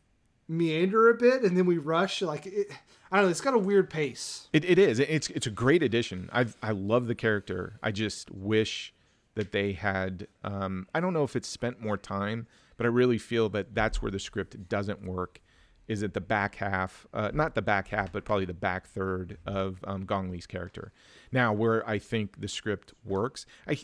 [0.48, 2.72] meander a bit and then we rush like it,
[3.12, 3.32] I don't know.
[3.32, 4.48] It's got a weird pace.
[4.54, 5.00] It, it is.
[5.00, 6.30] It's it's a great addition.
[6.32, 7.80] I I love the character.
[7.82, 8.94] I just wish
[9.36, 10.28] that they had.
[10.44, 14.02] Um, I don't know if it's spent more time, but I really feel that that's
[14.02, 15.42] where the script doesn't work.
[15.88, 19.40] Is at the back half, uh, not the back half, but probably the back third
[19.48, 20.92] of um, Gong Li's character.
[21.32, 23.80] Now, where I think the script works, I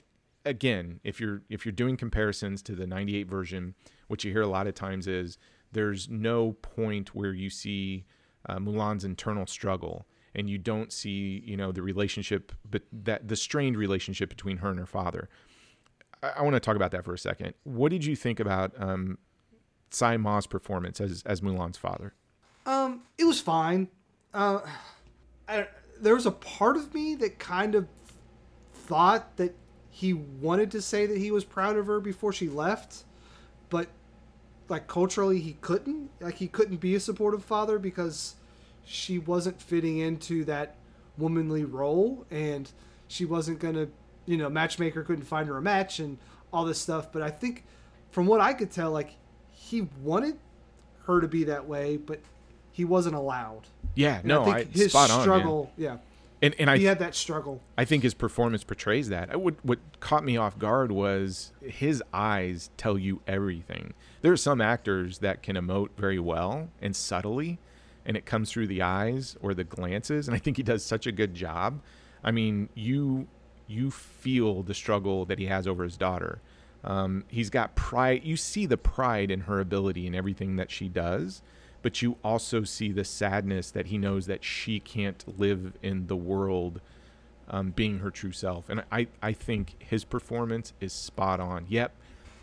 [0.45, 3.73] again, if you're if you're doing comparisons to the '98 version,
[4.07, 5.39] what you hear a lot of times is
[5.71, 8.05] there's no point where you see
[8.47, 13.35] uh, Mulan's internal struggle, and you don't see you know the relationship, but that the
[13.35, 15.29] strained relationship between her and her father.
[16.21, 17.53] I, I want to talk about that for a second.
[17.63, 19.17] What did you think about um,
[19.91, 22.13] Tzi Ma's performance as as Mulan's father?
[22.65, 23.89] Um, it was fine.
[24.33, 24.61] Uh,
[25.47, 25.67] I,
[25.99, 27.87] there was a part of me that kind of
[28.73, 29.55] thought that
[29.89, 33.05] he wanted to say that he was proud of her before she left,
[33.69, 33.87] but
[34.67, 36.09] like culturally he couldn't.
[36.19, 38.35] Like he couldn't be a supportive father because
[38.85, 40.75] she wasn't fitting into that
[41.17, 42.69] womanly role, and
[43.07, 43.87] she wasn't gonna,
[44.25, 46.17] you know, matchmaker couldn't find her a match and
[46.51, 47.11] all this stuff.
[47.11, 47.63] But I think,
[48.11, 49.15] from what I could tell, like
[49.51, 50.37] he wanted
[51.05, 52.19] her to be that way, but
[52.71, 53.67] he wasn't allowed.
[53.95, 55.21] Yeah, And no, I I, his spot on.
[55.21, 55.97] struggle, yeah,
[56.45, 57.61] And and I he had that struggle.
[57.75, 59.31] I think his performance portrays that.
[59.31, 63.93] I would, what caught me off guard was his eyes tell you everything.
[64.21, 67.57] There are some actors that can emote very well and subtly,
[68.05, 70.27] and it comes through the eyes or the glances.
[70.27, 71.81] And I think he does such a good job.
[72.23, 73.27] I mean, you
[73.67, 76.41] you feel the struggle that he has over his daughter.
[76.83, 78.23] Um, he's got pride.
[78.23, 81.41] You see the pride in her ability and everything that she does,
[81.85, 86.15] but you also see the sadness that he knows that she can't live in the
[86.15, 86.81] world
[87.47, 88.67] um, being her true self.
[88.69, 91.67] And I, I think his performance is spot on.
[91.69, 91.93] Yep,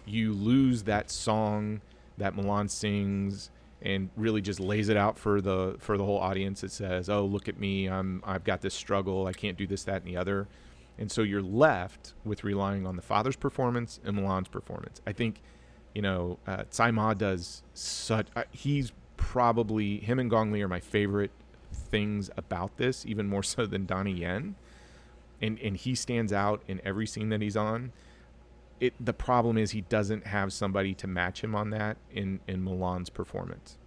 [0.06, 1.80] you lose that song
[2.18, 3.50] that Mulan sings
[3.80, 6.62] and really just lays it out for the for the whole audience.
[6.62, 7.88] It says, "Oh, look at me!
[7.88, 9.26] I'm I've got this struggle.
[9.26, 10.46] I can't do this, that, and the other."
[10.98, 15.00] And so you're left with relying on the father's performance and Mulan's performance.
[15.04, 15.42] I think,
[15.96, 18.28] you know, uh, Tzi Ma does such.
[18.36, 21.30] Uh, he's probably him and Gong Li are my favorite
[21.72, 24.56] things about this, even more so than Donnie Yen.
[25.40, 27.92] And and he stands out in every scene that he's on.
[28.80, 32.64] It the problem is he doesn't have somebody to match him on that in in
[32.64, 33.78] Mulan's performance.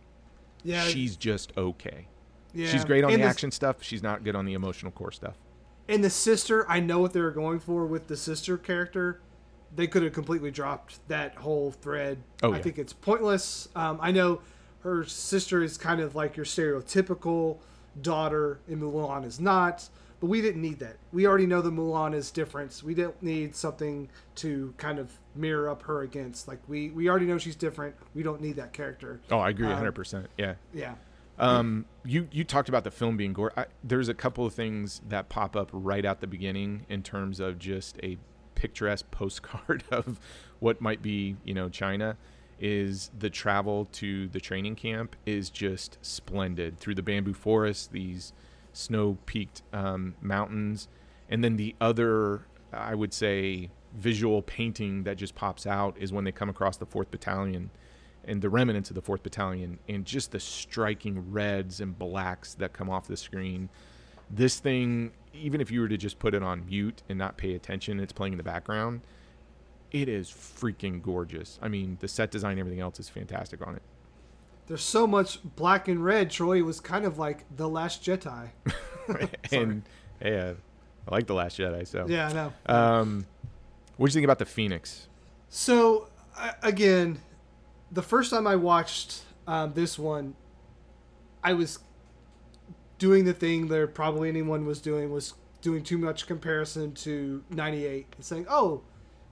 [0.64, 2.08] Yeah, She's just okay.
[2.54, 2.70] yeah.
[2.70, 3.84] She's great on And the action stuff.
[3.84, 5.36] She's not good on the emotional core stuff.
[5.88, 9.20] And the sister, I know what they were going for with the sister character.
[9.76, 12.24] They could have completely dropped that whole thread.
[12.42, 12.64] Oh, I yeah.
[12.64, 13.68] think it's pointless.
[13.76, 14.42] Um, I know
[14.86, 17.58] her sister is kind of like your stereotypical
[18.02, 19.90] daughter, and Mulan is not.
[20.20, 20.98] But we didn't need that.
[21.12, 22.82] We already know that Mulan is different.
[22.86, 26.48] We don't need something to kind of mirror up her against.
[26.48, 27.96] Like we, we already know she's different.
[28.14, 29.20] We don't need that character.
[29.32, 30.28] Oh, I agree, Um, 100%.
[30.38, 30.54] Yeah.
[30.74, 30.94] Yeah.
[31.38, 33.52] Um, you you talked about the film being gore.
[33.58, 37.42] I, there's a couple of things that pop up right out the beginning in terms
[37.42, 38.18] of just a
[38.54, 40.20] picturesque postcard of
[40.60, 42.16] what might be, you know, China.
[42.60, 46.80] Is the travel to the training camp is just splendid.
[46.80, 48.32] Through the bamboo forest, these
[48.72, 50.88] snow-peaked um, mountains,
[51.30, 56.24] and then the other, I would say, visual painting that just pops out is when
[56.24, 57.72] they come across the Fourth Battalion
[58.28, 62.74] and the remnants of the fourth battalion and just the striking reds and blacks that
[62.74, 63.70] come off the screen.
[64.30, 67.56] This thing even if you were to just put it on mute and not pay
[67.56, 69.02] attention it's playing in the background
[70.02, 73.76] it is freaking gorgeous i mean the set design and everything else is fantastic on
[73.76, 73.82] it
[74.68, 76.32] There's so much black and red.
[76.32, 78.50] Troy was kind of like the Last Jedi.
[79.52, 79.84] and
[80.22, 80.54] yeah
[81.08, 82.54] i like the last jedi so Yeah, I know.
[82.66, 83.26] um
[83.98, 85.08] what do you think about the phoenix
[85.50, 87.20] So uh, again,
[87.92, 90.34] the first time I watched um, this one,
[91.44, 91.80] I was
[92.98, 98.08] doing the thing that probably anyone was doing was doing too much comparison to '98
[98.18, 98.82] and saying, "Oh,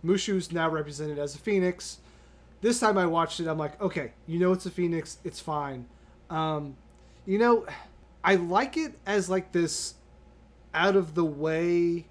[0.06, 2.00] Mushu's now represented as a phoenix."
[2.62, 5.86] This time I watched it, I'm like, okay, you know it's a phoenix, it's fine.
[6.30, 6.78] Um,
[7.26, 7.66] you know,
[8.24, 9.96] I like it as like this
[10.74, 12.06] out of the way,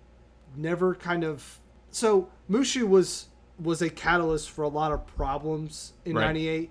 [0.55, 1.59] never kind of.
[1.91, 3.29] So Mushu was
[3.59, 6.27] was a catalyst for a lot of problems in Right.
[6.27, 6.71] '98,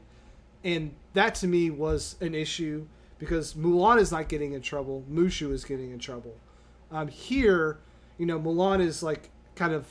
[0.64, 2.86] and that to me was an issue
[3.18, 6.36] because Mulan is not getting in trouble, Mushu is getting in trouble.
[6.92, 7.80] Um, here,
[8.18, 9.86] you know, Mulan is like kind of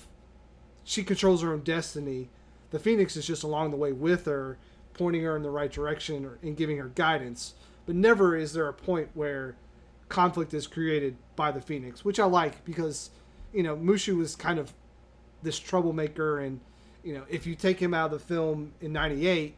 [0.84, 2.28] she controls her own destiny.
[2.70, 4.58] The Phoenix is just along the way with her,
[4.94, 7.54] pointing her in the right direction or, and giving her guidance.
[7.86, 9.56] But never is there a point where
[10.08, 13.10] conflict is created by the Phoenix, which I like because,
[13.52, 14.72] you know, Mushu was kind of
[15.42, 16.60] this troublemaker, and
[17.02, 19.56] you know, if you take him out of the film in '98,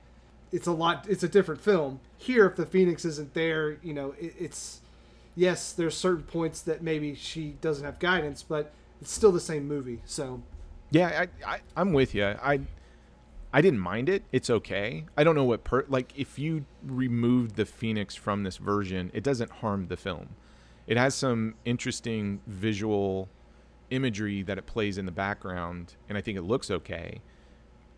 [0.52, 1.06] it's a lot.
[1.08, 2.00] It's a different film.
[2.16, 4.80] Here, if the Phoenix isn't there, you know, it, it's
[5.34, 9.66] yes, there's certain points that maybe she doesn't have guidance, but it's still the same
[9.66, 10.02] movie.
[10.04, 10.42] So
[10.92, 12.24] Yeah, I, I I'm with you.
[12.24, 12.60] I
[13.52, 14.24] I didn't mind it.
[14.30, 15.06] It's okay.
[15.16, 19.24] I don't know what per like if you removed the Phoenix from this version, it
[19.24, 20.28] doesn't harm the film.
[20.86, 23.28] It has some interesting visual
[23.90, 27.20] imagery that it plays in the background, and I think it looks okay.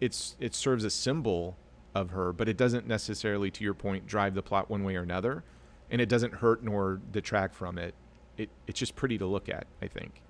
[0.01, 1.57] It's it serves a symbol
[1.97, 5.03] of her, but it doesn't necessarily, to your point, drive the plot one way or
[5.03, 5.43] another,
[5.91, 7.95] and it doesn't hurt nor detract from it.
[8.37, 9.67] It it's just pretty to look at.
[9.83, 10.21] I think.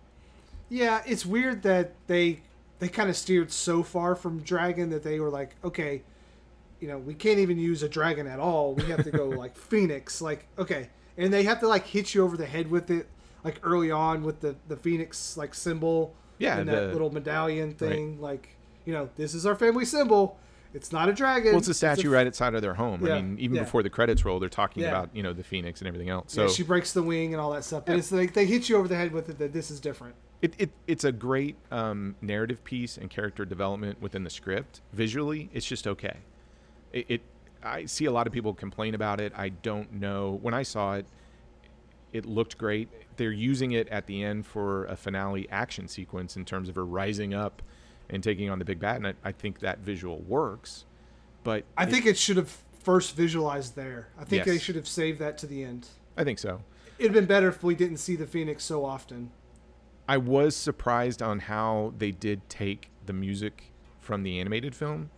[0.71, 2.41] Yeah, it's weird that they
[2.79, 6.03] they kind of steered so far from dragon that they were like, okay,
[6.81, 8.75] you know, we can't even use a dragon at all.
[8.75, 12.25] We have to go like phoenix, like okay, and they have to like hit you
[12.25, 13.07] over the head with it,
[13.43, 18.21] like early on with the the phoenix like symbol, Yeah, and that little medallion thing,
[18.21, 20.39] like you know, this is our family symbol.
[20.75, 21.53] It's not a dragon.
[21.53, 23.07] Well, it's a statue f- right outside of their home.
[23.07, 23.63] Yeah, I mean, even yeah.
[23.63, 24.89] before the credits roll, they're talking Yeah.
[24.89, 26.37] about you know the phoenix and everything else.
[26.37, 28.69] Yeah, So she breaks the wing and all that stuff, but it's like they hit
[28.69, 30.17] you over the head with it that this is different.
[30.45, 34.83] It, it it's a great um, narrative piece and character development within the script.
[34.93, 36.19] Visually, it's just okay.
[36.93, 37.21] It, it
[37.63, 39.33] I see a lot of people complain about it.
[39.35, 40.39] I don't know.
[40.43, 41.07] When I saw it,
[42.13, 42.91] it looked great.
[43.17, 46.85] They're using it at the end for a finale action sequence in terms of her
[46.85, 47.63] rising up
[48.11, 50.85] and taking on the big bat, and I, I think that visual works.
[51.43, 54.09] But I it- think it should have first visualized there.
[54.19, 54.47] I think Yes.
[54.47, 55.89] they should have saved that to the end.
[56.19, 56.61] I think so.
[56.99, 59.31] It'd been better if we didn't see the Phoenix so often.
[60.09, 65.11] I was surprised on how they did take the music from the animated film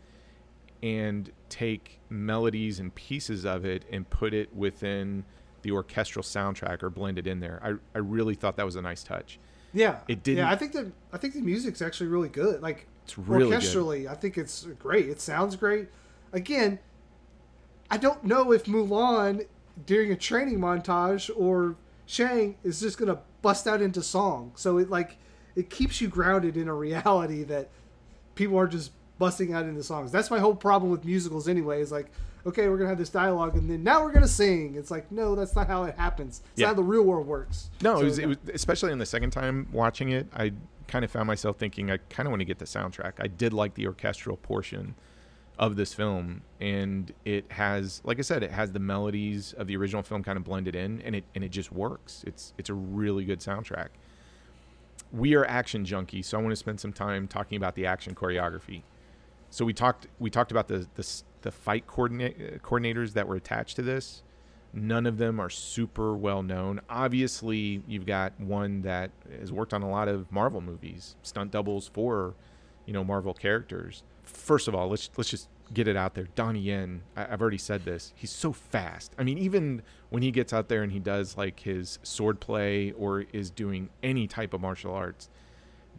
[0.82, 5.24] and take melodies and pieces of it and put it within
[5.62, 7.60] the orchestral soundtrack or blend it in there.
[7.62, 9.38] I, I really thought that was a nice touch.
[9.72, 12.62] Yeah, It didn't- Yeah, I think the I think the music's actually really good.
[12.62, 13.60] Like It's really good.
[13.60, 15.08] orchestrally, I think it's great.
[15.08, 15.88] It sounds great.
[16.32, 16.78] Again,
[17.90, 19.46] I don't know if Mulan
[19.84, 21.76] during a training montage or
[22.06, 24.52] Shang is just gonna bust out into song.
[24.54, 25.16] So it like
[25.54, 27.68] it keeps you grounded in a reality that
[28.34, 30.12] people are just busting out into songs.
[30.12, 31.80] That's my whole problem with musicals anyway.
[31.80, 32.10] Is like,
[32.46, 34.74] okay, we're gonna have this dialogue and then now we're gonna sing.
[34.76, 36.42] It's like, no, that's not how it happens.
[36.52, 36.66] It's Yeah.
[36.66, 37.70] not how the real world works.
[37.82, 38.24] No, So, it was, yeah.
[38.24, 40.28] it was especially in the second time watching it.
[40.34, 40.52] I
[40.86, 43.14] kind of found myself thinking I kind of want to get the soundtrack.
[43.18, 44.94] I did like the orchestral portion
[45.58, 49.76] of this film, and it has, like I said, it has the melodies of the
[49.76, 52.24] original film kind of blended in, and it and it just works.
[52.26, 53.88] It's it's a really good soundtrack.
[55.12, 58.14] We are action junkies, so I want to spend some time talking about the action
[58.14, 58.82] choreography.
[59.50, 63.76] So we talked we talked about the the, the fight coordinate, coordinators that were attached
[63.76, 64.22] to this.
[64.74, 66.82] None of them are super well known.
[66.90, 69.10] Obviously, you've got one that
[69.40, 72.34] has worked on a lot of Marvel movies, stunt doubles for,
[72.86, 74.02] you know, Marvel characters.
[74.22, 76.28] First of all, let's let's just get it out there.
[76.34, 78.12] Donnie Yen, I, I've already said this.
[78.16, 79.12] He's so fast.
[79.18, 82.92] I mean, even when he gets out there and he does like his sword play
[82.92, 85.28] or is doing any type of martial arts,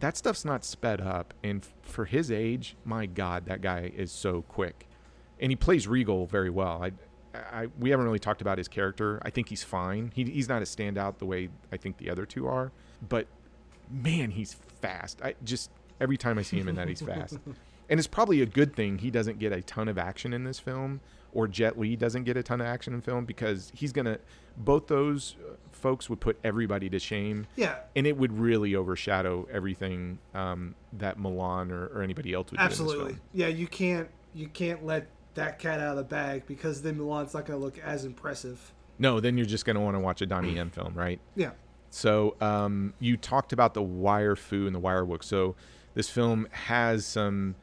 [0.00, 1.34] that stuff's not sped up.
[1.42, 4.86] And for his age, my God, that guy is so quick.
[5.40, 6.82] And he plays Regal very well.
[6.82, 6.92] I,
[7.34, 9.20] I, we haven't really talked about his character.
[9.22, 10.12] I think he's fine.
[10.14, 12.72] He, he's not a standout the way I think the other two are.
[13.06, 13.26] But
[13.90, 15.20] man, he's fast.
[15.22, 15.70] I just
[16.00, 17.38] every time I see him in that, he's fast.
[17.90, 20.58] And it's probably a good thing he doesn't get a ton of action in this
[20.58, 21.00] film,
[21.32, 24.18] or Jet Li doesn't get a ton of action in film because he's gonna.
[24.58, 29.46] Both those uh, folks would put everybody to shame yeah, and it would really overshadow
[29.52, 33.16] everything um, that Mulan or, or anybody else would Absolutely.
[33.32, 37.34] Yeah, you can't you can't let that cat out of the bag because then Mulan's
[37.34, 38.72] not going to look as impressive.
[38.98, 41.20] No, then you're just going to want to watch a Donnie Yen film, right?
[41.36, 41.52] Yeah.
[41.90, 45.22] So um, you talked about the wire fu and the wire work.
[45.22, 45.54] So
[45.98, 47.56] this film has some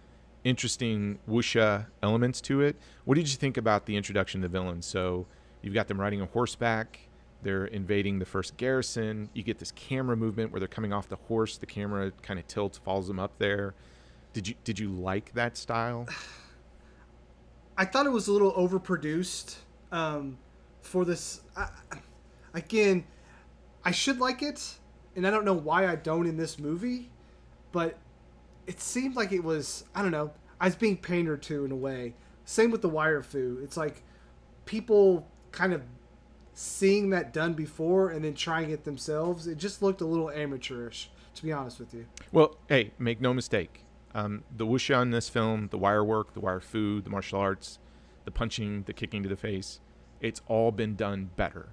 [0.43, 2.75] interesting wuxia elements to it.
[3.05, 4.85] What did you think about the introduction of the villains?
[4.85, 5.25] So
[5.61, 6.99] you've got them riding a horseback.
[7.43, 9.29] They're invading the first garrison.
[9.33, 11.57] You get this camera movement where they're coming off the horse.
[11.57, 13.73] The camera kind of tilts, follows them up there.
[14.33, 16.05] Did you did you like that style?
[17.77, 19.55] I thought it was a little overproduced
[19.93, 20.37] um,
[20.81, 21.39] for this.
[21.55, 21.69] I,
[22.53, 23.05] again,
[23.85, 24.75] I should like it,
[25.15, 27.09] and I don't know why I don't in this movie,
[27.71, 27.97] but
[28.67, 29.85] it seemed like it was.
[29.93, 30.31] I don't know.
[30.59, 32.13] I was being painted to in a way.
[32.45, 33.59] Same with the wire fu.
[33.63, 34.03] It's like
[34.65, 35.81] people kind of
[36.53, 39.47] seeing that done before and then trying it themselves.
[39.47, 42.05] It just looked a little amateurish, to be honest with you.
[42.31, 43.83] Well, hey, make no mistake.
[44.13, 47.79] Um, the wuxia in this film, the wire work, the wire fu, the martial arts,
[48.23, 49.81] the punching, the kicking to the face,
[50.21, 51.69] it's all been done better.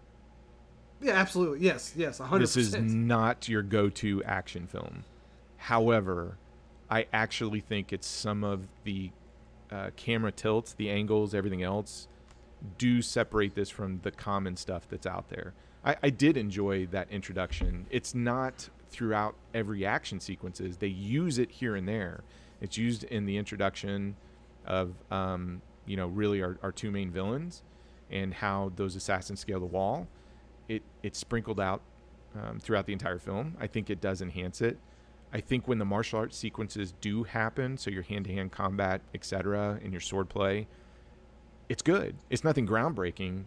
[1.00, 1.60] Yeah, absolutely.
[1.60, 5.04] Yes, yes, a hundred This is not your go-to action film.
[5.56, 6.38] However,
[6.92, 9.12] I actually think it's some of the
[9.70, 12.06] uh, camera tilts, the angles, everything else,
[12.76, 15.54] do separate this from the common stuff that's out there.
[15.86, 17.86] I, I did enjoy that introduction.
[17.90, 20.76] It's not throughout every action sequences.
[20.76, 22.24] They use it here and there.
[22.60, 24.14] It's used in the introduction
[24.66, 27.62] of, um, you know, really our, our two main villains
[28.10, 30.08] and how those assassins scale the wall.
[30.68, 31.80] It it's sprinkled out
[32.38, 33.56] um, throughout the entire film.
[33.58, 34.76] I think it does enhance it.
[35.32, 39.92] I think when the martial arts sequences do happen, so your hand-to-hand combat, etc., and
[39.92, 40.68] your sword play,
[41.68, 42.16] it's good.
[42.28, 43.44] It's nothing groundbreaking,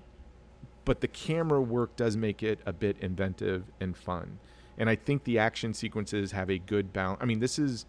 [0.84, 4.40] but the camera work does make it a bit inventive and fun.
[4.78, 7.20] And I think the action sequences have a good balance.
[7.22, 7.86] I mean, this is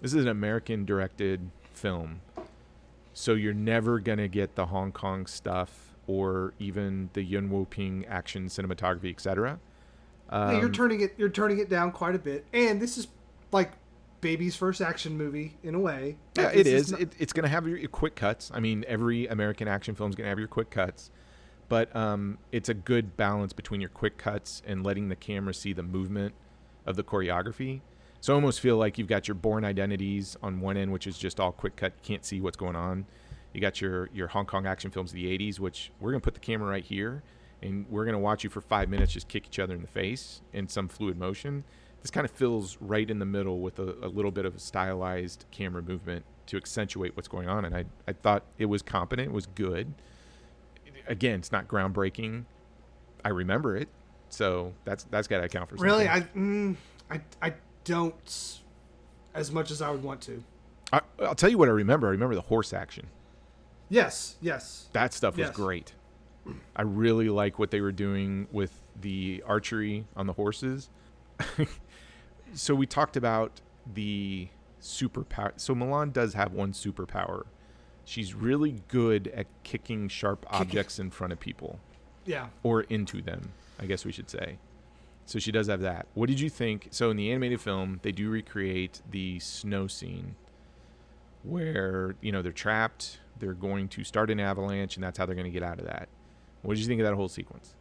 [0.00, 2.20] this is an American directed film.
[3.14, 8.04] So you're never going to get the Hong Kong stuff or even the Yuen Woo-ping
[8.06, 9.58] action cinematography, etc.
[10.30, 13.06] Yeah, you're Um, turning it you're turning it down quite a bit, and this is
[13.52, 13.72] like
[14.20, 16.16] baby's first action movie in a way.
[16.36, 16.92] Yeah, it is.
[16.92, 18.50] not- it, it's going to have your, your quick cuts.
[18.52, 21.10] I mean, every American action film is going to have your quick cuts,
[21.68, 25.72] but um, it's a good balance between your quick cuts and letting the camera see
[25.72, 26.34] the movement
[26.86, 27.80] of the choreography.
[28.20, 31.18] So I almost feel like you've got your Bourne Identities on one end, which is
[31.18, 31.92] just all quick cut.
[32.02, 33.06] You can't see what's going on.
[33.52, 36.24] You got your your Hong Kong action films of the '80s, which we're going to
[36.24, 37.22] put the camera right here,
[37.62, 39.86] and we're going to watch you for five minutes just kick each other in the
[39.88, 41.64] face in some fluid motion.
[42.02, 44.60] This kind of fills right in the middle with a, a little bit of a
[44.60, 49.28] stylized camera movement to accentuate what's going on, and I I thought it was competent,
[49.28, 49.92] it was good.
[51.08, 52.44] Again, it's not groundbreaking.
[53.24, 53.88] I remember it,
[54.28, 55.90] so that's that's got to account for something.
[55.90, 56.76] really, I mm,
[57.10, 57.54] I I
[57.84, 58.60] don't
[59.34, 60.42] as much as I would want to.
[60.92, 62.08] I, I'll tell you what I remember.
[62.08, 63.08] I remember the horse action.
[63.88, 64.88] Yes, yes.
[64.92, 65.92] That stuff was great.
[66.76, 70.88] I really like what they were doing with the archery on the horses.
[72.54, 73.52] so we talked about
[73.94, 74.48] the
[74.80, 75.52] superpower.
[75.56, 77.44] So Mulan does have one superpower.
[78.04, 81.80] She's really good at kicking sharp objects in front of people
[82.24, 82.48] Yeah.
[82.62, 84.58] or into them, I guess we should say.
[85.24, 86.06] So she does have that.
[86.14, 86.88] What did you think?
[86.92, 90.36] So in the animated film, they do recreate the snow scene
[91.42, 95.34] where, you know, they're trapped, they're going to start an avalanche, and that's how they're
[95.34, 96.08] going to get out of that.
[96.62, 97.74] What did you think of that whole sequence?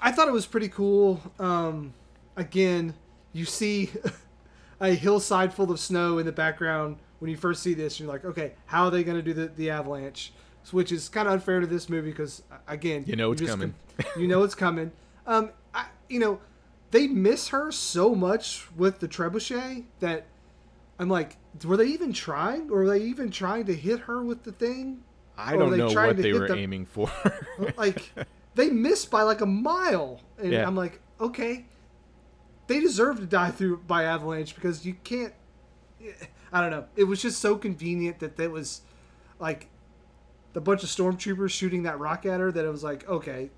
[0.00, 1.20] I thought it was pretty cool.
[1.38, 1.94] Um,
[2.36, 2.94] again,
[3.34, 3.90] you see
[4.80, 8.00] a hillside full of snow in the background when you first see this.
[8.00, 10.32] You're like, okay, how are they going to do the, the avalanche?
[10.70, 13.74] Which is kind of unfair to this movie because, again, You know it's coming.
[13.98, 14.92] com- you know it's coming.
[15.26, 16.40] Um, I, you know,
[16.90, 20.24] they miss her so much with the trebuchet that
[20.98, 24.44] I'm like, were they even trying, or were they even trying to hit her with
[24.44, 25.02] the thing?
[25.36, 27.10] I Or don't know what they were the- aiming for.
[27.76, 28.12] like
[28.54, 30.64] they missed by like a mile and Yeah.
[30.64, 31.64] i'm like okay
[32.66, 35.32] they deserve to die through by avalanche because you can't
[36.52, 38.82] i don't know it was just so convenient that that was
[39.38, 39.68] like
[40.52, 43.50] the bunch of stormtroopers shooting that rock at her that it was like okay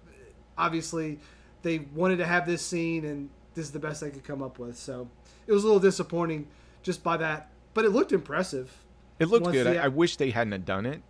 [0.59, 1.19] obviously
[1.63, 4.59] they wanted to have this scene and this is the best they could come up
[4.59, 5.09] with so
[5.47, 6.47] it was a little disappointing
[6.83, 8.73] just by that but it looked impressive
[9.19, 9.67] It looked good.
[9.67, 11.03] the- I, I wish they hadn't done it.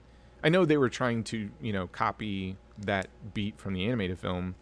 [0.44, 4.54] I know they were trying to, you know, copy that beat from the animated film.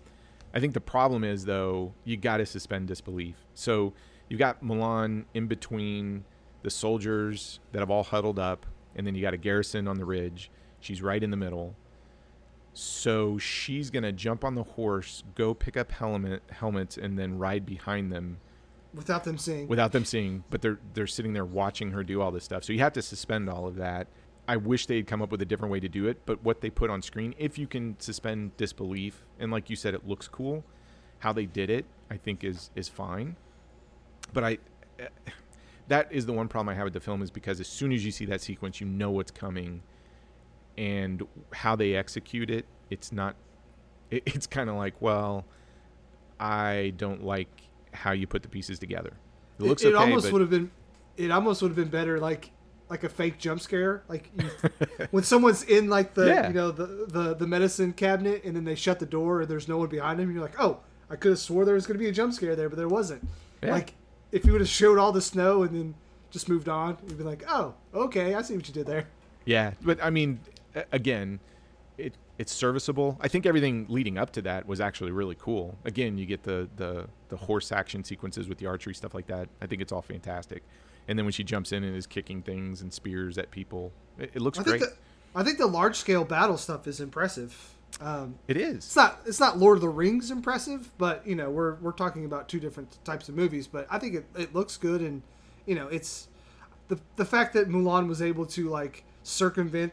[0.55, 3.35] I think the problem is though, you got to suspend disbelief.
[3.55, 3.93] So
[4.29, 6.25] you've got Mulan in between
[6.63, 8.65] the soldiers that have all huddled up,
[8.97, 10.51] and then you got a garrison on the ridge.
[10.81, 11.75] She's right in the middle.
[12.73, 17.67] So she's gonna jump on the horse, go pick up helmet helmets, and then ride
[17.67, 18.39] behind them
[18.95, 22.31] without them seeing without them seeing, but they're they're sitting there watching her do all
[22.31, 22.65] this stuff.
[22.65, 24.07] So you have to suspend all of that.
[24.47, 26.71] I wish they'd come up with a different way to do it, but what they
[26.71, 30.65] put on screen, if you can suspend disbelief, and like you said, it looks cool,
[31.21, 33.37] how they did it, I think is is fine.
[34.33, 34.59] But I,
[34.99, 35.07] eh,
[35.89, 38.05] that is the one problem I have with the film is because as soon as
[38.05, 39.83] you see that sequence, you know what's coming,
[40.77, 43.37] and how they execute it, it's not.
[44.11, 45.47] It, it's kind of like, well,
[46.39, 47.49] I don't like
[47.93, 49.15] how you put the pieces together.
[49.59, 50.71] It looks it, it okay, almost would have been
[51.17, 52.51] it almost would have been better like
[52.95, 54.49] like a fake jump scare like you,
[55.11, 56.49] when someone's in like the Yeah.
[56.49, 59.67] you know the, the the medicine cabinet and then they shut the door and there's
[59.69, 60.79] no one behind them you're like oh
[61.11, 62.89] i could have swore there was going to be a jump scare there but there
[62.89, 63.27] wasn't
[63.63, 63.73] Yeah.
[63.73, 63.95] like
[64.31, 65.95] if you would have showed all the snow and then
[66.31, 69.07] just moved on you'd be like oh okay i see what you did there
[69.45, 70.41] Yeah, but I mean,
[70.93, 71.39] again,
[71.99, 73.19] it it's serviceable.
[73.21, 75.77] I think everything leading up to that was actually really cool.
[75.85, 79.49] Again, you get the the the horse action sequences with the archery stuff like that.
[79.61, 80.63] I think it's all fantastic.
[81.07, 84.31] And then when she jumps in and is kicking things and spears at people, it,
[84.35, 84.81] it looks i great.
[84.81, 89.21] think the i think the large scale battle stuff is impressive um it it's not
[89.25, 92.59] it's not Lord of the Rings impressive, but you know we're we're talking about two
[92.59, 93.67] different types of movies.
[93.67, 95.23] But I think it, it looks good, and
[95.67, 96.29] you know it's
[96.89, 99.93] the the fact that Mulan was able to like circumvent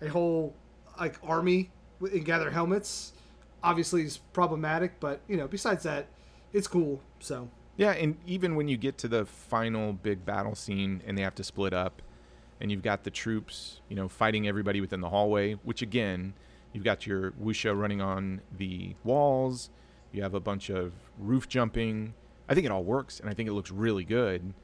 [0.00, 0.54] a whole
[0.98, 1.70] like army
[2.00, 3.12] and gather helmets,
[3.62, 4.98] obviously is problematic.
[4.98, 6.06] But you know besides that,
[6.52, 7.02] it's cool.
[7.20, 11.22] So Yeah, and even when you get to the final big battle scene and they
[11.22, 12.02] have to split up,
[12.60, 16.34] and you've got the troops, you know, fighting everybody within the hallway, which again,
[16.72, 19.70] you've got your wuxia running on the walls,
[20.12, 22.14] you have a bunch of roof jumping.
[22.48, 24.54] I think it all works, and I think it looks really good.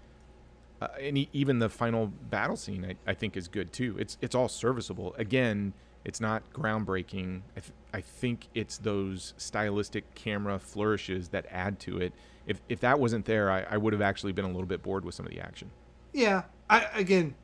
[0.80, 3.97] Uh, and e- even the final battle scene, I, I think, is good too.
[3.98, 5.14] It's it's all serviceable.
[5.18, 5.72] Again,
[6.05, 7.40] it's not groundbreaking.
[7.56, 12.12] I, th- I think it's those stylistic camera flourishes that add to it.
[12.48, 15.04] If if that wasn't there, I, I would have actually been a little bit bored
[15.04, 15.70] with some of the action.
[16.12, 17.34] yeah, I again,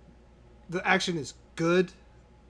[0.68, 1.92] the action is good,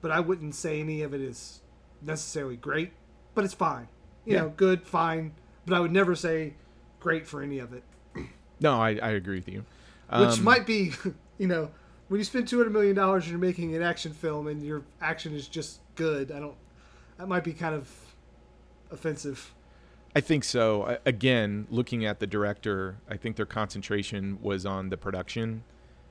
[0.01, 1.61] but I wouldn't say any of it is
[2.01, 2.91] necessarily great.
[3.35, 3.87] But it's fine.
[4.25, 4.41] You Yeah.
[4.41, 5.33] know, good, fine.
[5.67, 6.53] But I would never say
[6.99, 7.83] great for any of it.
[8.61, 9.65] No, I, I agree with you.
[10.17, 10.93] which Um, might be,
[11.37, 11.69] you know,
[12.07, 14.83] when you spend two hundred million dollars and you're making an action film and your
[15.01, 16.31] action is just good.
[16.31, 16.55] I don't.
[17.17, 17.89] That might be kind of
[18.91, 19.53] offensive.
[20.15, 20.83] I think so.
[20.83, 25.63] I- Again, looking at the director, I think their concentration was on the production.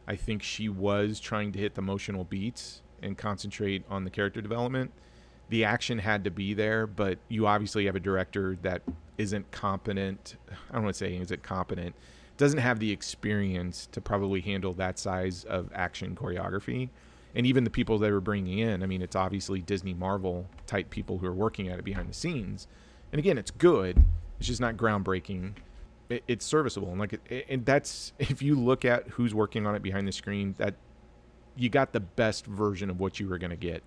[0.06, 4.42] I think she was trying to hit the emotional beats and concentrate on the character
[4.42, 4.92] development.
[5.48, 8.82] The action had to be there, but you obviously have a director that
[9.16, 10.36] isn't competent.
[10.70, 11.94] I don't want to say isn't competent,
[12.36, 16.90] doesn't have the experience to probably handle that size of action choreography.
[17.34, 20.90] And even the people they were bringing in, I mean, it's obviously Disney Marvel type
[20.90, 22.66] people who are working at it behind the scenes.
[23.14, 24.02] And again, it's good.
[24.40, 25.52] It's just not groundbreaking.
[26.08, 29.76] it, it's serviceable and like it, and that's if you look at who's working on
[29.76, 30.74] it behind the screen that
[31.54, 33.84] you got the best version of what you were going to get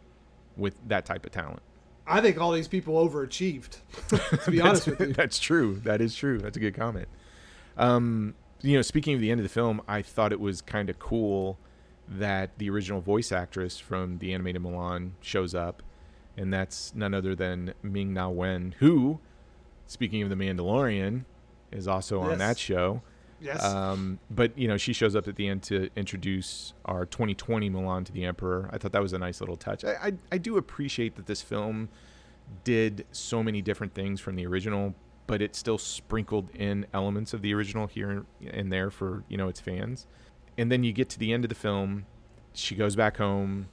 [0.56, 1.62] with that type of talent
[2.10, 3.80] I think all these people overachieved.
[4.46, 7.10] to be honest with you, that's true that is true that's a good comment
[7.76, 10.90] um you know speaking of the end of the film i thought it was kind
[10.90, 11.58] of cool
[12.08, 15.84] that the original voice actress from the animated Mulan shows up
[16.38, 19.20] and that's none other than Ming Na Wen who
[19.88, 21.26] speaking of the Mandalorian
[21.72, 23.02] is also on that show
[23.40, 27.70] yes, Um, but you know, she shows up at the end to introduce our 2020
[27.70, 28.70] Mulan to the Emperor.
[28.72, 29.84] I thought that was a nice little touch.
[29.84, 31.90] I, I, I do appreciate that this film
[32.64, 34.96] did so many different things from the original,
[35.28, 39.48] but it still sprinkled in elements of the original here and there for you know
[39.48, 40.08] its fans.
[40.58, 42.06] And then you get to the end of the film,
[42.54, 43.68] she goes back home,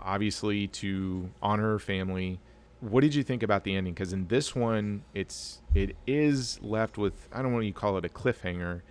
[0.00, 2.40] obviously to honor her family.
[2.80, 3.94] What did you think about the ending?
[3.94, 8.04] Because in this one, it's it is left with I don't want to call it
[8.04, 8.82] a cliffhanger,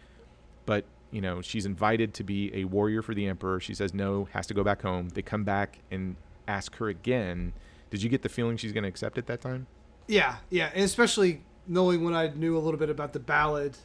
[0.66, 3.60] but you know she's invited to be a warrior for the emperor.
[3.60, 5.10] She says no, has to go back home.
[5.10, 6.16] They come back and
[6.48, 7.54] ask her again.
[7.90, 9.68] Did you get the feeling she's going to accept it that time?
[10.12, 13.78] yeah, yeah, and especially knowing when I knew a little bit about the ballad,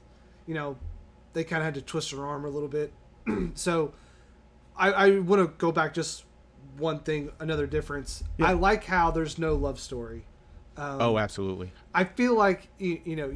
[0.47, 0.77] you know,
[1.33, 2.93] they kind of had to twist her arm a little bit.
[3.55, 3.93] so,
[4.77, 6.25] I, I want to go back just
[6.79, 8.23] one thing, another difference.
[8.39, 8.47] Yeah.
[8.47, 10.25] I like how there's no love story.
[10.77, 11.73] Um, oh, absolutely.
[11.95, 13.35] I feel like you, you know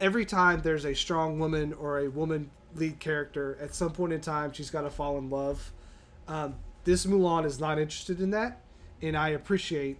[0.00, 4.20] every time there's a strong woman or a woman lead character, at some point in
[4.20, 5.72] time she's got to fall in love.
[6.28, 8.60] Um, this Mulan is not interested in that,
[9.02, 9.98] and I appreciate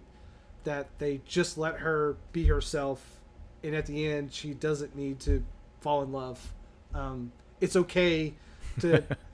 [0.63, 3.21] that they just let her be herself,
[3.63, 5.43] and at the end she doesn't need to
[5.81, 6.53] fall in love.
[6.93, 8.33] Um, it's okay
[8.79, 9.03] to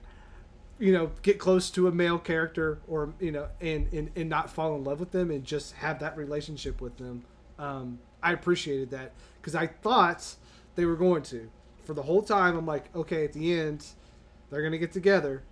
[0.78, 4.50] you know get close to a male character or you know and, and and not
[4.50, 7.24] fall in love with them and just have that relationship with them
[7.58, 10.36] um, i appreciated that because i thought
[10.74, 11.50] they were going to.
[11.84, 13.86] For the whole time i'm like okay at the end
[14.50, 15.42] they're gonna get together.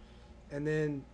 [0.50, 1.04] And then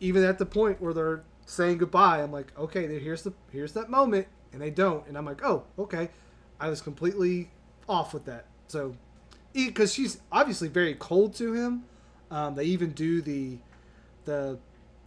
[0.00, 3.90] even at the point where they're saying goodbye i'm like okay here's the here's that
[3.90, 5.06] moment and they don't.
[5.06, 6.10] And i'm like oh okay.
[6.60, 7.50] I was completely
[7.88, 8.46] off with that.
[8.68, 8.96] So
[9.52, 11.84] because she's obviously very cold to him
[12.34, 13.58] um, they even do the
[14.24, 14.58] the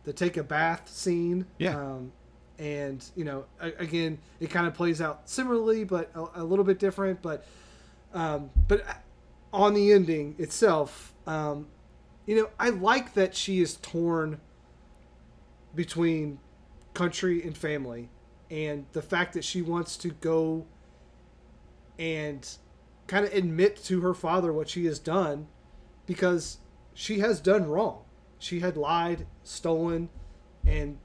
[0.05, 1.45] the take a bath scene.
[1.57, 1.77] Yeah.
[1.77, 2.13] Um,
[2.57, 6.63] and you know, a- again, it kind of plays out similarly, but a, a little
[6.63, 7.21] bit different.
[7.21, 7.45] But
[8.13, 8.85] um, but
[9.51, 11.67] on the ending itself, um,
[12.25, 14.39] you know, I like that she is torn
[15.75, 16.39] between
[16.93, 18.07] country and family,
[18.49, 20.65] and the fact that she wants to go
[21.99, 22.47] and
[23.07, 25.47] kind of admit to her father what she has done
[26.05, 26.59] because
[26.97, 28.03] she has done wrong.
[28.39, 30.09] She had lied, stolen,
[30.65, 30.97] and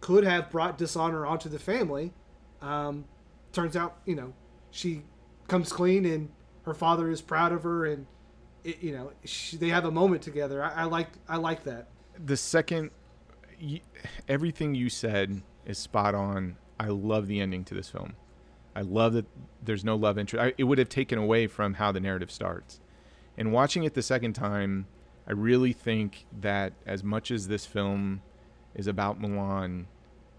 [0.00, 2.12] could have brought dishonor onto the family.
[2.60, 3.04] Um,
[3.52, 4.32] turns out, you know,
[4.72, 5.02] she
[5.46, 6.28] comes clean, and
[6.64, 8.06] her father is proud of her, and
[8.64, 10.60] it, you know, she, they have a moment together.
[10.62, 11.86] I, I like, I like that.
[12.26, 12.90] the second
[14.28, 18.14] everything you said is spot on i love the ending to this film
[18.74, 19.26] i love that
[19.62, 22.80] there's no love interest I, it would have taken away from how the narrative starts
[23.40, 24.86] and watching it the second time
[25.26, 28.22] i really think that as much as this film
[28.76, 29.86] is about mulan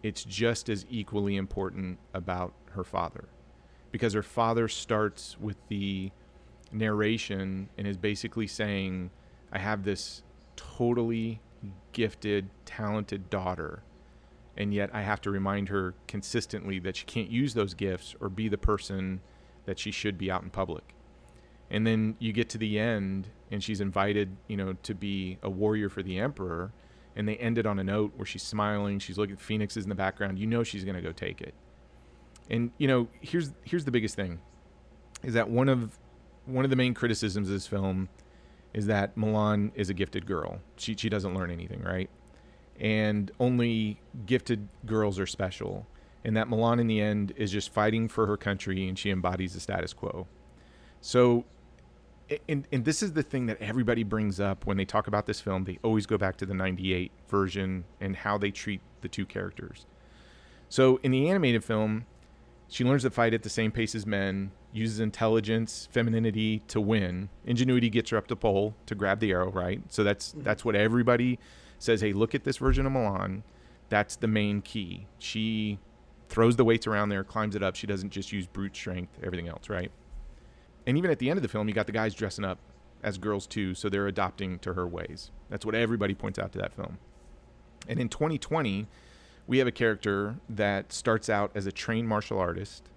[0.01, 3.25] it's just as equally important about her father
[3.91, 6.09] because her father starts with the
[6.71, 9.11] narration and is basically saying
[9.51, 10.23] i have this
[10.55, 11.41] totally
[11.91, 13.83] gifted, talented daughter,
[14.57, 18.29] and yet I have to remind her consistently that she can't use those gifts or
[18.29, 19.21] be the person
[19.65, 20.93] that she should be out in public.
[21.71, 25.49] And then you get to the end, and she's invited, you know, to be a
[25.49, 26.73] warrior for the emperor,
[27.15, 29.89] and they end it on a note where she's smiling, she's looking at phoenixes in
[29.89, 30.37] the background.
[30.37, 31.53] You know she's going to go take it.
[32.49, 34.39] And you know, here's here's the biggest thing,
[35.23, 35.97] is that one of
[36.45, 38.09] one of the main criticisms of this film
[38.73, 40.59] is that Mulan is a gifted girl.
[40.75, 42.09] She she doesn't learn anything, right?
[42.79, 45.87] And only gifted girls are special.
[46.25, 49.53] And that Mulan in the end is just fighting for her country and she embodies
[49.53, 50.27] the status quo.
[50.99, 51.45] So
[52.47, 55.39] and and this is the thing that everybody brings up when they talk about this
[55.39, 55.63] film.
[55.63, 59.85] They always go back to the 98 version and how they treat the two characters.
[60.69, 62.05] So in the animated film,
[62.69, 67.29] she learns to fight at the same pace as men, uses intelligence, femininity to win.
[67.45, 69.81] Ingenuity gets her up the pole to grab the arrow, right?
[69.89, 70.43] So that's mm-hmm.
[70.43, 71.39] that's what everybody
[71.79, 73.43] says, "Hey, look at this version of Mulan.
[73.89, 75.07] That's the main key.
[75.19, 75.79] She
[76.29, 77.75] throws the weights around there, climbs it up.
[77.75, 79.91] She doesn't just use brute strength, everything else, right?"
[80.85, 82.57] And even at the end of the film, you got the guys dressing up
[83.03, 85.31] as girls too, so they're adopting to her ways.
[85.49, 86.97] That's what everybody points out to that film.
[87.87, 88.87] And in 2020,
[89.47, 92.89] we have a character that starts out as a trained martial artist.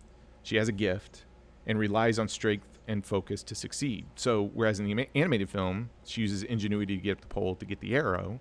[0.42, 1.24] She has a gift
[1.66, 4.04] and relies on strength and focus to succeed.
[4.14, 7.64] So whereas in the animated film, she uses ingenuity to get up the pole to
[7.64, 8.40] get the arrow,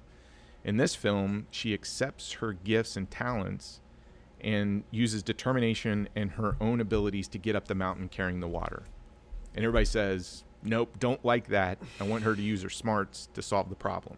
[0.63, 3.81] in this film, she accepts her gifts and talents
[4.39, 8.83] and uses determination and her own abilities to get up the mountain carrying the water.
[9.55, 11.77] And everybody says, "Nope, don't like that.
[11.99, 14.17] I want her to use her smarts to solve the problem."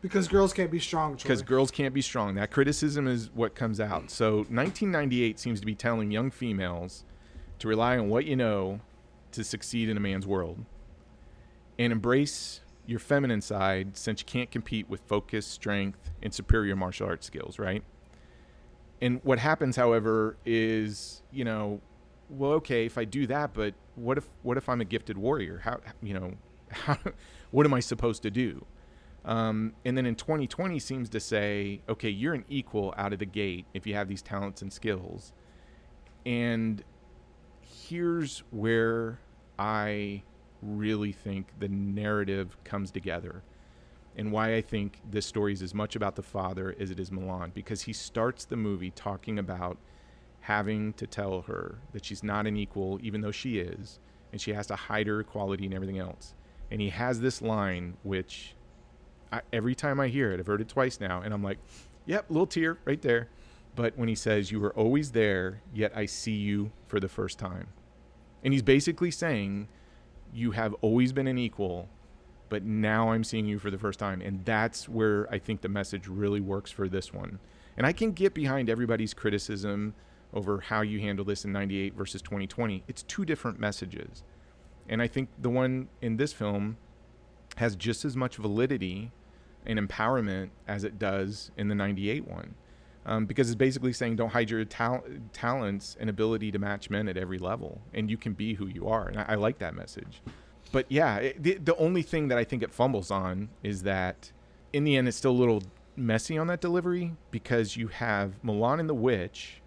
[0.00, 1.16] Because girls can't be strong.
[1.16, 1.22] Troy.
[1.22, 2.34] because girls can't be strong.
[2.34, 4.10] That criticism is what comes out.
[4.10, 7.04] So 1998 seems to be telling young females
[7.60, 8.80] to rely on what you know
[9.30, 10.64] to succeed in a man's world
[11.78, 17.06] and embrace your feminine side since you can't compete with focus, strength, and superior martial
[17.06, 17.84] arts skills, right?
[19.00, 21.80] And what happens, however, is, you know,
[22.32, 25.60] well, okay, if I do that, but what if what if I'm a gifted warrior?
[25.64, 26.32] How you know,
[26.70, 26.98] how,
[27.50, 28.64] what am I supposed to do?
[29.24, 33.26] Um, and then in 2020 seems to say, okay, you're an equal out of the
[33.26, 35.32] gate if you have these talents and skills.
[36.26, 36.82] And
[37.60, 39.20] here's where
[39.58, 40.22] I
[40.60, 43.42] really think the narrative comes together
[44.16, 47.10] and why I think this story is as much about the father as it is
[47.10, 49.78] Mulan because he starts the movie talking about
[50.42, 53.98] having to tell her that she's not an equal even though she is
[54.32, 56.34] and she has to hide her equality and everything else.
[56.70, 58.54] And he has this line which
[59.30, 61.58] I, every time I hear it, I've heard it twice now, and I'm like,
[62.06, 63.28] yep, little tear right there.
[63.74, 67.38] But when he says, You were always there, yet I see you for the first
[67.38, 67.68] time.
[68.44, 69.68] And he's basically saying,
[70.32, 71.88] You have always been an equal,
[72.48, 74.20] but now I'm seeing you for the first time.
[74.20, 77.38] And that's where I think the message really works for this one.
[77.76, 79.94] And I can get behind everybody's criticism
[80.32, 82.84] over how you handle this in 98 versus 2020.
[82.88, 84.22] It's two different messages.
[84.88, 86.76] And I think the one in this film
[87.56, 89.12] has just as much validity
[89.66, 92.54] and empowerment as it does in the 98 one.
[93.04, 95.02] Um, because it's basically saying don't hide your tal-
[95.32, 98.86] talents and ability to match men at every level, and you can be who you
[98.86, 99.08] are.
[99.08, 100.22] And I, I like that message.
[100.70, 104.30] But yeah, it, the, the only thing that I think it fumbles on is that
[104.72, 105.64] in the end, it's still a little
[105.96, 109.61] messy on that delivery because you have Mulan and the Witch,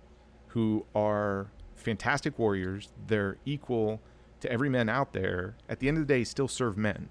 [0.55, 2.89] who are fantastic warriors.
[3.07, 4.01] They're equal
[4.39, 5.55] to every man out there.
[5.67, 7.09] At the end of the day, still serve men.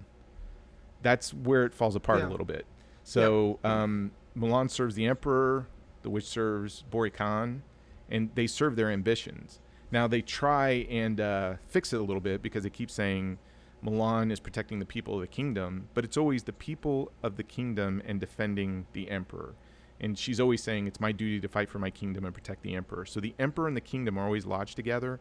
[1.03, 2.27] That's where it falls apart Yeah.
[2.27, 2.65] a little bit.
[3.03, 5.67] So um, Mulan serves the emperor,
[6.01, 7.61] the witch serves Bori Khan,
[8.09, 9.59] and they serve their ambitions.
[9.91, 13.37] Now they try and uh, fix it a little bit because they keep saying
[13.85, 17.43] Mulan is protecting the people of the kingdom, but it's always the people of the
[17.43, 19.53] kingdom and defending the emperor.
[19.99, 22.75] And she's always saying it's my duty to fight for my kingdom and protect the
[22.75, 23.05] emperor.
[23.05, 25.19] So the emperor and the kingdom are always lodged together.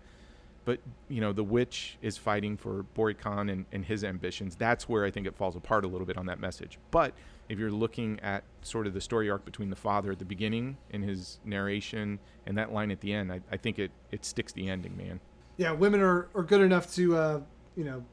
[0.65, 4.57] But you know the witch is fighting for Bori Khan and, and his ambitions.
[4.57, 6.79] That's where I think it falls apart a little bit on that message.
[6.91, 7.13] But
[7.49, 10.79] if you're looking at sort of the story arc between the father at the beginning
[10.91, 14.53] in his narration and that line at the end, I, I think it, it sticks
[14.53, 15.21] the ending, man.
[15.57, 17.41] yeah, women are, are good enough to, uh,
[17.77, 18.05] you know,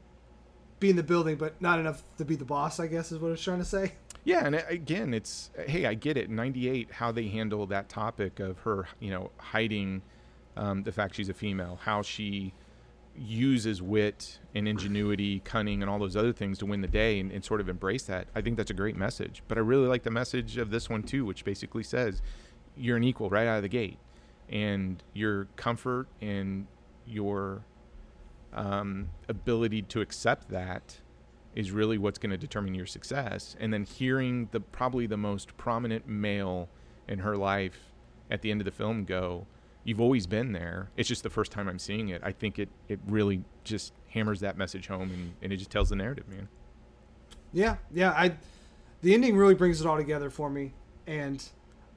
[0.80, 2.80] be in the building, but not enough to be the boss.
[2.80, 3.92] I guess is what I trying to say.
[4.24, 6.30] Yeah, and uh, again, it's hey, I get it.
[6.30, 10.02] '98, how they handle that topic of her, you know, hiding
[10.56, 12.52] um, the fact she's a female, how she
[13.16, 17.32] uses wit and ingenuity, cunning, and all those other things to win the day, and,
[17.32, 18.28] and sort of embrace that.
[18.34, 19.42] I think that's a great message.
[19.48, 22.22] But I really like the message of this one too, which basically says
[22.76, 23.98] you're an equal right out of the gate,
[24.48, 26.66] and your comfort and
[27.06, 27.64] your
[28.54, 30.98] um, ability to accept that
[31.54, 33.56] is really what's going to determine your success.
[33.60, 36.68] And then hearing the probably the most prominent male
[37.08, 37.92] in her life
[38.30, 39.46] at the end of the film go,
[39.84, 40.90] "You've always been there.
[40.96, 44.40] It's just the first time I'm seeing it." I think it it really just hammers
[44.40, 46.48] that message home, and, and it just tells the narrative, man.
[47.52, 48.12] Yeah, yeah.
[48.12, 48.36] I
[49.02, 50.72] the ending really brings it all together for me.
[51.06, 51.44] And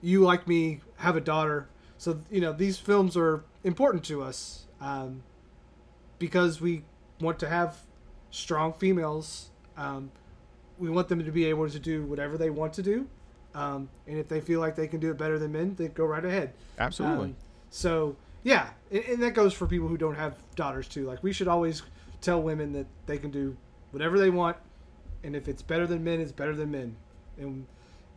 [0.02, 1.68] you, like me, have a daughter,
[1.98, 5.24] so you know these films are important to us um,
[6.20, 6.84] because we
[7.22, 7.78] want to have
[8.36, 9.50] strong females.
[9.78, 10.12] Um,
[10.78, 13.08] we want them to be able to do whatever they want to do,
[13.54, 16.06] um, and if they feel like they can do it better than men, then go
[16.06, 16.54] right ahead.
[16.78, 17.28] Absolutely.
[17.28, 17.36] Um,
[17.70, 21.06] so yeah, and, and that goes for people who don't have daughters too.
[21.06, 21.82] Like we should always
[22.22, 23.56] tell women that they can do
[23.92, 24.58] whatever they want,
[25.24, 26.96] and if it's better than men, it's better than men.
[27.38, 27.66] And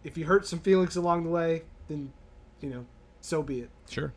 [0.03, 2.13] if you hurt some feelings along the way, then
[2.61, 2.87] you know,
[3.21, 3.71] so be it.
[3.89, 4.13] Sure.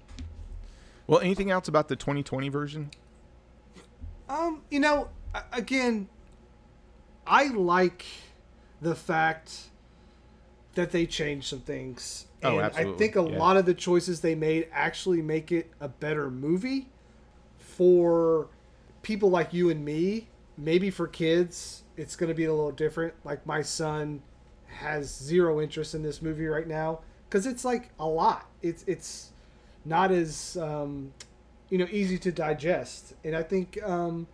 [1.06, 2.92] Well, anything else about the 2020 version?
[4.30, 5.10] Um, you know, a-
[5.54, 6.08] again,
[7.26, 8.06] I like
[8.82, 9.70] the fact
[10.76, 12.26] that they changed some things.
[12.44, 13.38] Oh, And I think a yeah.
[13.38, 16.88] lot of the choices they made actually make it a better movie
[17.58, 18.48] for
[19.04, 20.28] people like you and me.
[20.58, 23.14] Maybe for kids, it's going to be a little different.
[23.24, 24.22] Like my son
[24.68, 27.00] has zero interest in this movie right now
[27.30, 28.48] because it's like a lot.
[28.62, 29.32] It's it's
[29.86, 31.14] not as um,
[31.70, 34.28] you know easy to digest, and I think um,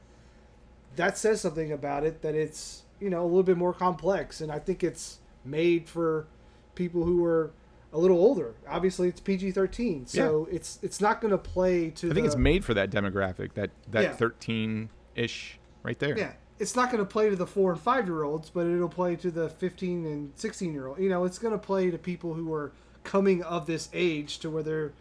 [0.97, 4.51] that says something about it that it's you know a little bit more complex, and
[4.51, 6.27] I think it's made for
[6.75, 7.51] people who are
[7.93, 8.55] a little older.
[8.67, 12.11] Obviously, it's PG thirteen, so it's it's not going to play to.
[12.11, 14.13] I think the, it's made for that demographic, that that Yeah.
[14.13, 16.17] 13 ish right there.
[16.17, 18.89] Yeah, it's not going to play to the four and five year olds, but it'll
[18.89, 20.99] play to the fifteen and sixteen year old.
[20.99, 24.49] You know, it's going to play to people who are coming of this age to
[24.49, 24.93] where they're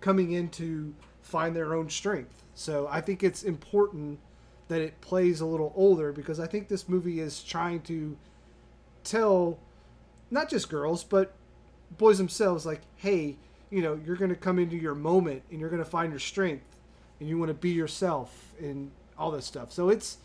[0.00, 2.42] coming in to find their own strength.
[2.54, 4.20] So I think it's important
[4.68, 8.16] that it plays a little older because I think this movie is trying to
[9.04, 9.58] tell
[10.30, 11.34] not just girls but
[11.96, 13.36] boys themselves like, hey,
[13.70, 16.20] you know, you're going to come into your moment and you're going to find your
[16.20, 16.76] strength
[17.20, 19.72] and you want to be yourself and all this stuff.
[19.72, 20.18] So it's,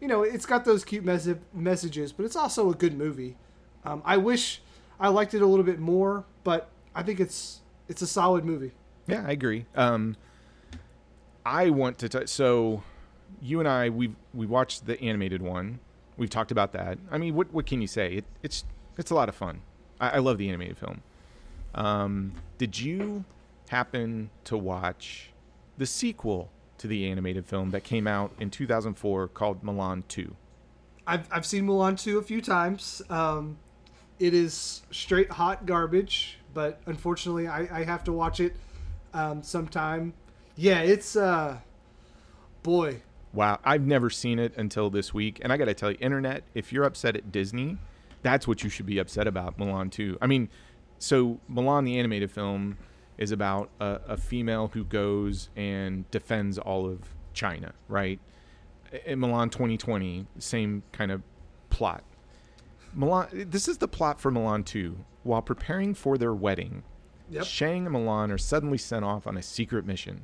[0.00, 3.36] you know, it's got those cute mes- messages, but it's also a good movie.
[3.84, 4.62] Um, I wish
[4.98, 8.72] I liked it a little bit more, but I think it's it's a solid movie.
[9.06, 9.66] Yeah, I agree.
[9.74, 10.16] Um,
[11.44, 12.08] I want to.
[12.08, 12.82] T- so,
[13.40, 15.80] you and I, we we watched the animated one.
[16.16, 16.98] We've talked about that.
[17.10, 18.14] I mean, what what can you say?
[18.14, 18.64] It, it's
[18.98, 19.62] it's a lot of fun.
[20.00, 21.02] I, I love the animated film.
[21.74, 23.24] Um, did you
[23.68, 25.30] happen to watch
[25.78, 30.34] the sequel to the animated film that came out in 2004 called Mulan 2?
[31.06, 33.02] I've I've seen Mulan two a few times.
[33.10, 33.58] Um,
[34.18, 38.54] it is straight hot garbage, but unfortunately, I, I have to watch it
[39.14, 40.14] um, sometime.
[40.56, 41.58] Yeah, it's uh,
[42.62, 43.02] boy,
[43.32, 46.42] Wow, I've never seen it until this week, and I got to tell you, internet,
[46.54, 47.78] if you're upset at Disney,
[48.22, 49.56] that's what you should be upset about.
[49.56, 50.18] Mulan too.
[50.20, 50.48] I mean,
[50.98, 52.76] so Mulan, the animated film,
[53.18, 57.00] is about a, a female who goes and defends all of
[57.32, 58.18] China, right?
[59.06, 61.22] In Mulan 2020, same kind of
[61.70, 62.02] plot.
[62.98, 64.96] Mulan, this is the plot for Mulan 2.
[65.22, 66.82] While preparing for their wedding,
[67.30, 67.44] Yep.
[67.44, 70.22] Shang and Mulan are suddenly sent off on a secret mission.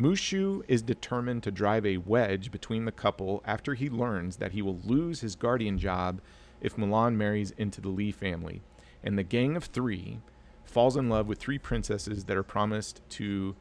[0.00, 4.62] Mushu is determined to drive a wedge between the couple after he learns that he
[4.62, 6.20] will lose his guardian job
[6.60, 8.62] if Mulan marries into the Li family.
[9.04, 10.20] And the gang of three
[10.64, 13.54] falls in love with three princesses that are promised to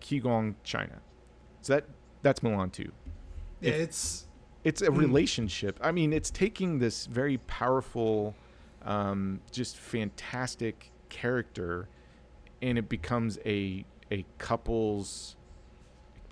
[0.00, 1.00] Qigong, China.
[1.60, 1.84] So that
[2.22, 2.92] that's Mulan too.
[3.60, 4.26] yeah, it's
[4.64, 5.78] It's a relationship.
[5.82, 8.34] I mean, it's taking this very powerful,
[8.84, 11.88] um, just fantastic character,
[12.62, 15.36] and it becomes a a couple's.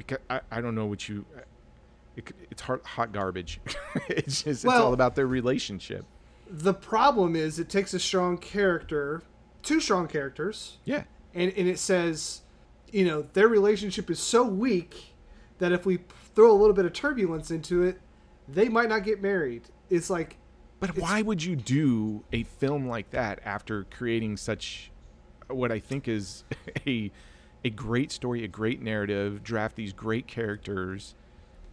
[0.01, 1.27] Because I, I don't know what you.
[2.17, 3.61] It, it's hot, hot garbage.
[4.09, 6.05] it's just it's all about their relationship.
[6.51, 9.23] the problem is it takes a strong character,
[9.63, 11.05] two strong characters, Yeah.
[11.35, 12.41] and, and it says,
[12.91, 15.15] you know, their relationship is so weak
[15.59, 15.99] that if we
[16.35, 18.01] throw a little bit of turbulence into it,
[18.49, 19.63] they might not get married.
[19.91, 20.37] It's like,
[20.81, 24.91] But It's- why would you do a film like that after creating such
[25.49, 26.43] what I think is
[26.87, 27.13] a
[27.65, 31.15] a great story, a great narrative, draft these great characters,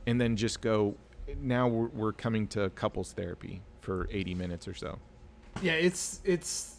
[0.05, 0.95] and then just go
[1.41, 4.99] now we're, we're coming to couples therapy for 80 minutes or so.
[5.61, 6.75] yeah, it's it's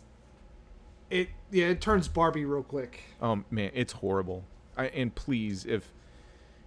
[1.11, 3.01] it yeah, it turns Barbie real quick.
[3.21, 4.45] Um man, it's horrible.
[4.77, 5.93] I, and please if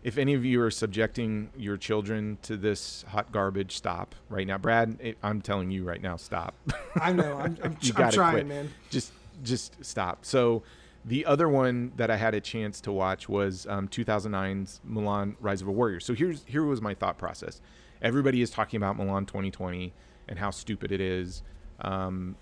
[0.03, 4.57] if any of you are subjecting your children to this hot garbage, stop right now.
[4.57, 6.55] Brad, it, I'm telling you right now, stop.
[6.99, 8.47] I know, I'm I'm, You I'm trying, quit.
[8.47, 8.69] man.
[8.89, 9.11] just
[9.43, 10.25] just stop.
[10.25, 10.63] So
[11.05, 15.61] the other one that I had a chance to watch was um, 2009's Mulan Rise
[15.61, 15.99] of a Warrior.
[15.99, 17.61] So here's here was my thought process.
[18.01, 19.93] Everybody is talking about Mulan 2020
[20.27, 21.43] and how stupid it is
[21.81, 22.35] um,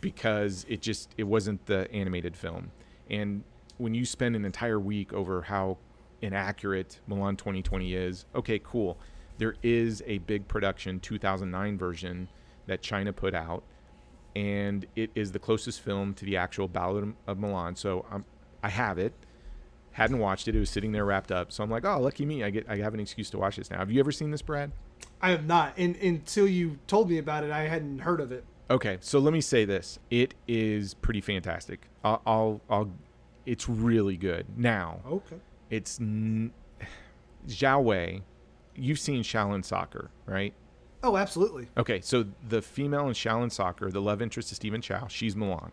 [0.00, 2.72] because it just it wasn't the animated film.
[3.08, 3.44] And
[3.78, 5.78] when you spend an entire week over how
[6.20, 8.98] inaccurate Mulan 2020 is, okay, cool.
[9.38, 12.28] There is a big production 2009 version
[12.66, 13.62] that China put out
[14.36, 17.76] and it is the closest film to the actual Ballad of Mulan.
[17.76, 18.24] So um,
[18.62, 19.12] I have it.
[19.92, 20.54] Hadn't watched it.
[20.54, 21.50] It was sitting there wrapped up.
[21.52, 22.44] So I'm like, oh, lucky me.
[22.44, 23.78] I get I have an excuse to watch this now.
[23.78, 24.70] Have you ever seen this, Brad?
[25.20, 28.44] I have not, and until you told me about it, I hadn't heard of it.
[28.70, 31.88] Okay, so let me say this: it is pretty fantastic.
[32.04, 32.90] I'll, I'll, I'll
[33.46, 34.46] it's really good.
[34.56, 35.36] Now, Okay.
[35.70, 36.52] it's n-
[37.48, 38.22] Zhao Wei.
[38.76, 40.54] You've seen Shaolin Soccer, right?
[41.02, 41.68] Oh, absolutely.
[41.78, 45.70] Okay, so the female in Shaolin Soccer, the love interest of Stephen Chow, she's Mulan.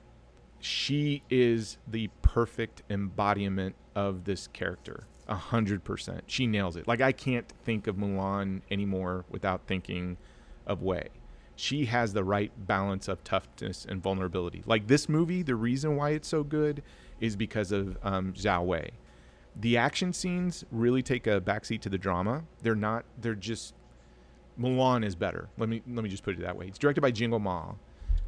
[0.60, 5.06] She is the perfect embodiment of this character.
[5.28, 6.24] A hundred percent.
[6.28, 6.88] She nails it.
[6.88, 10.18] Like I can't think of Mulan anymore without thinking
[10.66, 11.10] of Wei.
[11.56, 14.64] She has the right balance of toughness and vulnerability.
[14.66, 16.82] Like this movie, the reason why it's so good
[17.20, 18.92] is because of um, Zhao Wei.
[19.56, 22.44] The action scenes really take a backseat to the drama.
[22.62, 23.06] They're not.
[23.20, 23.74] They're just
[24.60, 25.50] Mulan is better.
[25.58, 26.68] Let me let me just put it that way.
[26.68, 27.74] It's directed by Jingle Ma,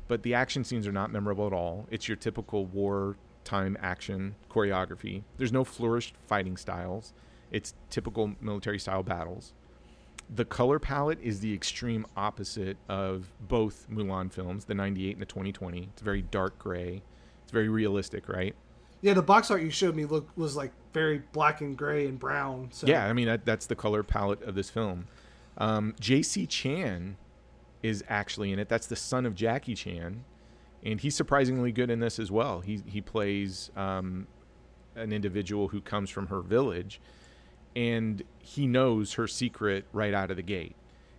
[0.07, 1.87] but the action scenes are not memorable at all.
[1.89, 5.23] It's your typical wartime action choreography.
[5.37, 7.13] There's no flourished fighting styles.
[7.51, 9.53] It's typical military style battles.
[10.35, 15.25] the color palette is the extreme opposite of both Mulan films, the 98 and the
[15.25, 15.89] 2020.
[15.91, 17.01] It's very dark gray.
[17.41, 18.53] It's very realistic, right?
[19.01, 22.19] Yeah, the box art you showed me look was like very black and gray and
[22.19, 22.69] brown.
[22.71, 25.07] So Yeah, I mean that, that's the color palette of this film.
[25.59, 27.17] Um, Jaycee Chan
[27.83, 28.69] is actually in it.
[28.69, 30.23] That's the son of Jackie Chan,
[30.83, 32.61] and he's surprisingly good in this as well.
[32.61, 34.27] He he plays um,
[34.95, 37.01] an individual who comes from her village,
[37.75, 40.75] and he knows her secret right out of the gate,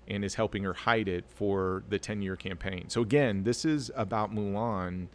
[0.09, 2.89] and is helping her hide it for the ten year campaign.
[2.89, 5.09] So again, this is about Mulan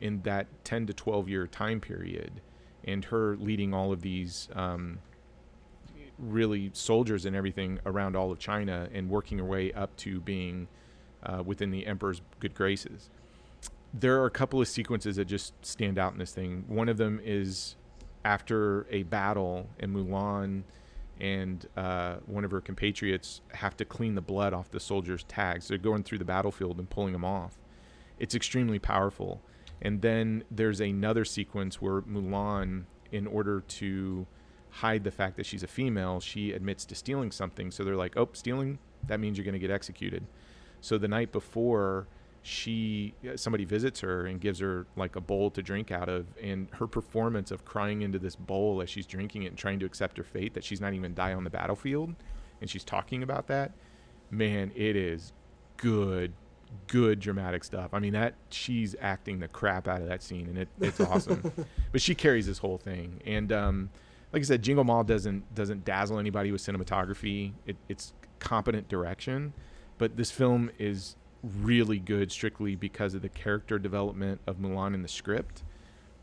[0.00, 2.40] in that ten to twelve year time period,
[2.84, 4.48] and her leading all of these.
[4.54, 4.98] Um,
[6.22, 10.68] really soldiers and everything around all of China and working her way up to being
[11.24, 13.10] uh, within the emperor's good graces.
[13.92, 16.64] There are a couple of sequences that just stand out in this thing.
[16.68, 17.76] One of them is
[18.24, 20.62] after a battle, and Mulan
[21.20, 25.68] and uh, one of her compatriots have to clean the blood off the soldiers' tags.
[25.68, 27.58] They're going through the battlefield and pulling them off.
[28.18, 29.42] It's extremely powerful.
[29.80, 34.26] And then there's another sequence where Mulan, in order to
[34.72, 37.70] hide the fact that she's a female, she admits to stealing something.
[37.70, 38.78] So they're like, "Oh, stealing?
[39.06, 40.26] That means you're going to get executed."
[40.80, 42.08] So the night before,
[42.42, 46.68] she somebody visits her and gives her like a bowl to drink out of, and
[46.72, 50.16] her performance of crying into this bowl as she's drinking it and trying to accept
[50.16, 52.14] her fate that she's not even die on the battlefield,
[52.60, 53.72] and she's talking about that.
[54.30, 55.34] Man, it is
[55.76, 56.32] good,
[56.86, 57.90] good dramatic stuff.
[57.92, 61.52] I mean that she's acting the crap out of that scene, and it, it's awesome.
[61.92, 63.90] but she carries this whole thing, and um,
[64.32, 67.52] like I said, Jingle Ma doesn't doesn't dazzle anybody with cinematography.
[67.66, 69.52] It, it's competent direction,
[69.98, 75.02] but this film is really good strictly because of the character development of Mulan in
[75.02, 75.64] the script,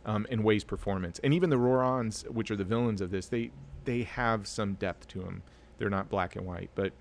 [0.05, 3.51] um, and Wei's performance, and even the Rourans, which are the villains of this, they
[3.85, 5.43] they have some depth to them.
[5.77, 6.93] They're not black and white, but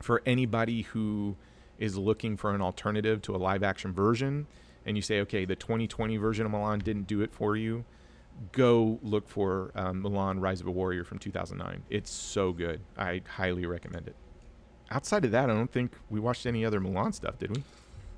[0.00, 1.36] for anybody who
[1.78, 4.46] is looking for an alternative to a live action version,
[4.86, 7.84] and you say, okay, the 2020 version of Mulan didn't do it for you
[8.52, 11.84] go look for um, Mulan Rise of a Warrior from 2009.
[11.90, 12.80] It's so good.
[12.96, 14.16] I highly recommend it.
[14.90, 17.62] Outside of that, I don't think we watched any other Mulan stuff, did we?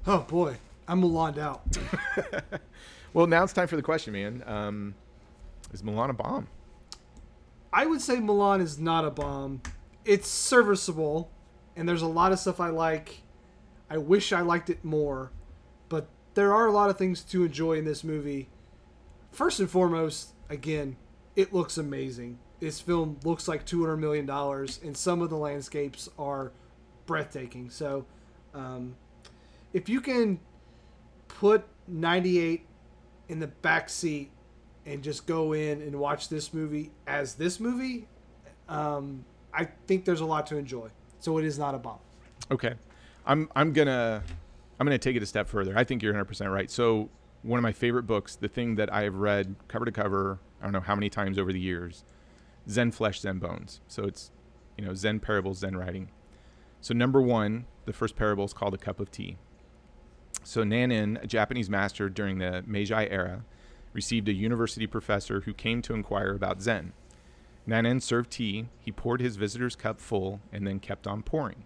[0.06, 0.56] Oh boy,
[0.88, 1.62] I'm Mulan'd out.
[3.14, 4.42] Well, now it's time for the question, man.
[4.44, 4.94] Um,
[5.72, 6.48] is Mulan a bomb?
[7.72, 9.62] I would say Mulan is not a bomb.
[10.04, 11.30] It's serviceable,
[11.76, 13.22] and there's a lot of stuff I like.
[13.88, 15.30] I wish I liked it more,
[15.88, 18.48] but there are a lot of things to enjoy in this movie.
[19.34, 20.96] First and foremost, again,
[21.34, 22.38] it looks amazing.
[22.60, 26.52] This film looks like $200 million, and some of the landscapes are
[27.04, 27.68] breathtaking.
[27.68, 28.06] So,
[28.54, 28.94] um,
[29.72, 30.38] if you can
[31.26, 32.64] put 98
[33.28, 34.30] in the back seat
[34.86, 38.06] and just go in and watch this movie as this movie,
[38.68, 40.90] um, I think there's a lot to enjoy.
[41.18, 41.98] So it is not a bomb.
[42.52, 42.74] Okay,
[43.26, 44.22] I'm I'm gonna
[44.78, 45.76] I'm gonna take it a step further.
[45.76, 46.70] I think you're 100 percent right.
[46.70, 47.08] So
[47.44, 50.64] one of my favorite books, the thing that I have read cover to cover, I
[50.64, 52.04] don't know how many times over the years,
[52.68, 53.80] Zen Flesh, Zen Bones.
[53.86, 54.30] So it's
[54.76, 56.10] you know Zen parables, Zen writing.
[56.80, 59.36] So number one, the first parable is called a cup of tea.
[60.42, 63.44] So Nanin, a Japanese master during the Meiji era,
[63.92, 66.92] received a university professor who came to inquire about Zen.
[67.66, 71.64] Nanin served tea, he poured his visitor's cup full, and then kept on pouring.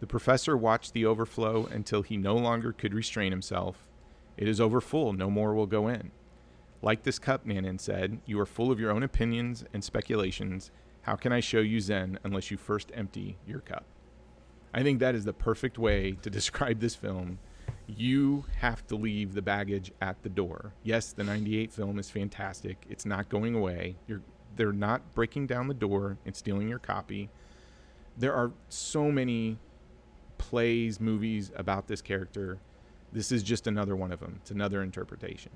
[0.00, 3.85] The professor watched the overflow until he no longer could restrain himself.
[4.36, 6.10] It is over full, no more will go in.
[6.82, 10.70] Like this cup, Nanin said, you are full of your own opinions and speculations.
[11.02, 13.84] How can I show you Zen unless you first empty your cup?
[14.74, 17.38] I think that is the perfect way to describe this film.
[17.86, 20.72] You have to leave the baggage at the door.
[20.82, 22.84] Yes, the 98 film is fantastic.
[22.90, 23.96] It's not going away.
[24.06, 24.22] You're
[24.56, 27.28] they're not breaking down the door and stealing your copy.
[28.16, 29.58] There are so many
[30.38, 32.58] plays, movies about this character.
[33.16, 34.34] This is just another one of them.
[34.42, 35.50] It's another interpretation.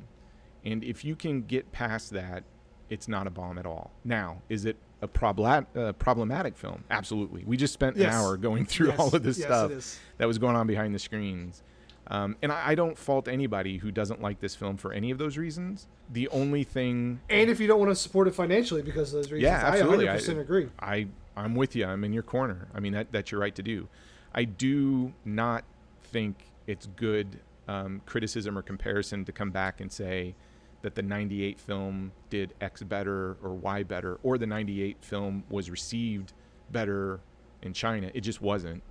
[0.65, 2.43] And if you can get past that,
[2.89, 3.91] it's not a bomb at all.
[4.03, 6.85] Now, is it a probla- uh, problematic film?
[6.91, 7.45] Absolutely.
[7.47, 8.15] We just spent Yes.
[8.15, 8.99] an hour going through Yes.
[8.99, 11.63] all of this Yes, stuff that was going on behind the screens.
[12.07, 15.19] Um, and I, I don't fault anybody who doesn't like this film for any of
[15.19, 15.87] those reasons.
[16.11, 19.31] The only thing And if you don't want to support it financially because of those
[19.31, 20.09] reasons, yeah, absolutely.
[20.09, 20.69] I 100% agree.
[20.81, 21.85] I I'm with you.
[21.85, 22.69] I'm in your corner.
[22.75, 23.87] I mean that that's your right to do.
[24.35, 25.65] I do not
[26.05, 27.39] think it's good
[27.69, 30.35] um, criticism or comparison to come back and say
[30.83, 35.71] that the 98 film did X better or Y better or the 98 film was
[35.71, 36.33] received
[36.71, 37.21] better
[37.63, 38.11] in China.
[38.15, 38.83] It just wasn't.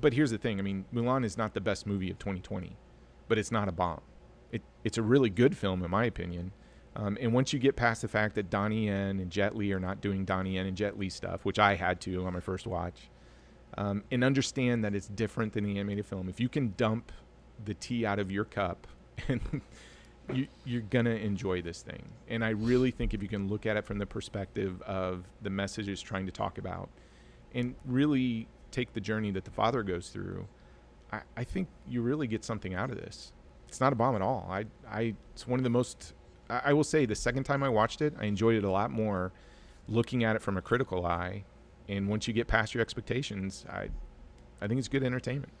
[0.00, 0.58] But here's the thing.
[0.58, 2.76] I mean, Mulan is not the best movie of 2020,
[3.28, 4.00] but it's not a bomb.
[4.50, 6.52] It, it's a really good film, in my opinion.
[6.96, 9.80] Um, and once you get past the fact that Donnie Yen and Jet Li are
[9.80, 12.66] not doing Donnie Yen and Jet Li stuff, which I had to on my first
[12.66, 13.10] watch,
[13.76, 16.28] um, and understand that it's different than the animated film.
[16.28, 17.10] If you can dump
[17.64, 18.86] the tea out of your cup,
[19.28, 19.40] and
[20.32, 22.02] you, you're gonna enjoy this thing.
[22.28, 25.50] And I really think if you can look at it from the perspective of the
[25.50, 26.88] message it's trying to talk about,
[27.54, 30.46] and really take the journey that the father goes through,
[31.12, 33.32] I, I think you really get something out of this.
[33.68, 34.48] It's not a bomb at all.
[34.50, 36.14] I, I, it's one of the most.
[36.50, 38.90] I, I will say the second time I watched it, I enjoyed it a lot
[38.90, 39.32] more,
[39.88, 41.44] looking at it from a critical eye.
[41.88, 43.88] And once you get past your expectations, I,
[44.60, 45.52] I think it's good entertainment.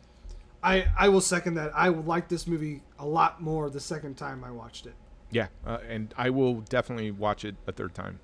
[0.64, 1.70] I I will second that.
[1.74, 4.94] I like this movie a lot more the second time I watched it.
[5.30, 8.20] Yeah, uh, and I will definitely watch it a third time.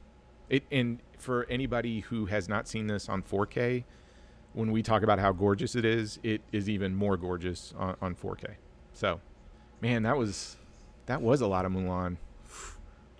[0.49, 3.85] It and for anybody who has not seen this on 4K,
[4.55, 8.15] when we talk about how gorgeous it is, it is even more gorgeous on, on
[8.15, 8.55] 4K.
[8.95, 9.21] So,
[9.81, 10.57] man, that was
[11.07, 12.17] that was a lot of Mulan.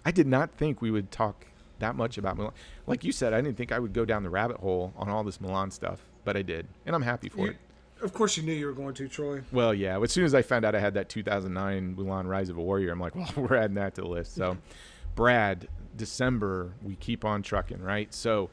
[0.05, 1.47] I did not think we would talk
[1.79, 2.53] that much about Mulan.
[2.87, 5.25] Like you said, I didn't think I would go down the rabbit hole on all
[5.25, 7.57] this Mulan stuff, but I did, and I'm happy for You- it.
[8.03, 9.43] Of course, you knew you were going to, Troy.
[9.53, 10.01] Well, yeah.
[10.01, 12.93] As soon as I found out I had that 2009 Mulan Rise of a Warrior,
[12.93, 14.35] I'm like, well, we're adding that to the list.
[14.35, 14.57] So,
[15.15, 18.13] Brad, December, we keep on trucking, right?
[18.15, 18.51] So,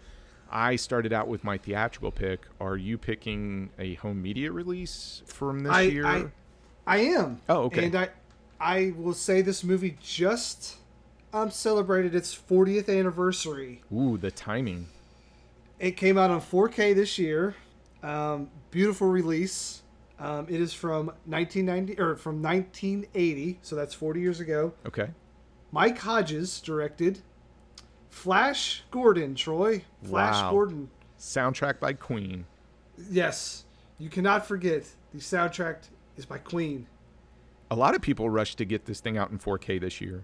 [0.49, 2.47] I started out with my theatrical pick.
[2.59, 6.05] Are you picking a home media release from this I, year?
[6.05, 6.25] I
[6.85, 7.41] I am.
[7.49, 7.85] Oh, okay.
[7.85, 8.09] And I
[8.59, 10.77] I will say this movie just
[11.33, 13.81] um celebrated its 40th anniversary.
[13.93, 14.87] Ooh, the timing.
[15.79, 17.55] It came out on 4K this year.
[18.07, 19.83] Um, beautiful release.
[20.19, 24.73] Um, it is from 1990 or from 1980, so that's 40 years ago.
[24.85, 25.09] Okay.
[25.71, 27.19] Mike Hodges directed.
[28.09, 29.83] Flash Gordon, Troy.
[30.03, 30.51] Flash Wow.
[30.51, 30.89] Gordon.
[31.19, 32.45] Soundtrack by Queen.
[33.11, 33.65] Yes,
[33.99, 35.77] you cannot forget the soundtrack
[36.15, 36.87] is by Queen.
[37.69, 40.23] a lot of people rushed to get this thing out in 4K this year.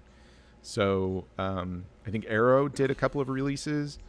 [0.62, 4.00] So um, I think Arrow did a couple of releases,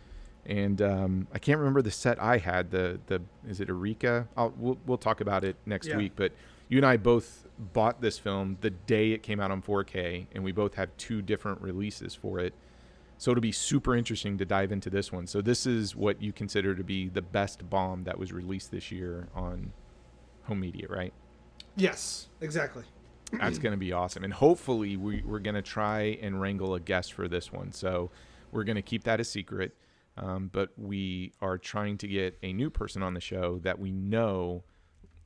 [0.46, 2.70] and um, I can't remember the set I had.
[2.70, 4.28] The the is it Eureka?
[4.36, 5.96] I'll, we'll we'll talk about it next Yeah.
[5.96, 6.12] week.
[6.16, 6.32] But
[6.68, 10.42] you and I both bought this film the day it came out on 4K, and
[10.42, 12.54] we both had two different releases for it.
[13.16, 15.26] So it'll be super interesting to dive into this one.
[15.26, 18.90] So this is what you consider to be the best bomb that was released this
[18.90, 19.72] year on
[20.44, 21.12] home media, right?
[21.76, 22.84] Yes, exactly.
[23.32, 24.24] That's going to be awesome.
[24.24, 27.72] And hopefully, we, we're going to try and wrangle a guest for this one.
[27.72, 28.10] So
[28.52, 29.74] we're going to keep that a secret.
[30.16, 33.90] Um, but we are trying to get a new person on the show that we
[33.90, 34.64] know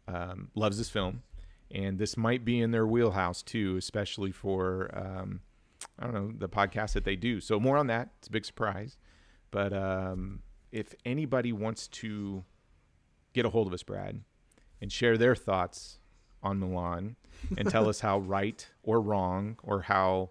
[0.06, 1.22] um, loves this film.
[1.70, 5.40] And this might be in their wheelhouse too, especially for, um,
[5.98, 7.40] I don't know, the podcast that they do.
[7.40, 8.10] So more on that.
[8.18, 8.96] It's a big surprise.
[9.50, 10.40] But um,
[10.72, 12.44] if anybody wants to
[13.34, 14.22] get a hold of us, Brad,
[14.80, 15.98] and share their thoughts
[16.42, 17.16] on Mulan
[17.56, 20.30] and tell us how right or wrong or how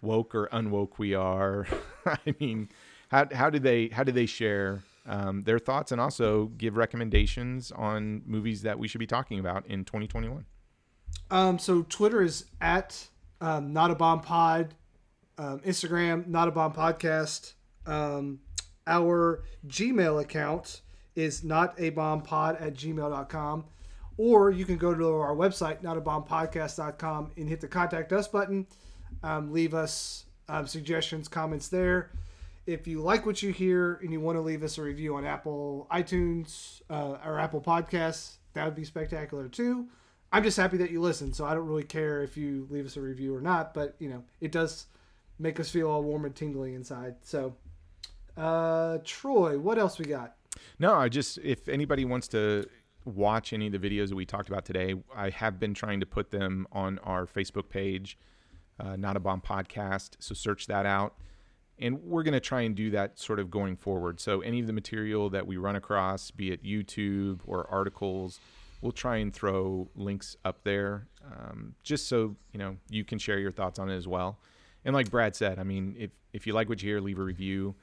[0.00, 1.66] woke or unwoke we are.
[2.06, 2.68] I mean,
[3.14, 7.70] how how do they how do they share um, their thoughts and also give recommendations
[7.70, 10.44] on movies that we should be talking about in 2021?
[11.30, 13.06] Um, so Twitter is at
[13.40, 14.74] um, not a bomb pod,
[15.38, 17.52] um, Instagram not a bomb podcast.
[17.86, 18.40] Um,
[18.86, 20.80] our Gmail account
[21.14, 23.64] is not a bomb pod at gmail.com.
[24.16, 28.66] Or you can go to our website, notabombpodcast.com, and hit the contact us button.
[29.22, 30.24] Um, leave us
[30.66, 32.10] suggestions, comments there.
[32.66, 35.24] If you like what you hear and you want to leave us a review on
[35.26, 39.88] Apple iTunes uh, or Apple Podcasts, that would be spectacular too.
[40.32, 42.96] I'm just happy that you listen, so I don't really care if you leave us
[42.96, 44.86] a review or not, but you know, it does
[45.38, 47.16] make us feel all warm and tingling inside.
[47.22, 47.54] So,
[48.36, 50.36] uh, Troy, what else we got?
[50.78, 52.66] No, I just if anybody wants to
[53.04, 56.06] watch any of the videos that we talked about today, I have been trying to
[56.06, 58.18] put them on our Facebook page,
[58.80, 60.16] uh, Not a Bomb Podcast.
[60.18, 61.14] So search that out,
[61.78, 64.20] and we're going to try and do that sort of going forward.
[64.20, 68.38] So any of the material that we run across, be it YouTube or articles,
[68.80, 73.38] we'll try and throw links up there, um, just so you know you can share
[73.38, 74.38] your thoughts on it as well.
[74.84, 77.22] And like Brad said, I mean, if if you like what you hear, leave a
[77.22, 77.74] review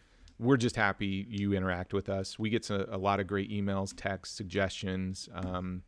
[0.41, 2.39] we're just happy you interact with us.
[2.39, 5.30] We get a, a lot of great emails, texts, suggestions.
[5.34, 5.84] Um,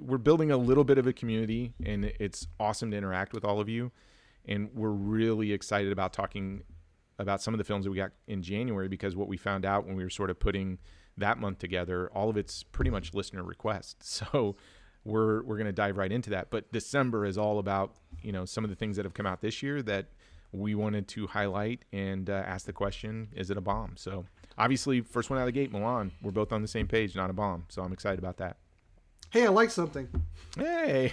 [0.00, 3.60] we're building a little bit of a community, and it's awesome to interact with all
[3.60, 3.92] of you.
[4.46, 6.62] And we're really excited about talking
[7.18, 9.86] about some of the films that we got in January because what we found out
[9.86, 10.78] when we were sort of putting
[11.16, 14.22] that month together, all of it's pretty much listener requests.
[14.32, 14.56] So
[15.04, 16.50] we're we're going to dive right into that.
[16.50, 17.92] But December is all about
[18.22, 20.06] you know some of the things that have come out this year that
[20.52, 24.24] we wanted to highlight and uh, ask the question is it a bomb so
[24.56, 27.28] obviously first one out of the gate mulan we're both on the same page not
[27.28, 28.56] a bomb so i'm excited about that
[29.30, 30.06] Hey, I like something.
[30.56, 31.12] hey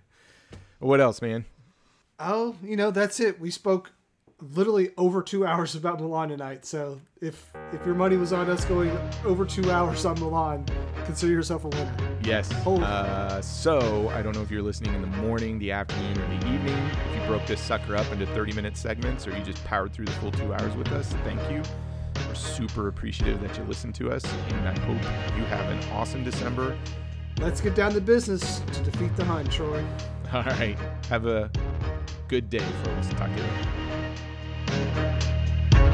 [0.78, 1.44] what else man
[2.18, 3.40] Oh, you know, that's it.
[3.40, 3.90] We spoke
[4.52, 6.64] literally over two hours about Mulan tonight.
[6.66, 10.68] So if if your money was on us going over two hours on Mulan,
[11.04, 11.96] consider yourself a winner.
[12.22, 12.50] Yes.
[12.52, 12.82] Holy.
[12.82, 16.54] Uh, so I don't know if you're listening in the morning, the afternoon, or the
[16.54, 16.90] evening.
[17.08, 20.06] If you broke this sucker up into 30 minute segments, or you just powered through
[20.06, 21.62] the full two hours with us, thank you.
[22.28, 25.02] We're super appreciative that you listened to us, and I hope
[25.36, 26.76] you have an awesome December.
[27.40, 29.84] Let's get down to business to defeat the Hun, Troy.
[30.32, 30.78] All right.
[31.08, 31.50] Have a
[32.28, 33.08] good day, folks.
[33.08, 33.68] Talk to you later.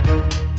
[0.07, 0.51] Música